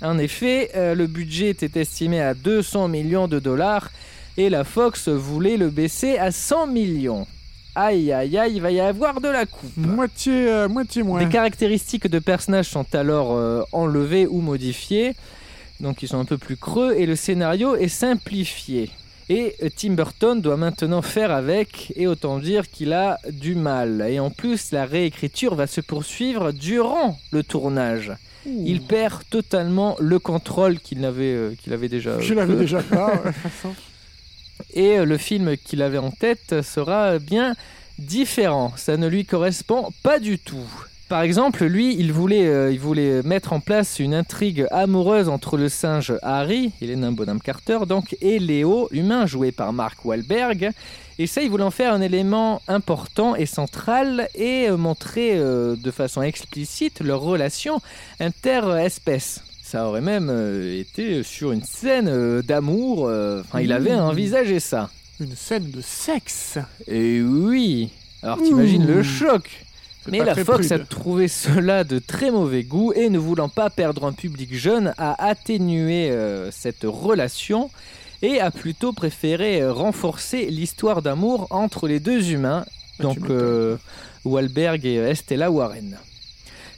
En 0.02 0.18
effet, 0.20 0.72
euh, 0.76 0.94
le 0.94 1.08
budget 1.08 1.50
était 1.50 1.80
estimé 1.82 2.22
à 2.22 2.34
200 2.34 2.88
millions 2.88 3.28
de 3.28 3.40
dollars 3.40 3.90
et 4.38 4.50
la 4.50 4.64
Fox 4.64 5.10
voulait 5.10 5.58
le 5.58 5.70
baisser 5.70 6.18
à 6.18 6.32
100 6.32 6.68
millions. 6.68 7.26
Aïe 7.74 8.12
aïe 8.12 8.38
aïe, 8.38 8.54
il 8.56 8.62
va 8.62 8.72
y 8.72 8.80
avoir 8.80 9.22
de 9.22 9.28
la 9.28 9.46
coupe. 9.46 9.78
Moitié, 9.78 10.50
euh, 10.50 10.68
moitié 10.68 11.04
moins. 11.04 11.24
Des 11.24 11.30
caractéristiques 11.30 12.08
de 12.08 12.20
personnages 12.20 12.68
sont 12.68 12.86
alors 12.94 13.34
euh, 13.34 13.62
enlevées 13.72 14.28
ou 14.28 14.42
modifiées, 14.42 15.16
donc 15.80 16.02
ils 16.02 16.08
sont 16.08 16.20
un 16.20 16.26
peu 16.26 16.38
plus 16.38 16.58
creux 16.58 16.96
et 16.98 17.06
le 17.06 17.16
scénario 17.16 17.76
est 17.76 17.88
simplifié. 17.88 18.90
Et 19.30 19.56
euh, 19.62 19.70
Tim 19.76 19.94
Burton 19.94 20.42
doit 20.42 20.58
maintenant 20.58 21.02
faire 21.02 21.32
avec, 21.32 21.92
et 21.96 22.08
autant 22.08 22.40
dire 22.40 22.70
qu'il 22.70 22.94
a 22.94 23.20
du 23.30 23.56
mal. 23.56 24.06
Et 24.10 24.20
en 24.20 24.30
plus, 24.30 24.72
la 24.72 24.86
réécriture 24.86 25.56
va 25.56 25.68
se 25.68 25.82
poursuivre 25.82 26.52
durant 26.52 27.20
le 27.32 27.44
tournage. 27.44 28.14
Il 28.46 28.82
perd 28.82 29.24
totalement 29.30 29.98
le 30.00 30.20
contrôle 30.20 30.80
qu'il 30.80 31.04
avait, 31.04 31.34
euh, 31.34 31.56
qu'il 31.62 31.74
avait 31.74 31.90
déjà. 31.90 32.20
Je 32.22 32.34
l'avais 32.34 32.54
peu. 32.54 32.60
déjà 32.60 32.82
pas. 32.82 33.22
ouais. 33.26 33.72
Et 34.74 35.00
euh, 35.00 35.06
le 35.06 35.18
film 35.18 35.58
qu'il 35.58 35.82
avait 35.82 35.98
en 35.98 36.12
tête 36.12 36.62
sera 36.62 37.20
bien 37.20 37.56
différent. 38.00 38.72
Ça 38.78 38.96
ne 38.96 39.08
lui 39.08 39.26
correspond 39.26 39.90
pas 40.02 40.20
du 40.20 40.40
tout. 40.40 40.70
Par 41.10 41.22
exemple, 41.22 41.64
lui, 41.66 41.96
il 41.98 42.12
voulait, 42.12 42.48
euh, 42.48 42.72
il 42.72 42.80
voulait 42.80 43.24
mettre 43.24 43.54
en 43.54 43.62
place 43.62 44.00
une 44.00 44.14
intrigue 44.14 44.68
amoureuse 44.72 45.30
entre 45.30 45.56
le 45.56 45.70
singe 45.70 46.14
Harry, 46.22 46.72
il 46.82 46.90
est 46.92 47.02
un 47.02 47.14
bonhomme 47.14 47.40
Carter, 47.42 47.80
donc, 47.88 48.18
et 48.22 48.40
Léo, 48.40 48.90
humain 48.92 49.26
joué 49.26 49.54
par 49.54 49.72
Mark 49.72 50.04
Wahlberg. 50.04 50.72
Et 51.20 51.26
ça, 51.26 51.42
il 51.42 51.50
voulait 51.50 51.64
en 51.64 51.72
faire 51.72 51.94
un 51.94 52.02
élément 52.02 52.62
important 52.68 53.36
et 53.36 53.46
central 53.46 54.28
et 54.36 54.68
euh, 54.70 54.76
montrer 54.78 55.32
euh, 55.36 55.76
de 55.76 55.92
façon 55.92 56.22
explicite 56.22 57.00
leur 57.00 57.22
relation 57.22 57.82
interespèce. 58.20 59.42
Ça 59.64 59.88
aurait 59.88 60.02
même 60.02 60.28
euh, 60.30 60.80
été 60.80 61.24
sur 61.24 61.52
une 61.54 61.64
scène 61.64 62.42
d'amour. 62.42 63.04
Enfin, 63.06 63.62
il 63.62 63.72
avait 63.72 63.96
Mmh. 63.96 64.00
envisagé 64.00 64.60
ça. 64.60 64.90
Une 65.20 65.36
scène 65.36 65.72
de 65.72 65.82
sexe. 65.82 66.60
Et 66.88 67.22
oui. 67.22 67.90
Alors 68.22 68.42
t'imagines 68.42 68.86
le 68.86 69.02
choc. 69.04 69.66
Mais 70.10 70.20
la 70.20 70.36
Fox 70.36 70.72
a 70.72 70.80
trouvé 70.80 71.28
cela 71.28 71.84
de 71.84 72.00
très 72.00 72.32
mauvais 72.32 72.64
goût 72.64 72.94
et 72.94 73.10
ne 73.10 73.18
voulant 73.18 73.50
pas 73.50 73.70
perdre 73.70 74.06
un 74.06 74.14
public 74.14 74.54
jeune 74.54 74.94
a 74.98 75.28
atténué 75.28 76.10
euh, 76.10 76.50
cette 76.52 76.84
relation 76.84 77.70
et 78.22 78.40
a 78.40 78.52
plutôt 78.52 78.94
préféré 78.94 79.62
euh, 79.62 79.72
renforcer 79.72 80.46
l'histoire 80.46 81.02
d'amour 81.02 81.48
entre 81.50 81.88
les 81.88 82.00
deux 82.00 82.32
humains, 82.32 82.66
tu 82.96 83.04
donc 83.04 83.30
euh, 83.30 83.78
Wahlberg 84.26 84.86
et 84.86 84.96
Estella 84.96 85.52
Warren. 85.52 85.98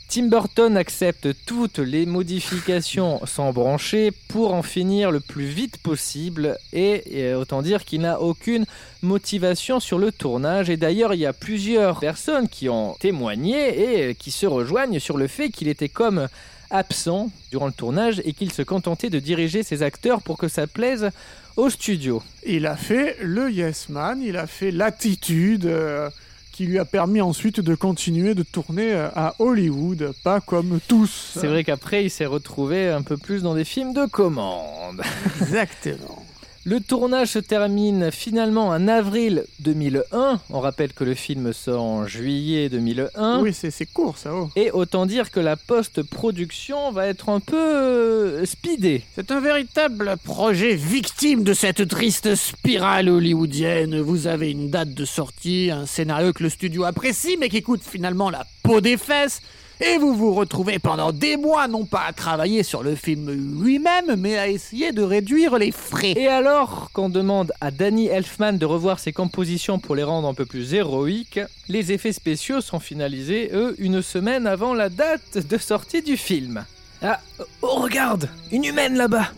Tim 0.09 0.27
Burton 0.27 0.75
accepte 0.75 1.29
toutes 1.45 1.77
les 1.77 2.07
modifications 2.07 3.21
sans 3.27 3.53
brancher 3.53 4.11
pour 4.27 4.55
en 4.55 4.63
finir 4.63 5.11
le 5.11 5.19
plus 5.19 5.45
vite 5.45 5.77
possible 5.77 6.57
et, 6.73 7.35
autant 7.35 7.61
dire 7.61 7.85
qu'il 7.85 8.01
n'a 8.01 8.19
aucune 8.19 8.65
motivation 9.03 9.79
sur 9.79 9.99
le 9.99 10.11
tournage 10.11 10.71
et 10.71 10.77
d'ailleurs 10.77 11.13
il 11.13 11.19
y 11.19 11.27
a 11.27 11.33
plusieurs 11.33 11.99
personnes 11.99 12.49
qui 12.49 12.69
ont 12.69 12.95
témoigné 12.99 14.09
et 14.09 14.15
qui 14.15 14.31
se 14.31 14.47
rejoignent 14.47 14.99
sur 14.99 15.15
le 15.15 15.27
fait 15.27 15.51
qu'il 15.51 15.67
était 15.67 15.89
comme 15.89 16.27
absent 16.71 17.29
durant 17.51 17.67
le 17.67 17.71
tournage 17.71 18.19
et 18.25 18.33
qu'il 18.33 18.51
se 18.51 18.63
contentait 18.63 19.11
de 19.11 19.19
diriger 19.19 19.61
ses 19.61 19.83
acteurs 19.83 20.23
pour 20.23 20.39
que 20.39 20.47
ça 20.47 20.65
plaise 20.65 21.11
au 21.55 21.69
studio. 21.69 22.23
Il 22.47 22.65
a 22.65 22.75
fait 22.75 23.17
le 23.21 23.51
Yes 23.51 23.89
Man, 23.89 24.23
il 24.23 24.37
a 24.37 24.47
fait 24.47 24.71
l'attitude 24.71 25.67
euh, 25.67 26.09
qui 26.59 26.65
lui 26.65 26.77
a 26.77 26.83
permis 26.83 27.21
ensuite 27.21 27.61
de 27.61 27.73
continuer 27.73 28.35
de 28.35 28.43
tourner 28.43 28.91
euh, 28.91 29.07
à 29.15 29.33
Hollywood, 29.39 30.11
pas 30.25 30.41
comme 30.41 30.81
tous. 30.89 31.37
C'est 31.39 31.47
vrai 31.47 31.63
qu'après 31.63 32.03
il 32.03 32.09
s'est 32.09 32.25
retrouvé 32.25 32.89
un 32.89 33.01
peu 33.01 33.15
plus 33.15 33.43
dans 33.43 33.55
des 33.55 33.63
films 33.63 33.93
de 33.93 34.05
commande. 34.05 35.01
Exactement. 35.39 36.25
Le 36.69 36.81
tournage 36.81 37.29
se 37.29 37.39
termine 37.39 38.11
finalement 38.11 38.67
en 38.67 38.87
avril 38.87 39.43
2001. 39.61 40.39
On 40.51 40.59
rappelle 40.59 40.93
que 40.93 41.03
le 41.03 41.15
film 41.15 41.51
sort 41.51 41.81
en 41.81 42.05
juillet 42.05 42.69
2001. 42.69 43.39
Oui, 43.41 43.55
c'est 43.55 43.87
court 43.87 44.19
ça. 44.19 44.35
Oh. 44.35 44.49
Et 44.55 44.69
autant 44.69 45.07
dire 45.07 45.31
que 45.31 45.39
la 45.39 45.55
post-production 45.55 46.91
va 46.91 47.07
être 47.07 47.29
un 47.29 47.39
peu 47.39 47.57
euh, 47.57 48.45
speedée. 48.45 49.01
C'est 49.15 49.31
un 49.31 49.39
véritable 49.39 50.13
projet 50.23 50.75
victime 50.75 51.43
de 51.43 51.55
cette 51.55 51.87
triste 51.87 52.35
spirale 52.35 53.09
hollywoodienne. 53.09 53.99
Vous 53.99 54.27
avez 54.27 54.51
une 54.51 54.69
date 54.69 54.93
de 54.93 55.05
sortie, 55.05 55.71
un 55.73 55.87
scénario 55.87 56.33
que 56.33 56.43
le 56.43 56.49
studio 56.49 56.83
apprécie, 56.83 57.35
mais 57.39 57.49
qui 57.49 57.63
coûte 57.63 57.81
finalement 57.83 58.29
la 58.29 58.45
peau 58.61 58.79
des 58.79 58.97
fesses. 58.97 59.41
Et 59.81 59.97
vous 59.97 60.13
vous 60.13 60.33
retrouvez 60.33 60.77
pendant 60.77 61.13
des 61.13 61.37
mois 61.37 61.69
non 61.69 61.85
pas 61.85 62.01
à 62.01 62.11
travailler 62.11 62.63
sur 62.63 62.83
le 62.83 62.95
film 62.95 63.31
lui-même, 63.63 64.15
mais 64.17 64.37
à 64.37 64.49
essayer 64.49 64.91
de 64.91 65.01
réduire 65.01 65.57
les 65.57 65.71
frais. 65.71 66.13
Et 66.17 66.27
alors 66.27 66.89
qu'on 66.91 67.07
demande 67.07 67.53
à 67.61 67.71
Danny 67.71 68.07
Elfman 68.07 68.53
de 68.53 68.65
revoir 68.65 68.99
ses 68.99 69.13
compositions 69.13 69.79
pour 69.79 69.95
les 69.95 70.03
rendre 70.03 70.27
un 70.27 70.33
peu 70.33 70.45
plus 70.45 70.73
héroïques, 70.73 71.39
les 71.69 71.93
effets 71.93 72.11
spéciaux 72.11 72.59
sont 72.59 72.79
finalisés, 72.79 73.51
eux, 73.53 73.75
une 73.77 74.01
semaine 74.01 74.47
avant 74.47 74.73
la 74.73 74.89
date 74.89 75.47
de 75.47 75.57
sortie 75.57 76.01
du 76.01 76.17
film. 76.17 76.65
Ah, 77.01 77.21
oh 77.61 77.79
regarde, 77.79 78.27
une 78.51 78.65
humaine 78.65 78.97
là-bas. 78.97 79.31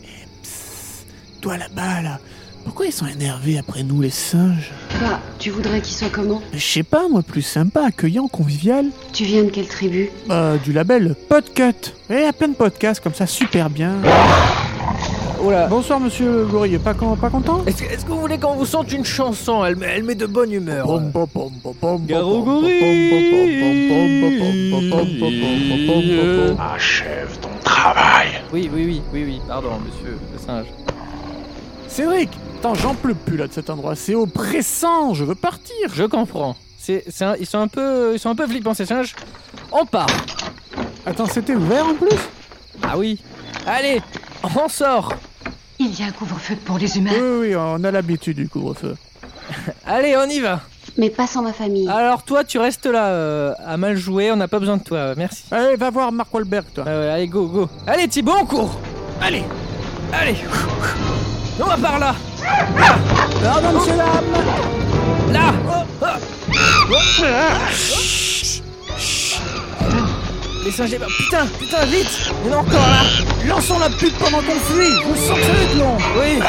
Toi 1.40 1.56
là-bas, 1.56 2.02
là, 2.02 2.20
pourquoi 2.64 2.86
ils 2.86 2.92
sont 2.92 3.06
énervés 3.06 3.58
après 3.58 3.82
nous 3.82 4.00
les 4.00 4.10
singes 4.10 4.70
Bah, 5.00 5.20
tu 5.38 5.50
voudrais 5.50 5.80
qu'il 5.80 5.94
soit 5.94 6.08
comment 6.10 6.40
Je 6.52 6.58
sais 6.64 6.82
pas, 6.82 7.08
moi, 7.08 7.22
plus 7.22 7.42
sympa, 7.42 7.84
accueillant, 7.86 8.28
convivial. 8.28 8.86
Tu 9.12 9.24
viens 9.24 9.44
de 9.44 9.50
quelle 9.50 9.66
tribu 9.68 10.10
Bah, 10.26 10.54
du 10.62 10.72
label 10.72 11.14
Podcut. 11.28 11.92
Et 12.10 12.14
il 12.14 12.20
y 12.20 12.24
a 12.24 12.32
plein 12.32 12.48
de 12.48 12.54
podcasts 12.54 13.02
comme 13.02 13.14
ça, 13.14 13.26
super 13.26 13.68
bien. 13.70 13.94
Oh 15.44 15.50
là. 15.50 15.66
Bonsoir, 15.66 15.98
monsieur 15.98 16.44
Gorille, 16.48 16.78
pas, 16.78 16.94
con- 16.94 17.16
pas 17.16 17.28
content 17.28 17.64
Est-ce 17.66 17.82
que, 17.82 17.92
est-ce 17.92 18.04
que 18.04 18.10
vous 18.10 18.20
voulez 18.20 18.38
qu'on 18.38 18.54
vous 18.54 18.64
sente 18.66 18.92
une 18.92 19.04
chanson 19.04 19.64
elle 19.64 19.74
met, 19.74 19.86
elle 19.96 20.04
met 20.04 20.14
de 20.14 20.26
bonne 20.26 20.52
humeur. 20.52 20.86
Achève 26.58 27.38
ton 27.40 27.48
travail. 27.64 28.28
Oui, 28.52 28.70
oui, 28.72 28.84
oui, 28.86 29.02
oui, 29.12 29.24
oui, 29.26 29.40
pardon, 29.46 29.70
monsieur 29.84 30.16
le 30.32 30.38
singe. 30.38 30.66
Cédric 31.88 32.30
Attends, 32.62 32.74
j'en 32.76 32.94
peux 32.94 33.12
plus 33.14 33.36
là 33.36 33.48
de 33.48 33.52
cet 33.52 33.70
endroit, 33.70 33.96
c'est 33.96 34.14
oppressant, 34.14 35.14
je 35.14 35.24
veux 35.24 35.34
partir 35.34 35.74
Je 35.92 36.04
comprends. 36.04 36.54
C'est, 36.78 37.02
c'est 37.08 37.24
un- 37.24 37.34
ils, 37.40 37.44
sont 37.46 37.58
un 37.58 37.66
peu, 37.66 38.12
ils 38.14 38.20
sont 38.20 38.28
un 38.30 38.36
peu 38.36 38.46
flippants 38.46 38.72
ces 38.72 38.86
singes. 38.86 39.16
On 39.72 39.84
part. 39.84 40.06
Attends, 41.04 41.26
c'était 41.26 41.56
ouvert 41.56 41.84
en 41.88 41.94
plus? 41.94 42.16
Ah 42.80 42.96
oui. 42.96 43.20
Allez, 43.66 44.00
on 44.44 44.68
sort. 44.68 45.12
Il 45.80 45.98
y 45.98 46.04
a 46.04 46.06
un 46.06 46.12
couvre-feu 46.12 46.54
pour 46.64 46.78
les 46.78 46.96
humains. 46.98 47.10
Oui, 47.12 47.48
oui, 47.48 47.56
on 47.56 47.82
a 47.82 47.90
l'habitude 47.90 48.36
du 48.36 48.48
couvre-feu. 48.48 48.94
Allez, 49.84 50.16
on 50.16 50.28
y 50.30 50.38
va. 50.38 50.60
Mais 50.96 51.10
pas 51.10 51.26
sans 51.26 51.42
ma 51.42 51.52
famille. 51.52 51.88
Alors 51.88 52.22
toi, 52.22 52.44
tu 52.44 52.58
restes 52.60 52.86
là 52.86 53.06
euh, 53.08 53.54
à 53.66 53.76
mal 53.76 53.96
jouer. 53.96 54.30
On 54.30 54.36
n'a 54.36 54.46
pas 54.46 54.60
besoin 54.60 54.76
de 54.76 54.84
toi. 54.84 54.98
euh, 54.98 55.14
Merci. 55.16 55.42
Allez, 55.50 55.74
va 55.74 55.90
voir 55.90 56.12
Mark 56.12 56.32
Wahlberg, 56.32 56.66
toi. 56.72 56.84
Ah 56.86 56.90
ouais, 57.00 57.08
allez, 57.08 57.26
go, 57.26 57.44
go. 57.48 57.68
Allez, 57.88 58.06
Thibaut, 58.06 58.34
on 58.40 58.46
court. 58.46 58.78
Allez, 59.20 59.42
allez. 60.12 60.36
On 61.60 61.64
va 61.66 61.76
par 61.76 61.98
là. 61.98 62.14
Pardon, 63.42 63.72
monsieur, 63.78 63.96
dame 63.96 65.32
Là. 65.32 65.52
Oh, 65.68 65.84
oh. 66.02 66.06
Les 70.64 70.70
singes, 70.70 70.96
putain, 71.18 71.46
putain, 71.58 71.84
vite. 71.86 72.32
En 72.46 72.52
a 72.52 72.56
encore 72.56 72.88
là. 72.88 73.02
Lançons 73.46 73.78
la 73.78 73.90
pute 73.90 74.14
pendant 74.18 74.38
qu'on 74.38 74.60
fuit 74.60 74.94
va 74.94 75.62
être 75.62 75.78
long 75.78 75.98
Oui. 76.18 76.40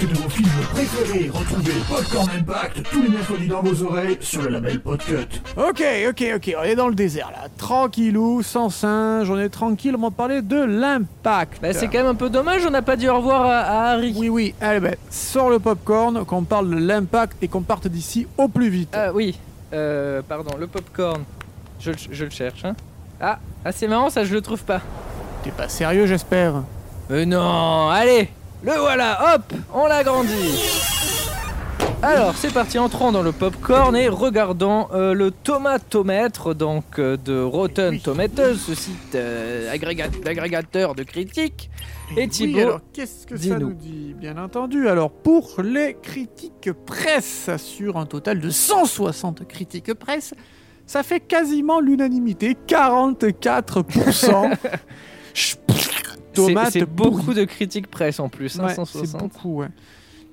De 0.00 0.06
vos 0.14 0.28
films 0.30 0.48
préférés, 0.72 1.28
retrouvez 1.32 1.72
Popcorn 1.88 2.28
Impact 2.38 2.82
tous 2.90 3.02
les 3.02 3.08
mercredis 3.10 3.48
dans 3.48 3.60
vos 3.62 3.82
oreilles 3.84 4.16
sur 4.20 4.40
le 4.42 4.48
label 4.48 4.80
Podcut. 4.80 5.26
Ok, 5.58 5.82
ok, 6.08 6.24
ok, 6.36 6.54
on 6.58 6.62
est 6.64 6.74
dans 6.74 6.88
le 6.88 6.94
désert 6.94 7.30
là. 7.30 7.48
Tranquillou, 7.58 8.42
sans 8.42 8.70
singe, 8.70 9.28
on 9.30 9.38
est 9.38 9.50
tranquille, 9.50 9.94
on 9.98 10.00
va 10.02 10.10
parler 10.10 10.40
de 10.40 10.56
l'impact. 10.58 11.60
Bah, 11.60 11.74
c'est 11.74 11.88
quand 11.88 11.98
même 11.98 12.06
un 12.06 12.14
peu 12.14 12.30
dommage, 12.30 12.64
on 12.66 12.70
n'a 12.70 12.80
pas 12.80 12.96
dit 12.96 13.08
au 13.10 13.16
revoir 13.16 13.42
à, 13.42 13.58
à 13.58 13.90
Harry. 13.92 14.14
Oui, 14.16 14.30
oui, 14.30 14.54
allez, 14.60 14.80
ben, 14.80 14.94
sors 15.10 15.50
le 15.50 15.58
popcorn, 15.58 16.24
qu'on 16.24 16.44
parle 16.44 16.70
de 16.70 16.76
l'impact 16.78 17.36
et 17.42 17.48
qu'on 17.48 17.62
parte 17.62 17.86
d'ici 17.86 18.26
au 18.38 18.48
plus 18.48 18.70
vite. 18.70 18.90
Ah 18.94 19.12
oui, 19.12 19.38
euh, 19.74 20.22
pardon, 20.26 20.56
le 20.58 20.66
popcorn. 20.66 21.22
Je, 21.78 21.90
le- 21.90 21.96
je 22.10 22.24
le 22.24 22.30
cherche, 22.30 22.64
hein. 22.64 22.74
Ah, 23.20 23.38
ah 23.66 23.72
c'est 23.72 23.86
marrant, 23.86 24.08
ça 24.08 24.24
je 24.24 24.32
le 24.32 24.40
trouve 24.40 24.62
pas. 24.64 24.80
T'es 25.44 25.50
pas 25.50 25.68
sérieux, 25.68 26.06
j'espère 26.06 26.62
Mais 27.10 27.26
non, 27.26 27.88
allez, 27.90 28.30
le 28.62 28.72
voilà, 28.78 29.34
hop, 29.36 29.52
on 29.74 29.86
l'a 29.86 30.02
grandi. 30.04 30.34
Alors, 32.02 32.34
c'est 32.34 32.52
parti, 32.52 32.78
entrons 32.78 33.12
dans 33.12 33.22
le 33.22 33.32
popcorn 33.32 33.94
et 33.94 34.08
regardons 34.08 34.88
euh, 34.94 35.12
le 35.12 35.30
tomatomètre 35.30 36.54
donc 36.54 36.98
euh, 36.98 37.18
de 37.18 37.38
Rotten 37.42 38.00
Tomatoes, 38.00 38.54
ce 38.56 38.74
site 38.74 39.14
euh, 39.14 39.70
agrégat- 39.70 40.08
d'agrégateur 40.24 40.94
de 40.94 41.02
critiques. 41.02 41.70
Et 42.16 42.26
Thibaut, 42.26 42.54
Oui, 42.56 42.62
alors 42.62 42.80
qu'est-ce 42.92 43.26
que 43.26 43.36
ça 43.36 43.58
nous 43.58 43.72
dit? 43.74 44.14
Bien 44.18 44.36
entendu, 44.38 44.88
alors 44.88 45.10
pour 45.10 45.60
les 45.62 45.94
critiques 46.02 46.72
presse, 46.86 47.50
sur 47.58 47.98
un 47.98 48.06
total 48.06 48.40
de 48.40 48.48
160 48.50 49.46
critiques 49.46 49.92
presse, 49.94 50.32
ça 50.86 51.02
fait 51.02 51.20
quasiment 51.20 51.80
l'unanimité, 51.80 52.56
44%. 52.66 54.54
Chut, 56.34 56.44
c'est- 56.46 56.46
Tomate 56.48 56.70
c'est 56.72 56.86
pourrie. 56.86 57.10
beaucoup 57.10 57.34
de 57.34 57.44
critiques 57.44 57.88
presse 57.88 58.20
en 58.20 58.28
plus, 58.28 58.56
Ouais, 58.56 58.74
160. 58.74 59.06
c'est 59.06 59.18
beaucoup, 59.18 59.56
ouais. 59.56 59.68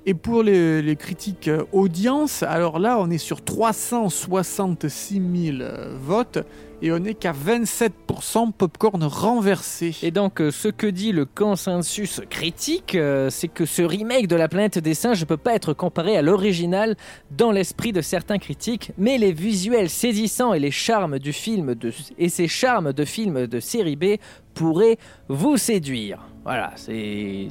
Et 0.06 0.14
pour 0.14 0.42
les, 0.42 0.80
les 0.80 0.96
critiques 0.96 1.48
euh, 1.48 1.64
audience, 1.72 2.42
alors 2.42 2.78
là, 2.78 2.98
on 2.98 3.10
est 3.10 3.18
sur 3.18 3.42
366 3.44 5.20
000 5.50 5.58
euh, 5.60 5.94
votes 6.00 6.38
et 6.82 6.92
on 6.92 7.02
est 7.04 7.14
qu'à 7.14 7.32
27% 7.32 8.52
popcorn 8.52 9.02
renversé. 9.04 9.94
Et 10.02 10.10
donc, 10.10 10.40
euh, 10.40 10.50
ce 10.50 10.68
que 10.68 10.86
dit 10.86 11.12
le 11.12 11.24
consensus 11.24 12.20
critique, 12.30 12.94
euh, 12.94 13.30
c'est 13.30 13.48
que 13.48 13.66
ce 13.66 13.82
remake 13.82 14.28
de 14.28 14.36
La 14.36 14.48
planète 14.48 14.78
des 14.78 14.94
singes 14.94 15.20
ne 15.20 15.24
peut 15.26 15.36
pas 15.36 15.54
être 15.54 15.72
comparé 15.72 16.16
à 16.16 16.22
l'original 16.22 16.96
dans 17.30 17.50
l'esprit 17.50 17.92
de 17.92 18.00
certains 18.00 18.38
critiques, 18.38 18.92
mais 18.98 19.18
les 19.18 19.32
visuels 19.32 19.90
saisissants 19.90 20.54
et 20.54 20.60
les 20.60 20.70
charmes 20.70 21.18
du 21.18 21.32
film 21.32 21.74
de, 21.74 21.92
et 22.18 22.28
ces 22.28 22.48
charmes 22.48 22.92
de 22.92 23.04
films 23.04 23.46
de 23.46 23.60
série 23.60 23.96
B 23.96 24.16
pourraient 24.54 24.98
vous 25.28 25.56
séduire. 25.56 26.20
Voilà, 26.44 26.72
c'est 26.76 27.48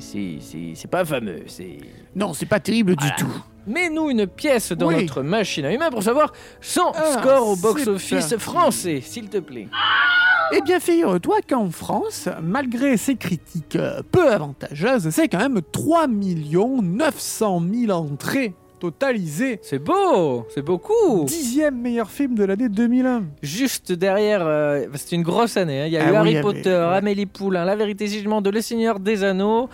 pas 0.89 1.05
fameux, 1.05 1.43
c'est... 1.47 1.77
Non, 2.15 2.33
c'est 2.33 2.45
pas 2.47 2.59
terrible 2.59 2.95
Voilà. 2.97 3.15
du 3.15 3.23
tout. 3.23 3.43
Mets-nous 3.67 4.09
une 4.09 4.25
pièce 4.27 4.71
dans 4.71 4.87
Oui. 4.87 5.01
notre 5.01 5.21
machine 5.21 5.65
à 5.65 5.73
humains 5.73 5.89
pour 5.89 6.03
savoir 6.03 6.31
son 6.61 6.91
Ah, 6.95 7.17
score 7.19 7.47
au 7.49 7.55
box-office 7.55 8.37
français, 8.37 9.01
s'il 9.03 9.27
te 9.29 9.37
plaît. 9.37 9.67
Eh 10.53 10.61
bien, 10.61 10.79
figure-toi 10.79 11.37
qu'en 11.47 11.69
France, 11.69 12.29
malgré 12.41 12.95
ces 12.95 13.15
critiques 13.15 13.77
peu 14.11 14.31
avantageuses, 14.31 15.09
c'est 15.09 15.27
quand 15.27 15.39
même 15.39 15.59
3 15.73 16.07
900 16.07 17.61
000 17.87 17.91
entrées 17.91 18.53
totalisées. 18.79 19.59
C'est 19.63 19.79
beau, 19.79 20.45
c'est 20.53 20.61
beaucoup. 20.61 21.25
Dixième 21.25 21.81
meilleur 21.81 22.09
film 22.09 22.35
de 22.35 22.45
l'année 22.45 22.69
2001. 22.69 23.23
Juste 23.41 23.91
derrière, 23.91 24.43
euh, 24.45 24.85
c'est 24.93 25.15
une 25.15 25.23
grosse 25.23 25.57
année. 25.57 25.81
hein. 25.81 25.85
Il 25.87 25.91
y 25.93 25.97
a 25.97 26.01
Ah 26.03 26.07
eu 26.07 26.11
oui, 26.11 26.15
Harry 26.15 26.37
avait- 26.37 26.41
Potter. 26.43 26.69
Amélie 26.93 27.25
Poulain, 27.25 27.65
La 27.65 27.75
Vérité 27.75 28.07
si 28.07 28.19
je 28.21 28.29
de 28.39 28.49
Le 28.49 28.61
Seigneur 28.61 28.99
des 29.01 29.23
Anneaux. 29.23 29.67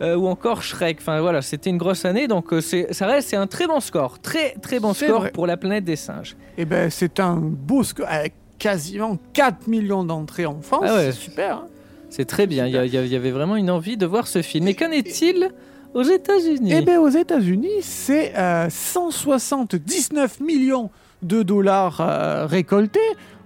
Euh, 0.00 0.16
ou 0.16 0.26
encore 0.26 0.62
Shrek. 0.62 0.98
Enfin 1.00 1.20
voilà, 1.20 1.42
c'était 1.42 1.70
une 1.70 1.78
grosse 1.78 2.04
année, 2.04 2.28
donc 2.28 2.52
euh, 2.52 2.60
c'est, 2.60 2.92
ça 2.92 3.06
reste 3.06 3.28
c'est 3.28 3.36
un 3.36 3.46
très 3.46 3.66
bon 3.66 3.80
score, 3.80 4.18
très 4.18 4.50
très 4.62 4.80
bon 4.80 4.94
score 4.94 5.20
vrai. 5.20 5.30
pour 5.30 5.46
la 5.46 5.56
planète 5.56 5.84
des 5.84 5.96
singes. 5.96 6.36
Eh 6.56 6.64
ben, 6.64 6.90
c'est 6.90 7.20
un 7.20 7.36
beau 7.36 7.82
score 7.82 8.06
avec 8.08 8.34
quasiment 8.58 9.18
4 9.32 9.66
millions 9.68 10.04
d'entrées 10.04 10.46
en 10.46 10.60
France. 10.60 10.84
Ah 10.86 10.94
ouais. 10.94 11.12
C'est 11.12 11.18
super. 11.18 11.56
hein. 11.56 11.66
C'est 12.10 12.24
très 12.24 12.46
bien. 12.46 12.66
Il 12.66 12.72
y, 12.72 13.08
y 13.08 13.16
avait 13.16 13.30
vraiment 13.30 13.56
une 13.56 13.70
envie 13.70 13.96
de 13.96 14.06
voir 14.06 14.26
ce 14.26 14.40
film. 14.42 14.64
Mais 14.64 14.74
qu'en 14.74 14.90
est-il 14.90 15.50
aux 15.94 16.02
États-Unis? 16.02 16.72
Eh 16.74 16.82
bien, 16.82 17.00
aux 17.00 17.08
États-Unis, 17.08 17.82
c'est 17.82 18.34
euh, 18.36 18.68
179 18.70 20.40
millions 20.40 20.90
de 21.22 21.42
dollars 21.42 22.00
euh, 22.00 22.46
récoltés. 22.46 23.00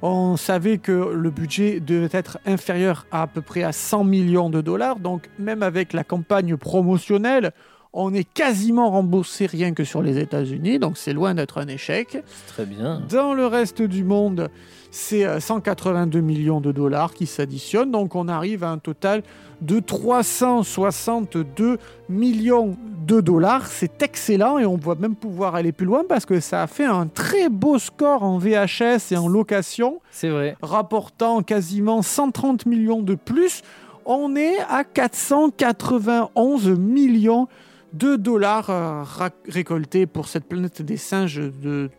On 0.04 0.36
savait 0.36 0.78
que 0.78 1.12
le 1.14 1.30
budget 1.30 1.78
devait 1.78 2.08
être 2.12 2.38
inférieur 2.44 3.06
à 3.12 3.22
à 3.22 3.26
peu 3.28 3.40
près 3.40 3.62
à 3.62 3.70
100 3.70 4.02
millions 4.02 4.50
de 4.50 4.60
dollars. 4.60 4.98
Donc, 4.98 5.30
même 5.38 5.62
avec 5.62 5.92
la 5.92 6.02
campagne 6.02 6.56
promotionnelle, 6.56 7.52
on 7.92 8.14
est 8.14 8.24
quasiment 8.24 8.90
remboursé 8.90 9.46
rien 9.46 9.72
que 9.74 9.84
sur 9.84 10.02
les 10.02 10.18
États-Unis. 10.18 10.78
Donc, 10.78 10.96
c'est 10.96 11.12
loin 11.12 11.34
d'être 11.34 11.58
un 11.58 11.68
échec. 11.68 12.22
Très 12.48 12.64
bien. 12.64 13.02
Dans 13.10 13.34
le 13.34 13.46
reste 13.46 13.82
du 13.82 14.02
monde, 14.04 14.48
c'est 14.90 15.24
euh, 15.24 15.40
182 15.40 16.20
millions 16.20 16.60
de 16.60 16.70
dollars 16.72 17.14
qui 17.14 17.26
s'additionnent. 17.26 17.90
Donc 17.90 18.14
on 18.14 18.28
arrive 18.28 18.62
à 18.62 18.70
un 18.70 18.76
total 18.78 19.22
de 19.62 19.80
362 19.80 21.78
millions 22.08 22.76
de 23.06 23.20
dollars. 23.20 23.66
C'est 23.66 24.02
excellent 24.02 24.58
et 24.58 24.66
on 24.66 24.76
va 24.76 24.94
même 24.94 25.14
pouvoir 25.16 25.54
aller 25.54 25.72
plus 25.72 25.86
loin 25.86 26.02
parce 26.08 26.26
que 26.26 26.40
ça 26.40 26.62
a 26.62 26.66
fait 26.66 26.84
un 26.84 27.06
très 27.06 27.48
beau 27.48 27.78
score 27.78 28.22
en 28.22 28.38
VHS 28.38 29.12
et 29.12 29.16
en 29.16 29.28
location, 29.28 30.00
C'est 30.10 30.28
vrai. 30.28 30.56
rapportant 30.62 31.42
quasiment 31.42 32.02
130 32.02 32.66
millions 32.66 33.02
de 33.02 33.14
plus. 33.14 33.62
On 34.04 34.36
est 34.36 34.58
à 34.68 34.84
491 34.84 36.68
millions 36.70 37.48
de 37.92 38.16
dollars 38.16 38.66
ra- 38.66 39.30
récoltés 39.48 40.06
pour 40.06 40.28
cette 40.28 40.44
planète 40.44 40.82
des 40.82 40.96
singes 40.96 41.36
de 41.62 41.90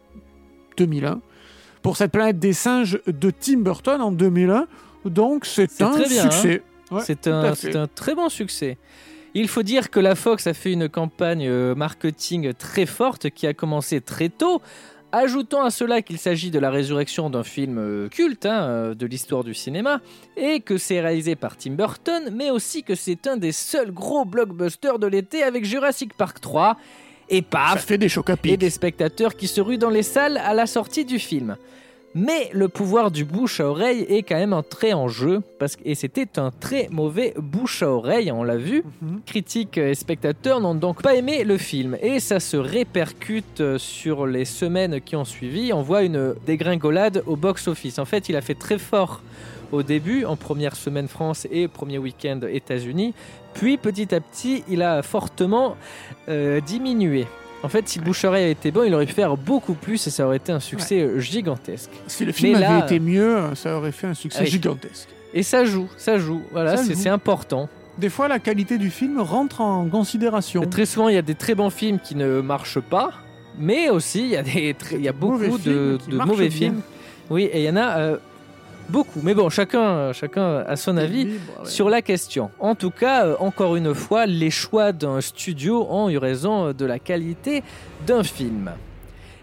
2001. 0.78 1.22
Pour 1.82 1.98
cette 1.98 2.12
planète 2.12 2.40
des 2.40 2.54
singes 2.54 3.00
de 3.08 3.30
Tim 3.32 3.60
Burton 3.60 4.02
en 4.02 4.12
2001. 4.12 4.68
Donc 5.06 5.46
c'est 5.46 5.82
un 5.82 5.92
très 5.92 6.08
bien, 6.08 6.26
hein. 6.26 6.32
succès. 6.32 6.64
Ouais, 6.92 7.02
un, 7.28 7.56
c'est 7.56 7.76
un 7.76 7.88
très 7.88 8.16
bon 8.16 8.30
succès. 8.30 8.78
Il 9.34 9.48
faut 9.48 9.64
dire 9.64 9.90
que 9.90 10.00
la 10.00 10.14
Fox 10.16 10.46
a 10.48 10.54
fait 10.54 10.72
une 10.72 10.88
campagne 10.88 11.48
euh, 11.48 11.74
marketing 11.76 12.54
très 12.54 12.86
forte 12.86 13.32
qui 13.32 13.48
a 13.48 13.54
commencé 13.54 14.00
très 14.00 14.30
tôt. 14.30 14.62
Ajoutons 15.16 15.62
à 15.62 15.70
cela 15.70 16.02
qu'il 16.02 16.18
s'agit 16.18 16.50
de 16.50 16.58
la 16.58 16.72
résurrection 16.72 17.30
d'un 17.30 17.44
film 17.44 17.78
euh, 17.78 18.10
culte 18.10 18.48
hein, 18.48 18.64
euh, 18.64 18.96
de 18.96 19.06
l'histoire 19.06 19.44
du 19.44 19.54
cinéma 19.54 20.02
et 20.36 20.60
que 20.60 20.80
c'est 20.80 21.00
réalisé 21.02 21.36
par 21.36 21.56
Tim 21.56 21.74
Burton, 21.74 22.32
mais 22.34 22.50
aussi 22.50 22.82
que 22.82 22.96
c'est 22.96 23.28
un 23.28 23.38
des 23.38 23.52
seuls 23.52 23.92
gros 23.92 24.26
blockbusters 24.26 24.98
de 24.98 25.06
l'été 25.06 25.44
avec 25.44 25.66
Jurassic 25.66 26.16
Park 26.16 26.42
3 26.42 26.78
et 27.30 27.42
Ça 27.42 27.44
paf, 27.48 27.86
fait 27.86 28.00
des 28.00 28.10
chocs 28.10 28.32
à 28.32 28.34
et 28.34 28.38
pic. 28.38 28.58
des 28.58 28.72
spectateurs 28.72 29.36
qui 29.36 29.48
se 29.48 29.62
ruent 29.62 29.78
dans 29.78 29.92
les 29.92 30.02
salles 30.02 30.38
à 30.38 30.56
la 30.56 30.66
sortie 30.66 31.06
du 31.06 31.20
film. 31.20 31.58
Mais 32.16 32.50
le 32.54 32.68
pouvoir 32.68 33.10
du 33.10 33.26
bouche 33.26 33.60
à 33.60 33.68
oreille 33.68 34.06
est 34.08 34.22
quand 34.22 34.36
même 34.36 34.54
entré 34.54 34.94
en 34.94 35.08
jeu, 35.08 35.42
parce 35.58 35.76
que, 35.76 35.82
et 35.86 35.96
c'était 35.96 36.38
un 36.38 36.52
très 36.52 36.88
mauvais 36.92 37.34
bouche 37.38 37.82
à 37.82 37.90
oreille, 37.90 38.32
on 38.32 38.44
l'a 38.44 38.58
vu. 38.58 38.84
Mhm. 39.02 39.22
Critiques 39.26 39.78
et 39.80 39.96
spectateurs 39.96 40.62
n'ont 40.62 40.76
donc 40.76 41.02
pas 41.02 41.16
aimé 41.16 41.44
le 41.44 41.58
film, 41.58 41.98
et 42.02 42.20
ça 42.20 42.40
se 42.40 42.56
répercute 42.58 43.62
euh, 43.62 43.78
sur 43.80 44.28
les 44.28 44.46
semaines 44.46 45.02
qui 45.02 45.16
ont 45.16 45.26
suivi. 45.26 45.74
On 45.74 45.82
voit 45.82 46.04
une 46.04 46.36
dégringolade 46.46 47.24
au 47.26 47.36
box-office. 47.36 47.98
En 47.98 48.06
fait, 48.06 48.30
il 48.30 48.36
a 48.36 48.42
fait 48.42 48.56
très 48.56 48.78
fort 48.78 49.22
au 49.72 49.82
début, 49.82 50.24
en 50.26 50.36
première 50.36 50.76
semaine 50.76 51.08
France 51.08 51.48
et 51.52 51.68
premier 51.68 51.98
week-end 51.98 52.40
États-Unis, 52.48 53.16
puis 53.56 53.78
petit 53.78 54.14
à 54.14 54.20
petit, 54.20 54.64
il 54.70 54.84
a 54.84 55.02
fortement 55.02 55.76
euh, 56.30 56.62
diminué. 56.62 57.26
En 57.64 57.70
fait, 57.70 57.88
si 57.88 58.00
le 58.00 58.06
bouche-oreille 58.06 58.44
avait 58.44 58.52
été 58.52 58.72
bon, 58.72 58.84
il 58.84 58.94
aurait 58.94 59.06
pu 59.06 59.14
faire 59.14 59.38
beaucoup 59.38 59.74
plus 59.74 60.06
et 60.06 60.10
ça 60.10 60.26
aurait 60.26 60.36
été 60.38 60.52
un 60.52 60.60
succès 60.60 61.00
euh, 61.02 61.20
gigantesque. 61.20 61.90
Si 62.08 62.26
le 62.26 62.32
film 62.34 62.56
avait 62.62 62.80
été 62.86 63.00
mieux, 63.00 63.38
ça 63.56 63.78
aurait 63.78 63.94
fait 63.94 64.08
un 64.08 64.14
succès 64.14 64.40
Ah 64.42 64.46
gigantesque. 64.46 65.08
Et 65.34 65.44
ça 65.44 65.64
joue, 65.66 65.88
ça 65.98 66.20
joue. 66.20 66.42
Voilà, 66.52 66.78
c'est 66.78 67.10
important. 67.10 67.70
Des 67.98 68.10
fois, 68.10 68.28
la 68.28 68.40
qualité 68.40 68.78
du 68.78 68.90
film 68.90 69.20
rentre 69.20 69.62
en 69.62 69.86
considération. 69.88 70.62
Très 70.66 70.86
souvent, 70.86 71.10
il 71.10 71.16
y 71.16 71.18
a 71.18 71.22
des 71.22 71.36
très 71.36 71.56
bons 71.56 71.70
films 71.70 72.00
qui 72.00 72.16
ne 72.16 72.42
marchent 72.42 72.80
pas, 72.80 73.12
mais 73.58 73.90
aussi 73.90 74.22
il 74.22 74.30
y 74.30 74.38
a, 74.38 74.44
des 74.44 74.74
très- 74.74 74.96
il 74.96 75.04
y 75.04 75.08
a 75.08 75.14
Mauvais 75.14 75.48
beaucoup 75.48 75.60
de, 75.64 75.98
mauvais 76.26 76.50
bien. 76.50 76.58
films. 76.58 76.82
Oui, 77.30 77.44
et 77.44 77.60
il 77.62 77.66
y 77.66 77.70
en 77.70 77.76
a 77.78 77.98
euh, 78.00 78.18
beaucoup. 78.94 79.20
Mais 79.24 79.34
bon, 79.34 79.50
chacun, 79.50 80.14
chacun 80.14 80.60
a 80.60 80.76
son 80.76 80.96
avis. 80.98 81.26
Ouais. 81.26 81.66
sur 81.66 81.90
la 81.90 82.02
question. 82.02 82.52
En 82.60 82.76
tout 82.76 82.92
cas, 82.92 83.26
euh, 83.26 83.36
encore 83.40 83.76
une 83.76 83.94
fois, 83.96 84.28
les 84.28 84.52
choix 84.52 84.92
d'un 84.92 85.20
studio 85.20 85.88
ont 85.90 86.10
eu 86.10 86.18
raison 86.18 86.72
de 86.72 86.86
la 86.86 87.00
qualité 87.00 87.64
d'un 88.06 88.24
film. 88.24 88.72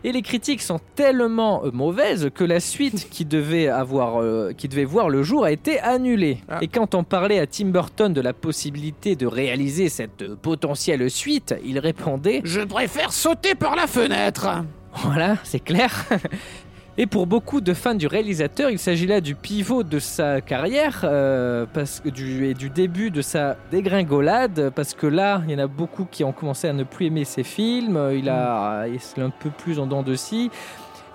Et 0.03 0.13
les 0.13 0.23
critiques 0.23 0.63
sont 0.63 0.81
tellement 0.95 1.65
euh, 1.65 1.71
mauvaises 1.73 2.31
que 2.35 2.45
la 2.45 2.61
suite 2.61 3.09
qui 3.11 3.27
devait, 3.27 3.69
avoir, 3.69 4.23
euh, 4.23 4.53
qui 4.57 4.69
devait 4.69 4.87
voir 4.87 5.11
le 5.11 5.23
jour 5.23 5.45
a 5.45 5.51
été 5.51 5.79
annulée. 5.81 6.39
Ah. 6.49 6.59
Et 6.63 6.69
quand 6.69 6.95
on 6.95 7.05
parlait 7.05 7.39
à 7.39 7.47
Tim 7.47 7.67
Burton 7.67 8.13
de 8.15 8.21
la 8.21 8.33
possibilité 8.33 9.15
de 9.17 9.27
réaliser 9.27 9.89
cette 9.91 10.35
potentielle 10.37 11.11
suite, 11.11 11.55
il 11.67 11.79
répondait 11.79 12.41
Je 12.45 12.61
préfère 12.61 13.13
sauter 13.13 13.55
par 13.55 13.77
la 13.77 13.87
fenêtre. 13.87 14.49
voilà, 14.95 15.37
c'est 15.43 15.61
clair. 15.61 16.07
Et 16.99 17.07
pour 17.07 17.27
beaucoup 17.27 17.61
de 17.61 17.73
fans 17.73 17.95
du 17.95 18.07
réalisateur, 18.07 18.71
il 18.71 18.79
s'agit 18.79 19.07
là 19.07 19.21
du 19.21 19.35
pivot 19.35 19.83
de 19.83 19.99
sa 19.99 20.41
carrière 20.41 21.01
euh, 21.05 21.65
parce 21.73 22.01
que 22.01 22.09
du, 22.09 22.47
et 22.47 22.55
du 22.55 22.69
début 22.69 23.11
de 23.11 23.23
sa 23.23 23.57
dégringolade, 23.71 24.71
parce 24.75 24.95
que 24.95 25.07
là, 25.07 25.41
il 25.47 25.53
y 25.53 25.55
en 25.55 25.65
a 25.65 25.67
beaucoup 25.67 26.05
qui 26.11 26.25
ont 26.25 26.33
commencé 26.33 26.69
à 26.69 26.73
ne 26.73 26.85
plus 26.85 27.07
aimer 27.07 27.25
ses 27.25 27.45
films. 27.45 28.11
Il 28.13 28.29
a, 28.29 28.87
il 28.89 28.97
est 28.97 29.19
un 29.19 29.31
peu 29.31 29.51
plus 29.51 29.79
en 29.79 29.87
dents 29.87 30.03
de 30.03 30.15
scie. 30.15 30.51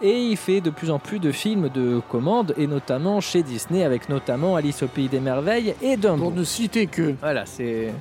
Et 0.02 0.18
il 0.18 0.38
fait 0.38 0.60
de 0.60 0.70
plus 0.70 0.92
en 0.92 1.00
plus 1.00 1.20
de 1.20 1.32
films 1.32 1.70
de 1.70 2.02
commande, 2.10 2.54
et 2.58 2.68
notamment 2.68 3.22
chez 3.22 3.44
Disney, 3.44 3.84
avec 3.84 4.10
notamment 4.10 4.56
Alice 4.56 4.84
au 4.84 4.88
Pays 4.88 5.08
des 5.08 5.20
Merveilles 5.22 5.74
et 5.82 5.96
Dumbo. 5.98 6.26
Pour 6.26 6.32
ne 6.32 6.44
citer 6.44 6.88
que. 6.88 7.16
Voilà, 7.22 7.46
c'est 7.46 7.94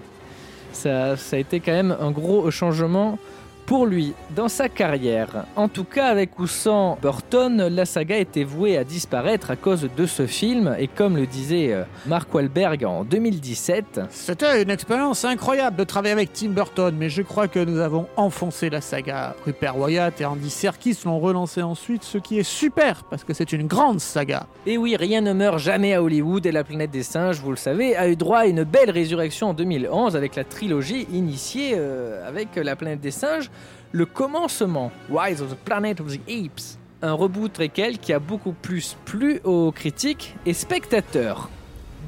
ça, 0.73 1.17
ça 1.17 1.37
a 1.37 1.39
été 1.39 1.61
quand 1.61 1.73
même 1.73 1.97
un 2.01 2.11
gros 2.11 2.51
changement 2.51 3.19
Pour 3.67 3.87
lui, 3.87 4.13
dans 4.37 4.49
sa 4.49 4.69
carrière, 4.69 5.47
en 5.57 5.69
tout 5.69 5.85
cas 5.85 6.09
avec 6.09 6.39
ou 6.39 6.47
sans 6.47 6.99
Burton, 7.01 7.69
la 7.69 7.87
saga 7.87 8.19
était 8.19 8.45
vouée 8.45 8.77
à 8.77 8.85
disparaître 8.85 9.51
à 9.51 9.57
cause 9.57 9.89
de 9.97 10.05
ce 10.05 10.27
film, 10.27 10.77
et 10.79 10.87
comme 10.87 11.17
le 11.17 11.27
disait 11.27 11.73
euh, 11.73 11.85
Mark 12.07 12.33
Wahlberg 12.35 12.85
en 12.85 13.05
2017, 13.05 14.03
C'était 14.11 14.63
une 14.63 14.69
expérience 14.69 15.25
incroyable 15.25 15.77
de 15.77 15.85
travailler 15.85 16.13
avec 16.13 16.35
Tim 16.35 16.51
Burton, 16.51 16.95
mais 16.99 17.09
je 17.09 17.23
crois 17.23 17.49
que 17.49 17.59
nous 17.59 17.79
avons 17.79 18.07
enfoncé 18.17 18.69
la 18.69 18.83
saga. 18.83 19.35
Rupert 19.47 19.79
Wyatt 19.79 20.21
et 20.21 20.27
Andy 20.27 20.51
Serkis 20.51 20.99
l'ont 21.07 21.19
relancé 21.19 21.63
ensuite, 21.63 22.05
ce 22.05 22.19
qui 22.19 22.39
est 22.39 22.43
super, 22.43 23.05
parce 23.05 23.25
que 23.25 23.33
c'est 23.33 23.51
une 23.53 23.67
grande 23.67 24.01
saga. 24.01 24.47
Et 24.67 24.77
oui, 24.77 24.95
rien 24.95 25.23
ne 25.23 25.33
meurt 25.33 25.59
jamais 25.59 25.95
à 25.95 26.03
Hollywood 26.03 26.45
et 26.45 26.53
la 26.53 26.65
planète 26.65 26.91
des 26.91 27.03
singes, 27.03 27.41
vous 27.41 27.51
le 27.51 27.57
savez, 27.57 27.97
a 27.97 28.09
eu 28.09 28.17
droit 28.17 28.41
à 28.41 28.47
une 28.47 28.65
belle 28.65 28.91
résurrection 28.91 29.49
en 29.49 29.55
2011 29.55 30.17
avec 30.17 30.37
la 30.37 30.45
trilogie 30.45 31.07
initiée 31.11 31.73
euh, 31.77 32.29
avec 32.29 32.57
la 32.57 32.77
planète 32.77 33.01
des 33.01 33.11
singes, 33.11 33.51
le 33.95 34.07
commencement, 34.07 34.91
Rise 35.09 35.41
of 35.41 35.51
the 35.53 35.57
Planet 35.57 36.01
of 36.01 36.09
the 36.09 36.21
Apes. 36.29 36.79
Un 37.01 37.13
reboot 37.13 37.53
préquel 37.53 37.99
qui 37.99 38.13
a 38.13 38.19
beaucoup 38.19 38.53
plus 38.53 38.97
plu 39.05 39.41
aux 39.45 39.71
critiques 39.71 40.35
et 40.47 40.53
spectateurs. 40.53 41.49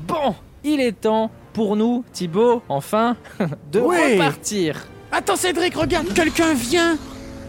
Bon, 0.08 0.34
il 0.64 0.80
est 0.80 1.00
temps 1.00 1.30
pour 1.52 1.76
nous, 1.76 2.04
Thibaut, 2.12 2.62
enfin, 2.68 3.16
de 3.72 3.78
Oui. 3.80 4.14
repartir. 4.14 4.84
Attends 5.12 5.36
Cédric, 5.36 5.76
regarde, 5.76 6.12
quelqu'un 6.12 6.54
vient 6.54 6.98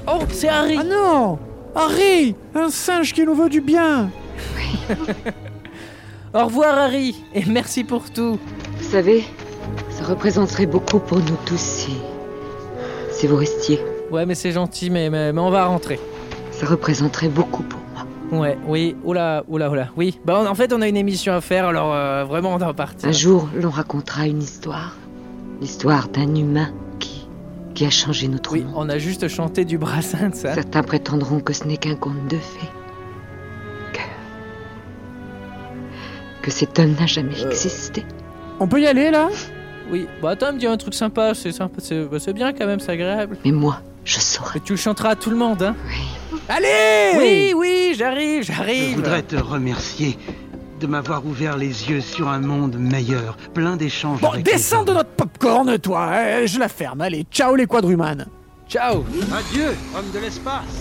Oh, 0.08 0.20
c'est 0.30 0.50
Harry 0.50 0.78
Ah 0.80 0.84
non 0.84 1.40
Harry 1.74 2.36
Un 2.54 2.70
singe 2.70 3.14
qui 3.14 3.24
nous 3.26 3.34
veut 3.34 3.50
du 3.50 3.60
bien 3.62 4.12
Au 6.36 6.46
revoir 6.46 6.78
Harry, 6.78 7.16
et 7.34 7.44
merci 7.46 7.84
pour 7.84 8.12
tout. 8.12 8.38
Vous 8.78 8.84
savez, 8.92 9.24
ça 9.90 10.04
représenterait 10.06 10.68
beaucoup 10.68 11.00
pour 11.00 11.18
nous 11.18 11.38
tous 11.46 11.60
si. 11.60 11.98
si 13.12 13.26
vous 13.26 13.38
restiez. 13.38 13.80
Ouais, 14.12 14.26
mais 14.26 14.36
c'est 14.36 14.52
gentil, 14.52 14.90
mais, 14.90 15.10
mais, 15.10 15.34
mais 15.34 15.42
on 15.42 15.50
va 15.50 15.66
rentrer. 15.66 16.00
Ça 16.52 16.66
représenterait 16.66 17.30
beaucoup 17.30 17.64
pour 17.64 17.80
moi. 17.94 18.40
Ouais, 18.42 18.58
oui, 18.68 18.96
oula, 19.04 19.44
oula, 19.48 19.70
oula, 19.70 19.90
oui. 19.96 20.20
Bah, 20.26 20.44
en 20.50 20.56
fait, 20.56 20.74
on 20.74 20.82
a 20.82 20.88
une 20.88 20.98
émission 20.98 21.34
à 21.34 21.42
faire, 21.42 21.66
alors 21.66 21.94
euh, 21.94 22.24
vraiment, 22.26 22.56
on 22.56 22.58
doit 22.58 22.74
partir. 22.74 23.08
Un 23.10 23.12
jour, 23.12 23.48
l'on 23.56 23.70
racontera 23.70 24.28
une 24.28 24.42
histoire. 24.42 24.96
L'histoire 25.62 26.08
d'un 26.10 26.34
humain 26.36 26.70
qui. 27.00 27.28
qui 27.74 27.86
a 27.86 27.90
changé 27.90 28.28
notre 28.28 28.54
Oui, 28.54 28.64
monde. 28.64 28.74
on 28.76 28.90
a 28.90 28.98
juste 28.98 29.28
chanté 29.28 29.66
du 29.66 29.78
brassin 29.78 30.30
de 30.30 30.36
ça. 30.36 30.54
Certains 30.54 30.84
prétendront 30.84 31.40
que 31.40 31.54
ce 31.54 31.64
n'est 31.66 31.78
qu'un 31.78 31.96
conte 31.96 32.28
de 32.30 32.38
fées. 32.38 32.70
Que. 33.94 34.00
que 36.44 36.52
cet 36.52 36.80
homme 36.80 36.96
n'a 37.00 37.06
jamais 37.06 37.34
Euh. 37.44 37.50
existé. 37.50 38.06
On 38.60 38.68
peut 38.68 38.82
y 38.82 38.88
aller 38.88 39.12
là? 39.12 39.30
Oui, 39.92 40.08
bah 40.22 40.32
attends, 40.32 40.52
me 40.52 40.58
dis 40.60 40.68
un 40.68 40.76
truc 40.78 40.94
sympa, 40.94 41.34
c'est 41.34 41.52
sympa, 41.54 41.76
c'est 41.80 42.04
bah, 42.06 42.18
c'est 42.20 42.34
bien 42.34 42.52
quand 42.52 42.66
même, 42.66 42.80
c'est 42.82 42.92
agréable. 42.92 43.38
Mais 43.46 43.52
moi, 43.52 43.80
je 44.08 44.20
saurais. 44.20 44.58
Et 44.58 44.62
tu 44.62 44.74
le 44.74 44.78
chanteras 44.78 45.10
à 45.10 45.16
tout 45.16 45.30
le 45.30 45.36
monde, 45.38 45.62
hein 45.62 45.76
Allez 46.50 47.12
Oui, 47.18 47.54
oui, 47.56 47.96
j'arrive, 47.98 48.44
Je 48.44 48.54
j'arrive. 48.54 48.96
voudrais 48.96 49.22
te 49.22 49.36
remercier 49.36 50.18
de 50.80 50.88
m'avoir 50.88 51.26
ouvert 51.26 51.58
les 51.58 51.90
yeux 51.90 52.02
sur 52.02 52.28
un 52.30 52.40
monde 52.40 52.78
meilleur, 52.80 53.36
plein 53.54 53.76
d'échanges 53.76 54.22
Bon, 54.22 54.30
avec 54.32 54.46
les 54.46 54.54
descends 54.54 54.84
de 54.84 54.94
notre 54.94 55.10
popcorn, 55.10 55.78
toi 55.80 56.12
eh, 56.42 56.48
Je 56.48 56.60
la 56.60 56.70
ferme, 56.70 57.02
allez, 57.02 57.26
ciao 57.32 57.56
les 57.56 57.66
quadrumans 57.66 58.26
Ciao. 58.70 59.04
Adieu, 59.34 59.70
homme 59.98 60.12
de 60.14 60.20
l'espace 60.20 60.80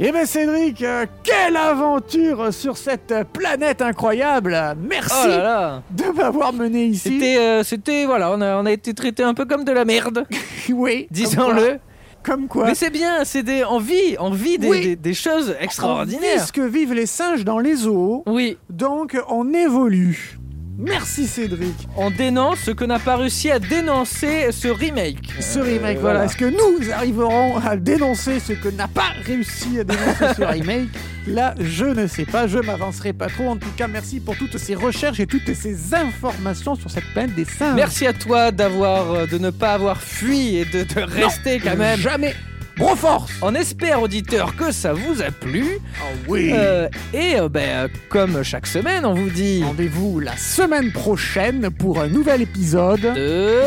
Eh 0.00 0.10
ben 0.12 0.26
Cédric, 0.26 0.82
euh, 0.82 1.06
quelle 1.22 1.56
aventure 1.56 2.52
sur 2.52 2.76
cette 2.76 3.14
planète 3.32 3.82
incroyable 3.82 4.58
Merci 4.80 5.14
Oh 5.24 5.28
là 5.28 5.38
là. 5.38 5.82
de 5.90 6.04
m'avoir 6.16 6.52
mené 6.52 6.86
ici. 6.86 7.08
C'était, 7.20 7.38
euh, 7.38 7.62
c'était, 7.62 8.04
voilà, 8.04 8.30
on 8.32 8.40
a, 8.40 8.56
on 8.56 8.66
a 8.66 8.72
été 8.72 8.94
traité 8.94 9.22
un 9.22 9.34
peu 9.34 9.44
comme 9.44 9.62
de 9.64 9.72
la 9.72 9.84
merde, 9.84 10.26
oui, 10.70 11.06
disons-le. 11.10 11.78
Comme 12.22 12.48
quoi, 12.48 12.66
Mais 12.66 12.74
c'est 12.74 12.90
bien, 12.90 13.24
c'est 13.24 13.42
des, 13.42 13.64
on 13.64 13.78
vit, 13.78 14.16
on 14.18 14.30
vit 14.30 14.58
des, 14.58 14.68
Oui. 14.68 14.80
des, 14.82 14.96
des 14.96 15.14
choses 15.14 15.48
on 15.48 15.58
vit 15.58 15.64
extraordinaires. 15.64 16.46
ce 16.46 16.52
que 16.52 16.60
vivent 16.60 16.92
les 16.92 17.06
singes 17.06 17.44
dans 17.44 17.58
les 17.58 17.74
zoos, 17.76 18.22
Oui, 18.26 18.58
donc 18.68 19.16
on 19.28 19.52
évolue. 19.54 20.38
Merci 20.80 21.26
Cédric. 21.26 21.74
on 21.96 22.10
dénonce 22.10 22.60
ce 22.60 22.70
que 22.70 22.84
n'a 22.84 22.98
pas 22.98 23.16
réussi 23.16 23.50
à 23.50 23.58
dénoncer 23.58 24.50
ce 24.52 24.68
remake. 24.68 25.32
Ce 25.40 25.58
remake, 25.58 25.98
Euh, 25.98 26.00
voilà. 26.00 26.24
Est-ce 26.24 26.36
que 26.36 26.44
nous 26.46 26.90
arriverons 26.92 27.58
à 27.58 27.76
dénoncer 27.76 28.40
ce 28.40 28.52
que 28.54 28.68
n'a 28.68 28.88
pas 28.88 29.12
réussi 29.24 29.78
à 29.80 29.84
dénoncer 29.84 30.34
ce 30.36 30.42
remake? 30.44 30.88
Là, 31.26 31.54
je 31.60 31.84
ne 31.84 32.06
sais 32.06 32.24
pas, 32.24 32.46
je 32.46 32.58
m'avancerai 32.58 33.12
pas 33.12 33.26
trop. 33.28 33.48
En 33.48 33.56
tout 33.56 33.68
cas, 33.76 33.86
merci 33.88 34.20
pour 34.20 34.36
toutes 34.36 34.56
ces 34.56 34.74
recherches 34.74 35.20
et 35.20 35.26
toutes 35.26 35.52
ces 35.52 35.94
informations 35.94 36.74
sur 36.74 36.90
cette 36.90 37.04
planète 37.12 37.34
des 37.34 37.44
singes. 37.44 37.74
Merci 37.76 38.06
à 38.06 38.12
toi 38.14 38.50
d'avoir, 38.50 39.12
euh, 39.12 39.26
de 39.26 39.36
ne 39.38 39.50
pas 39.50 39.74
avoir 39.74 40.00
fui 40.00 40.56
et 40.56 40.64
de, 40.64 40.82
de 40.82 41.00
rester 41.02 41.58
quand 41.60 41.76
même. 41.76 41.98
Jamais. 42.00 42.34
Broforce 42.80 43.30
On 43.42 43.54
espère, 43.54 44.00
auditeurs, 44.00 44.56
que 44.56 44.72
ça 44.72 44.94
vous 44.94 45.20
a 45.20 45.30
plu. 45.30 45.78
Ah 46.00 46.04
oui 46.28 46.50
Euh, 46.54 46.88
et 47.12 47.36
euh, 47.38 47.48
ben, 47.50 47.90
comme 48.08 48.42
chaque 48.42 48.66
semaine, 48.66 49.04
on 49.04 49.12
vous 49.12 49.28
dit 49.28 49.62
Rendez-vous 49.62 50.18
la 50.18 50.34
semaine 50.38 50.90
prochaine 50.90 51.68
pour 51.70 52.00
un 52.00 52.08
nouvel 52.08 52.40
épisode. 52.42 53.00
de... 53.02 53.60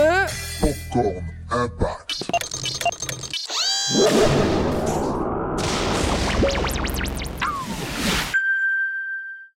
Popcorn 0.59 1.23
Impact. 1.51 2.23